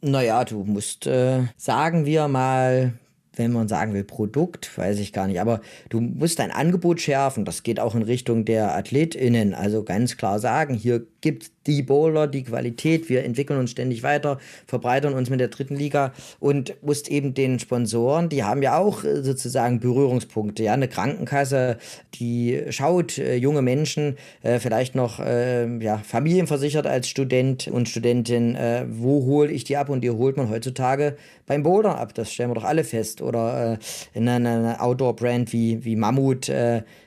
Naja, 0.02 0.44
du 0.44 0.64
musst, 0.64 1.06
äh, 1.06 1.42
sagen 1.56 2.06
wir 2.06 2.28
mal, 2.28 2.94
wenn 3.34 3.52
man 3.52 3.68
sagen 3.68 3.92
will, 3.92 4.04
Produkt, 4.04 4.76
weiß 4.76 4.98
ich 4.98 5.12
gar 5.12 5.26
nicht. 5.26 5.40
Aber 5.40 5.60
du 5.88 6.00
musst 6.00 6.38
dein 6.38 6.50
Angebot 6.50 7.00
schärfen. 7.00 7.44
Das 7.44 7.62
geht 7.62 7.80
auch 7.80 7.94
in 7.94 8.02
Richtung 8.02 8.44
der 8.44 8.74
AthletInnen. 8.74 9.54
Also 9.54 9.82
ganz 9.82 10.16
klar 10.16 10.38
sagen, 10.38 10.74
hier 10.74 11.06
gibt 11.20 11.50
die 11.66 11.82
Bowler, 11.82 12.26
die 12.26 12.44
Qualität. 12.44 13.08
Wir 13.08 13.24
entwickeln 13.24 13.58
uns 13.58 13.70
ständig 13.70 14.02
weiter, 14.02 14.38
verbreitern 14.66 15.14
uns 15.14 15.30
mit 15.30 15.40
der 15.40 15.48
dritten 15.48 15.76
Liga 15.76 16.12
und 16.38 16.74
musst 16.82 17.08
eben 17.08 17.34
den 17.34 17.58
Sponsoren, 17.58 18.28
die 18.28 18.44
haben 18.44 18.62
ja 18.62 18.78
auch 18.78 19.04
äh, 19.04 19.22
sozusagen 19.22 19.80
Berührungspunkte. 19.80 20.62
Ja, 20.62 20.72
eine 20.72 20.88
Krankenkasse, 20.88 21.78
die 22.14 22.62
schaut 22.70 23.18
äh, 23.18 23.36
junge 23.36 23.62
Menschen, 23.62 24.16
äh, 24.42 24.58
vielleicht 24.58 24.94
noch 24.94 25.20
äh, 25.20 25.66
ja, 25.82 25.98
familienversichert 25.98 26.86
als 26.86 27.08
Student 27.08 27.68
und 27.68 27.88
Studentin, 27.88 28.54
äh, 28.54 28.86
wo 28.88 29.24
hole 29.26 29.50
ich 29.50 29.64
die 29.64 29.76
ab? 29.76 29.88
Und 29.90 30.02
die 30.02 30.10
holt 30.10 30.36
man 30.36 30.50
heutzutage 30.50 31.16
beim 31.46 31.62
Boulder 31.62 31.98
ab. 31.98 32.14
Das 32.14 32.32
stellen 32.32 32.50
wir 32.50 32.54
doch 32.54 32.64
alle 32.64 32.84
fest. 32.84 33.22
Oder 33.22 33.74
äh, 33.74 34.18
in 34.18 34.28
einer 34.28 34.82
Outdoor-Brand 34.82 35.52
wie, 35.52 35.84
wie 35.84 35.96
Mammut, 35.96 36.50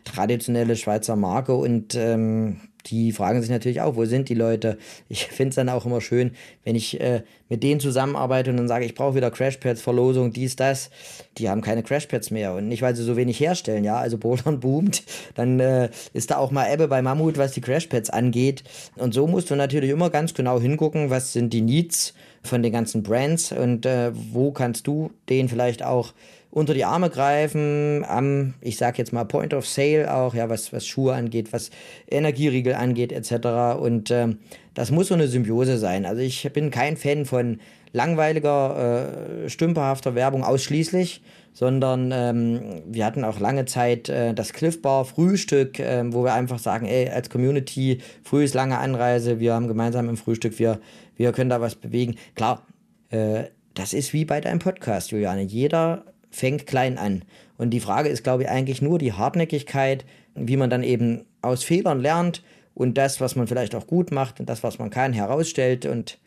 traditionelle 0.04 0.76
Schweizer 0.76 1.15
Marke 1.15 1.56
und 1.56 1.95
ähm, 1.95 2.58
die 2.87 3.11
fragen 3.11 3.41
sich 3.41 3.49
natürlich 3.49 3.81
auch, 3.81 3.95
wo 3.95 4.05
sind 4.05 4.29
die 4.29 4.33
Leute? 4.33 4.77
Ich 5.09 5.25
finde 5.27 5.49
es 5.49 5.55
dann 5.55 5.69
auch 5.69 5.85
immer 5.85 6.01
schön, 6.01 6.31
wenn 6.63 6.75
ich 6.75 6.99
äh, 6.99 7.23
mit 7.49 7.63
denen 7.63 7.79
zusammenarbeite 7.79 8.49
und 8.49 8.57
dann 8.57 8.67
sage, 8.67 8.85
ich 8.85 8.95
brauche 8.95 9.15
wieder 9.15 9.31
Crashpads, 9.31 9.81
Verlosung, 9.81 10.33
dies, 10.33 10.55
das. 10.55 10.89
Die 11.37 11.49
haben 11.49 11.61
keine 11.61 11.83
Crashpads 11.83 12.31
mehr 12.31 12.53
und 12.53 12.67
nicht, 12.67 12.81
weil 12.81 12.95
sie 12.95 13.03
so 13.03 13.15
wenig 13.15 13.39
herstellen, 13.39 13.83
ja. 13.83 13.97
Also 13.97 14.17
Bouldern 14.17 14.59
boomt, 14.59 15.03
dann 15.35 15.59
äh, 15.59 15.89
ist 16.13 16.31
da 16.31 16.37
auch 16.37 16.51
mal 16.51 16.71
Ebbe 16.71 16.87
bei 16.87 17.01
Mammut, 17.01 17.37
was 17.37 17.53
die 17.53 17.61
Crashpads 17.61 18.09
angeht. 18.09 18.63
Und 18.95 19.13
so 19.13 19.27
musst 19.27 19.49
du 19.49 19.55
natürlich 19.55 19.89
immer 19.89 20.09
ganz 20.09 20.33
genau 20.33 20.59
hingucken, 20.59 21.09
was 21.09 21.33
sind 21.33 21.53
die 21.53 21.61
Needs 21.61 22.13
von 22.43 22.61
den 22.61 22.73
ganzen 22.73 23.03
Brands 23.03 23.51
und 23.51 23.85
äh, 23.85 24.11
wo 24.13 24.51
kannst 24.51 24.87
du 24.87 25.11
denen 25.29 25.47
vielleicht 25.47 25.83
auch 25.83 26.13
unter 26.53 26.75
die 26.75 26.85
Arme 26.85 27.09
greifen, 27.09 28.05
am, 28.07 28.53
ich 28.61 28.77
sag 28.77 28.99
jetzt 28.99 29.11
mal, 29.11 29.23
Point 29.23 29.55
of 29.55 29.67
Sale 29.67 30.13
auch, 30.13 30.35
ja, 30.35 30.49
was, 30.49 30.71
was 30.71 30.85
Schuhe 30.85 31.15
angeht, 31.15 31.51
was 31.51 31.71
Energieriegel 32.09 32.75
angeht, 32.75 33.11
etc. 33.11 33.79
Und 33.79 34.11
ähm, 34.11 34.37
das 34.75 34.91
muss 34.91 35.07
so 35.07 35.15
eine 35.15 35.27
Symbiose 35.27 35.79
sein. 35.79 36.05
Also 36.05 36.21
ich 36.21 36.47
bin 36.53 36.69
kein 36.69 36.95
Fan 36.95 37.25
von 37.25 37.59
langweiliger, 37.91 39.45
äh, 39.45 39.49
stümperhafter 39.49 40.13
Werbung 40.13 40.43
ausschließlich, 40.43 41.23
sondern 41.53 42.11
ähm, 42.13 42.83
wir 42.85 43.05
hatten 43.05 43.23
auch 43.23 43.39
lange 43.39 43.65
Zeit 43.65 44.09
äh, 44.09 44.35
das 44.35 44.53
Cliff 44.53 44.79
Bar 44.79 45.05
Frühstück, 45.05 45.79
äh, 45.79 46.03
wo 46.13 46.23
wir 46.23 46.33
einfach 46.35 46.59
sagen, 46.59 46.85
ey, 46.85 47.09
als 47.09 47.31
Community, 47.31 47.97
früh 48.23 48.43
ist 48.43 48.53
lange 48.53 48.77
Anreise, 48.77 49.39
wir 49.39 49.55
haben 49.55 49.67
gemeinsam 49.67 50.07
im 50.07 50.17
Frühstück, 50.17 50.59
wir, 50.59 50.79
wir 51.15 51.31
können 51.31 51.49
da 51.49 51.61
was 51.61 51.73
bewegen. 51.73 52.15
Klar, 52.35 52.67
äh, 53.09 53.45
das 53.73 53.93
ist 53.93 54.13
wie 54.13 54.25
bei 54.25 54.39
deinem 54.39 54.59
Podcast, 54.59 55.09
Juliane. 55.09 55.41
Jeder 55.41 56.05
fängt 56.33 56.67
klein 56.67 56.97
an. 56.97 57.23
Und 57.57 57.69
die 57.69 57.79
Frage 57.79 58.09
ist, 58.09 58.23
glaube 58.23 58.43
ich, 58.43 58.49
eigentlich 58.49 58.81
nur 58.81 58.99
die 58.99 59.13
Hartnäckigkeit, 59.13 60.05
wie 60.35 60.57
man 60.57 60.69
dann 60.69 60.83
eben 60.83 61.25
aus 61.41 61.63
Fehlern 61.63 62.01
lernt 62.01 62.43
und 62.73 62.97
das, 62.97 63.21
was 63.21 63.35
man 63.35 63.47
vielleicht 63.47 63.75
auch 63.75 63.87
gut 63.87 64.11
macht 64.11 64.39
und 64.39 64.49
das, 64.49 64.63
was 64.63 64.79
man 64.79 64.89
kann, 64.89 65.13
herausstellt 65.13 65.85
und 65.85 66.17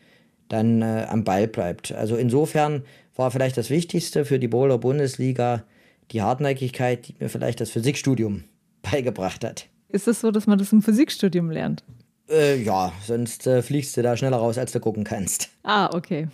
dann 0.48 0.80
äh, 0.80 1.06
am 1.08 1.24
Ball 1.24 1.48
bleibt. 1.48 1.92
Also 1.92 2.16
insofern 2.16 2.84
war 3.16 3.30
vielleicht 3.30 3.56
das 3.56 3.68
Wichtigste 3.68 4.24
für 4.24 4.38
die 4.38 4.48
Bowler 4.48 4.78
Bundesliga 4.78 5.64
die 6.12 6.22
Hartnäckigkeit, 6.22 7.08
die 7.08 7.16
mir 7.18 7.28
vielleicht 7.28 7.60
das 7.60 7.70
Physikstudium 7.70 8.44
beigebracht 8.82 9.44
hat. 9.44 9.66
Ist 9.88 10.06
es 10.06 10.20
so, 10.20 10.30
dass 10.30 10.46
man 10.46 10.58
das 10.58 10.72
im 10.72 10.82
Physikstudium 10.82 11.50
lernt? 11.50 11.82
Äh, 12.28 12.62
ja, 12.62 12.92
sonst 13.04 13.46
äh, 13.46 13.62
fliegst 13.62 13.96
du 13.96 14.02
da 14.02 14.16
schneller 14.16 14.36
raus, 14.36 14.58
als 14.58 14.72
du 14.72 14.80
gucken 14.80 15.04
kannst. 15.04 15.48
Ah, 15.62 15.90
okay. 15.94 16.28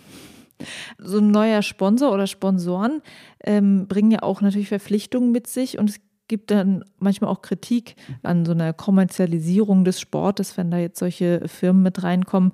So 0.97 1.17
ein 1.17 1.31
neuer 1.31 1.61
Sponsor 1.61 2.11
oder 2.11 2.27
Sponsoren 2.27 3.01
ähm, 3.43 3.87
bringen 3.87 4.11
ja 4.11 4.23
auch 4.23 4.41
natürlich 4.41 4.69
Verpflichtungen 4.69 5.31
mit 5.31 5.47
sich 5.47 5.77
und 5.77 5.89
es 5.89 5.99
gibt 6.27 6.51
dann 6.51 6.83
manchmal 6.99 7.29
auch 7.29 7.41
Kritik 7.41 7.95
an 8.23 8.45
so 8.45 8.53
einer 8.53 8.73
Kommerzialisierung 8.73 9.83
des 9.83 9.99
Sportes, 9.99 10.57
wenn 10.57 10.71
da 10.71 10.77
jetzt 10.77 10.99
solche 10.99 11.47
Firmen 11.47 11.83
mit 11.83 12.03
reinkommen. 12.03 12.53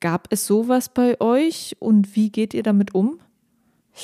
Gab 0.00 0.28
es 0.30 0.46
sowas 0.46 0.90
bei 0.90 1.20
euch 1.20 1.76
und 1.78 2.14
wie 2.14 2.30
geht 2.30 2.52
ihr 2.52 2.62
damit 2.62 2.94
um? 2.94 3.18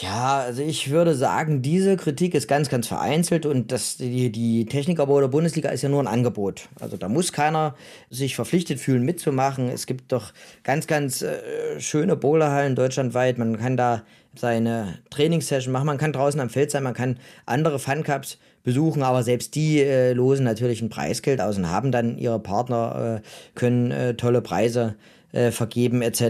Ja, 0.00 0.38
also 0.38 0.62
ich 0.62 0.90
würde 0.90 1.14
sagen, 1.14 1.60
diese 1.60 1.98
Kritik 1.98 2.34
ist 2.34 2.48
ganz, 2.48 2.70
ganz 2.70 2.88
vereinzelt 2.88 3.44
und 3.44 3.72
das, 3.72 3.98
die, 3.98 4.32
die 4.32 4.64
Technikerbau 4.64 5.20
der 5.20 5.28
Bundesliga 5.28 5.68
ist 5.68 5.82
ja 5.82 5.90
nur 5.90 6.02
ein 6.02 6.06
Angebot. 6.06 6.70
Also 6.80 6.96
da 6.96 7.10
muss 7.10 7.30
keiner 7.30 7.74
sich 8.08 8.34
verpflichtet 8.34 8.80
fühlen, 8.80 9.02
mitzumachen. 9.02 9.68
Es 9.68 9.84
gibt 9.84 10.10
doch 10.10 10.32
ganz, 10.62 10.86
ganz 10.86 11.20
äh, 11.20 11.78
schöne 11.78 12.16
Bowlerhallen 12.16 12.74
deutschlandweit. 12.74 13.36
Man 13.36 13.58
kann 13.58 13.76
da 13.76 14.02
seine 14.34 14.98
Trainingssession 15.10 15.72
machen, 15.72 15.86
man 15.86 15.98
kann 15.98 16.14
draußen 16.14 16.40
am 16.40 16.48
Feld 16.48 16.70
sein, 16.70 16.84
man 16.84 16.94
kann 16.94 17.18
andere 17.44 17.78
Funcups 17.78 18.38
besuchen, 18.62 19.02
aber 19.02 19.22
selbst 19.22 19.54
die 19.54 19.80
äh, 19.80 20.14
losen 20.14 20.44
natürlich 20.44 20.80
ein 20.80 20.88
Preisgeld 20.88 21.42
aus 21.42 21.58
und 21.58 21.68
haben 21.68 21.92
dann 21.92 22.16
ihre 22.16 22.38
Partner, 22.38 23.20
äh, 23.20 23.28
können 23.58 23.90
äh, 23.90 24.14
tolle 24.14 24.40
Preise 24.40 24.94
äh, 25.32 25.50
vergeben 25.50 26.00
etc. 26.00 26.22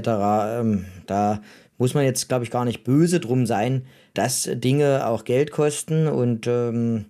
Ähm, 0.58 0.86
da 1.06 1.42
muss 1.82 1.94
man 1.94 2.04
jetzt, 2.04 2.28
glaube 2.28 2.44
ich, 2.44 2.52
gar 2.52 2.64
nicht 2.64 2.84
böse 2.84 3.18
drum 3.18 3.44
sein, 3.44 3.86
dass 4.14 4.48
Dinge 4.54 5.04
auch 5.08 5.24
Geld 5.24 5.50
kosten 5.50 6.06
und 6.06 6.46
ähm, 6.46 7.06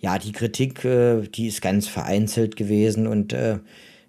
ja, 0.00 0.18
die 0.18 0.32
Kritik, 0.32 0.84
äh, 0.84 1.22
die 1.22 1.46
ist 1.46 1.62
ganz 1.62 1.86
vereinzelt 1.86 2.56
gewesen 2.56 3.06
und 3.06 3.32
äh, 3.32 3.60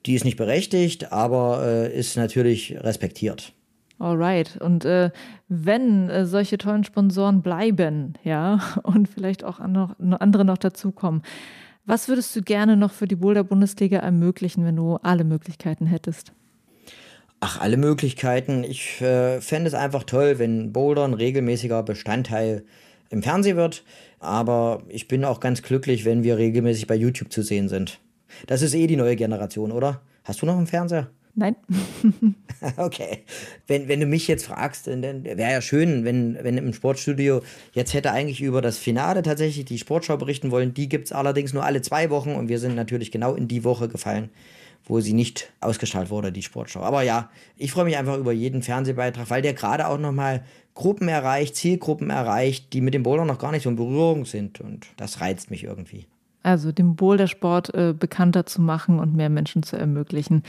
die 0.08 0.16
ist 0.16 0.26
nicht 0.26 0.38
berechtigt, 0.38 1.12
aber 1.12 1.64
äh, 1.64 1.96
ist 1.96 2.18
natürlich 2.18 2.76
respektiert. 2.80 3.54
Alright. 4.00 4.58
Und 4.60 4.84
äh, 4.84 5.12
wenn 5.48 6.10
äh, 6.10 6.26
solche 6.26 6.58
tollen 6.58 6.86
Sponsoren 6.86 7.44
bleiben, 7.44 8.14
ja, 8.24 8.62
und 8.82 9.08
vielleicht 9.08 9.44
auch 9.44 9.60
andere 9.60 10.44
noch 10.44 10.58
dazukommen, 10.58 11.22
was 11.86 12.08
würdest 12.08 12.36
du 12.36 12.42
gerne 12.42 12.78
noch 12.78 12.94
für 12.94 13.08
die 13.08 13.16
Boulder 13.16 13.44
Bundesliga 13.44 14.00
ermöglichen, 14.00 14.66
wenn 14.66 14.76
du 14.76 14.96
alle 15.04 15.24
Möglichkeiten 15.24 15.86
hättest? 15.86 16.34
Ach, 17.42 17.62
alle 17.62 17.78
Möglichkeiten. 17.78 18.64
Ich 18.64 19.00
äh, 19.02 19.40
fände 19.40 19.70
es 19.70 19.74
einfach 19.74 20.04
toll, 20.04 20.40
wenn 20.40 20.74
Boulder 20.74 21.06
ein 21.06 21.14
regelmäßiger 21.14 21.84
Bestandteil 21.84 22.66
im 23.10 23.24
Fernsehen 23.24 23.56
wird. 23.56 23.84
Aber 24.20 24.84
ich 24.90 25.08
bin 25.08 25.24
auch 25.24 25.40
ganz 25.40 25.62
glücklich, 25.62 26.04
wenn 26.04 26.24
wir 26.24 26.38
regelmäßig 26.38 26.88
bei 26.88 26.96
YouTube 26.96 27.32
zu 27.32 27.42
sehen 27.42 27.70
sind. 27.70 28.00
Das 28.48 28.62
ist 28.62 28.74
eh 28.74 28.88
die 28.88 28.98
neue 28.98 29.16
Generation, 29.16 29.72
oder? 29.72 30.02
Hast 30.26 30.42
du 30.42 30.46
noch 30.46 30.58
einen 30.58 30.68
Fernseher? 30.68 31.10
Nein. 31.34 31.56
okay. 32.78 33.24
Wenn, 33.68 33.88
wenn 33.88 34.02
du 34.02 34.06
mich 34.06 34.28
jetzt 34.28 34.46
fragst, 34.46 34.88
dann 34.88 35.24
wäre 35.24 35.52
ja 35.52 35.62
schön, 35.62 36.04
wenn, 36.04 36.38
wenn 36.42 36.58
im 36.58 36.74
Sportstudio 36.74 37.42
jetzt 37.72 37.94
hätte 37.94 38.12
eigentlich 38.12 38.42
über 38.42 38.62
das 38.62 38.78
Finale 38.78 39.22
tatsächlich 39.22 39.64
die 39.64 39.78
Sportschau 39.78 40.18
berichten 40.18 40.52
wollen. 40.52 40.74
Die 40.74 40.90
gibt 40.90 41.06
es 41.06 41.12
allerdings 41.14 41.54
nur 41.54 41.64
alle 41.64 41.82
zwei 41.82 42.10
Wochen 42.10 42.34
und 42.36 42.50
wir 42.50 42.60
sind 42.60 42.76
natürlich 42.76 43.12
genau 43.12 43.34
in 43.34 43.48
die 43.48 43.64
Woche 43.64 43.88
gefallen 43.88 44.30
wo 44.86 45.00
sie 45.00 45.14
nicht 45.14 45.52
ausgestrahlt 45.62 46.10
wurde, 46.10 46.32
die 46.32 46.42
Sportschau. 46.42 46.82
Aber 46.82 47.04
ja, 47.04 47.30
ich 47.56 47.72
freue 47.72 47.86
mich 47.86 47.98
einfach 47.98 48.18
über 48.18 48.32
jeden 48.32 48.62
Fernsehbeitrag, 48.62 49.30
weil 49.30 49.42
der 49.42 49.54
gerade 49.54 49.88
auch 49.88 49.98
nochmal 49.98 50.44
Gruppen 50.74 51.08
erreicht, 51.08 51.56
Zielgruppen 51.56 52.10
erreicht, 52.10 52.74
die 52.74 52.82
mit 52.82 52.94
dem 52.94 53.04
Bowler 53.04 53.26
noch 53.26 53.40
gar 53.40 53.52
nicht 53.52 53.64
so 53.64 53.70
in 53.70 53.76
Berührung 53.76 54.26
sind. 54.26 54.62
Und 54.62 54.88
das 54.98 55.22
reizt 55.22 55.52
mich 55.52 55.64
irgendwie. 55.64 56.08
Also 56.42 56.72
dem 56.72 56.96
Bouldersport 56.96 57.74
äh, 57.74 57.94
bekannter 57.98 58.46
zu 58.46 58.62
machen 58.62 59.00
und 59.00 59.16
mehr 59.16 59.30
Menschen 59.30 59.62
zu 59.62 59.76
ermöglichen. 59.76 60.44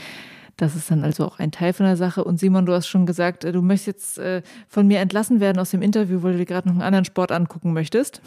Das 0.61 0.75
ist 0.75 0.91
dann 0.91 1.03
also 1.03 1.25
auch 1.25 1.39
ein 1.39 1.51
Teil 1.51 1.73
von 1.73 1.87
der 1.87 1.97
Sache. 1.97 2.23
Und 2.23 2.39
Simon, 2.39 2.67
du 2.67 2.73
hast 2.73 2.85
schon 2.85 3.07
gesagt, 3.07 3.45
äh, 3.45 3.51
du 3.51 3.63
möchtest 3.63 3.87
jetzt 3.87 4.19
äh, 4.19 4.43
von 4.67 4.85
mir 4.85 4.99
entlassen 4.99 5.39
werden 5.39 5.57
aus 5.57 5.71
dem 5.71 5.81
Interview, 5.81 6.21
weil 6.21 6.33
du 6.33 6.37
dir 6.37 6.45
gerade 6.45 6.67
noch 6.67 6.75
einen 6.75 6.83
anderen 6.83 7.03
Sport 7.03 7.31
angucken 7.31 7.73
möchtest. 7.73 8.21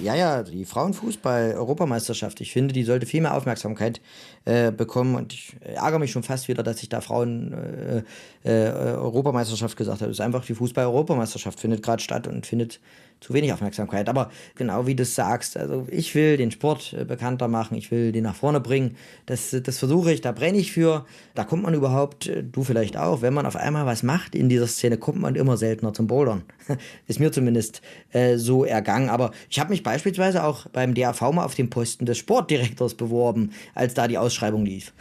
Ja, 0.00 0.14
ja, 0.14 0.44
die 0.44 0.64
Frauenfußball-Europameisterschaft. 0.64 2.40
Ich 2.42 2.52
finde, 2.52 2.74
die 2.74 2.84
sollte 2.84 3.06
viel 3.06 3.22
mehr 3.22 3.34
Aufmerksamkeit 3.34 4.00
äh, 4.44 4.70
bekommen. 4.70 5.16
Und 5.16 5.32
ich 5.32 5.56
ärgere 5.62 5.98
mich 5.98 6.12
schon 6.12 6.22
fast 6.22 6.46
wieder, 6.46 6.62
dass 6.62 6.80
ich 6.80 6.88
da 6.88 7.00
Frauen-Europameisterschaft 7.00 9.72
äh, 9.72 9.74
äh, 9.74 9.78
gesagt 9.78 10.00
habe. 10.00 10.12
Es 10.12 10.18
ist 10.18 10.24
einfach 10.24 10.44
die 10.44 10.54
Fußball-Europameisterschaft, 10.54 11.58
findet 11.58 11.82
gerade 11.82 12.00
statt 12.00 12.28
und 12.28 12.46
findet 12.46 12.78
zu 13.20 13.34
wenig 13.34 13.52
Aufmerksamkeit. 13.52 14.08
Aber 14.08 14.30
genau 14.54 14.86
wie 14.86 14.94
du 14.94 15.04
sagst, 15.04 15.56
also 15.56 15.86
ich 15.90 16.14
will 16.14 16.36
den 16.36 16.50
Sport 16.50 16.94
äh, 16.98 17.04
bekannter 17.04 17.48
machen, 17.48 17.76
ich 17.76 17.90
will 17.90 18.12
den 18.12 18.24
nach 18.24 18.34
vorne 18.34 18.60
bringen. 18.60 18.96
Das, 19.26 19.54
das 19.62 19.78
versuche 19.78 20.12
ich, 20.12 20.20
da 20.20 20.32
brenne 20.32 20.58
ich 20.58 20.72
für. 20.72 21.04
Da 21.34 21.44
kommt 21.44 21.62
man 21.62 21.74
überhaupt, 21.74 22.26
äh, 22.26 22.42
du 22.42 22.64
vielleicht 22.64 22.96
auch, 22.96 23.22
wenn 23.22 23.34
man 23.34 23.46
auf 23.46 23.56
einmal 23.56 23.86
was 23.86 24.02
macht 24.02 24.34
in 24.34 24.48
dieser 24.48 24.66
Szene, 24.66 24.96
kommt 24.96 25.20
man 25.20 25.34
immer 25.34 25.56
seltener 25.56 25.92
zum 25.92 26.06
Bouldern. 26.06 26.42
Ist 27.06 27.20
mir 27.20 27.30
zumindest 27.30 27.82
äh, 28.12 28.36
so 28.36 28.64
ergangen. 28.64 29.10
Aber 29.10 29.32
ich 29.48 29.60
habe 29.60 29.70
mich 29.70 29.82
beispielsweise 29.82 30.44
auch 30.44 30.66
beim 30.68 30.94
DAV 30.94 31.20
mal 31.32 31.44
auf 31.44 31.54
den 31.54 31.70
Posten 31.70 32.06
des 32.06 32.18
Sportdirektors 32.18 32.94
beworben, 32.94 33.52
als 33.74 33.94
da 33.94 34.08
die 34.08 34.18
Ausschreibung 34.18 34.64
lief. 34.64 34.92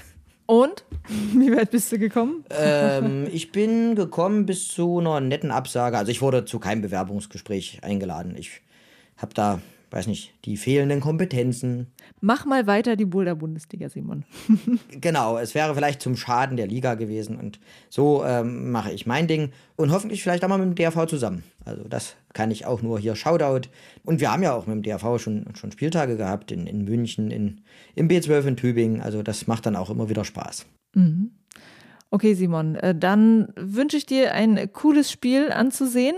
Und? 0.49 0.83
Wie 1.07 1.55
weit 1.55 1.69
bist 1.69 1.91
du 1.91 1.99
gekommen? 1.99 2.43
Ähm, 2.49 3.27
ich 3.31 3.51
bin 3.51 3.93
gekommen 3.93 4.47
bis 4.47 4.67
zu 4.67 4.97
einer 4.97 5.19
netten 5.19 5.51
Absage. 5.51 5.95
Also 5.95 6.11
ich 6.11 6.23
wurde 6.23 6.43
zu 6.43 6.57
keinem 6.57 6.81
Bewerbungsgespräch 6.81 7.83
eingeladen. 7.83 8.33
Ich 8.35 8.61
habe 9.17 9.31
da, 9.35 9.61
weiß 9.91 10.07
nicht, 10.07 10.33
die 10.45 10.57
fehlenden 10.57 10.99
Kompetenzen. 10.99 11.87
Mach 12.21 12.45
mal 12.45 12.67
weiter 12.67 12.95
die 12.95 13.05
Boulder-Bundesliga, 13.05 13.89
Simon. 13.89 14.23
genau, 14.91 15.37
es 15.37 15.55
wäre 15.55 15.73
vielleicht 15.73 16.01
zum 16.01 16.15
Schaden 16.15 16.57
der 16.57 16.67
Liga 16.67 16.95
gewesen. 16.95 17.37
Und 17.37 17.59
so 17.89 18.23
ähm, 18.23 18.71
mache 18.71 18.91
ich 18.91 19.05
mein 19.05 19.27
Ding. 19.27 19.51
Und 19.75 19.91
hoffentlich 19.91 20.21
vielleicht 20.21 20.43
auch 20.43 20.49
mal 20.49 20.57
mit 20.57 20.67
dem 20.67 20.75
DRV 20.75 21.07
zusammen. 21.07 21.43
Also 21.65 21.87
das 21.87 22.15
kann 22.33 22.51
ich 22.51 22.65
auch 22.65 22.81
nur 22.81 22.99
hier 22.99 23.15
Shoutout. 23.15 23.69
Und 24.03 24.19
wir 24.19 24.31
haben 24.31 24.43
ja 24.43 24.53
auch 24.53 24.67
mit 24.67 24.75
dem 24.75 24.83
DRV 24.83 25.19
schon, 25.19 25.45
schon 25.55 25.71
Spieltage 25.71 26.17
gehabt 26.17 26.51
in, 26.51 26.67
in 26.67 26.83
München, 26.83 27.31
in, 27.31 27.61
im 27.95 28.07
B12 28.07 28.47
in 28.47 28.57
Tübingen. 28.57 29.01
Also 29.01 29.23
das 29.23 29.47
macht 29.47 29.65
dann 29.65 29.75
auch 29.75 29.89
immer 29.89 30.09
wieder 30.09 30.25
Spaß. 30.25 30.65
Mhm. 30.93 31.31
Okay, 32.12 32.34
Simon, 32.34 32.76
äh, 32.76 32.95
dann 32.95 33.49
wünsche 33.55 33.95
ich 33.95 34.07
dir 34.07 34.34
ein 34.34 34.74
cooles 34.74 35.12
Spiel 35.12 35.51
anzusehen. 35.51 36.16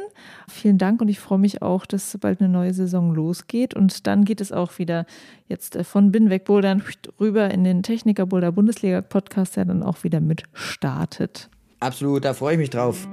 Vielen 0.48 0.78
Dank 0.78 1.02
und 1.02 1.10
ich 1.10 1.20
freue 1.20 1.38
mich 1.38 1.62
auch, 1.62 1.86
dass 1.86 2.18
bald 2.18 2.40
eine 2.40 2.48
neue 2.48 2.74
Saison 2.74 3.14
losgeht. 3.14 3.74
Und 3.74 4.08
dann 4.08 4.24
geht 4.24 4.40
es 4.40 4.54
auch 4.54 4.80
wieder 4.80 5.06
jetzt 5.50 5.76
äh, 5.76 5.84
von 5.84 6.14
Binnenweg 6.14 6.46
Bouldern 6.46 6.82
rüber 7.20 7.52
in 7.52 7.66
den 7.66 7.84
Techniker 7.84 8.26
Boulder 8.26 8.54
Bundesliga 8.54 9.02
Podcast, 9.02 9.58
der 9.58 9.66
dann 9.66 9.84
auch 9.84 10.06
wieder 10.06 10.22
mit 10.22 10.44
startet. 10.54 11.50
Absolut, 11.82 12.24
da 12.24 12.34
freue 12.34 12.54
ich 12.54 12.60
mich 12.60 12.70
drauf. 12.70 13.08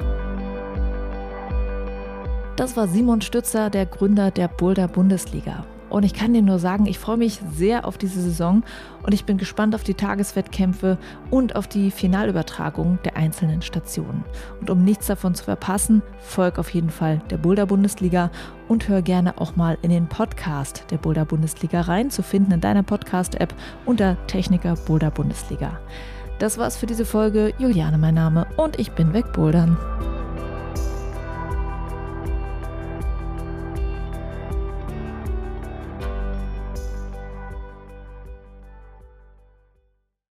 Das 2.55 2.77
war 2.77 2.87
Simon 2.87 3.23
Stützer, 3.23 3.71
der 3.71 3.87
Gründer 3.87 4.31
der 4.31 4.47
Boulder 4.47 4.87
Bundesliga. 4.87 5.67
Und 5.91 6.05
ich 6.05 6.15
kann 6.15 6.35
dir 6.35 6.43
nur 6.43 6.59
sagen, 6.59 6.87
ich 6.87 6.99
freue 6.99 7.17
mich 7.17 7.41
sehr 7.55 7.87
auf 7.87 7.99
diese 7.99 8.21
Saison 8.21 8.63
und 9.03 9.15
ich 9.15 9.25
bin 9.25 9.39
gespannt 9.39 9.75
auf 9.75 9.85
die 9.85 9.95
Tageswettkämpfe 9.95 10.99
und 11.31 11.57
auf 11.57 11.67
die 11.67 11.91
Finalübertragung 11.91 12.99
der 13.05 13.17
einzelnen 13.17 13.63
Stationen. 13.63 14.25
Und 14.61 14.71
um 14.71 14.85
nichts 14.85 15.07
davon 15.07 15.35
zu 15.35 15.45
verpassen, 15.45 16.03
folg 16.21 16.59
auf 16.59 16.71
jeden 16.71 16.91
Fall 16.91 17.23
der 17.31 17.39
Boulder 17.39 17.67
Bundesliga 17.67 18.31
und 18.69 18.89
hör 18.89 19.03
gerne 19.03 19.39
auch 19.39 19.57
mal 19.57 19.79
in 19.83 19.91
den 19.91 20.09
Podcast 20.09 20.85
der 20.91 20.99
Boulder 20.99 21.25
Bundesliga 21.25 21.83
rein, 21.83 22.11
zu 22.11 22.23
finden 22.23 22.53
in 22.53 22.61
deiner 22.61 22.83
Podcast-App 22.83 23.55
unter 23.87 24.17
Techniker 24.27 24.75
Boulder 24.87 25.11
Bundesliga. 25.11 25.79
Das 26.39 26.59
war's 26.59 26.77
für 26.77 26.87
diese 26.87 27.05
Folge. 27.05 27.53
Juliane 27.59 27.99
mein 27.99 28.15
Name 28.15 28.47
und 28.57 28.79
ich 28.79 28.93
bin 28.93 29.13
wegbouldern. 29.13 29.77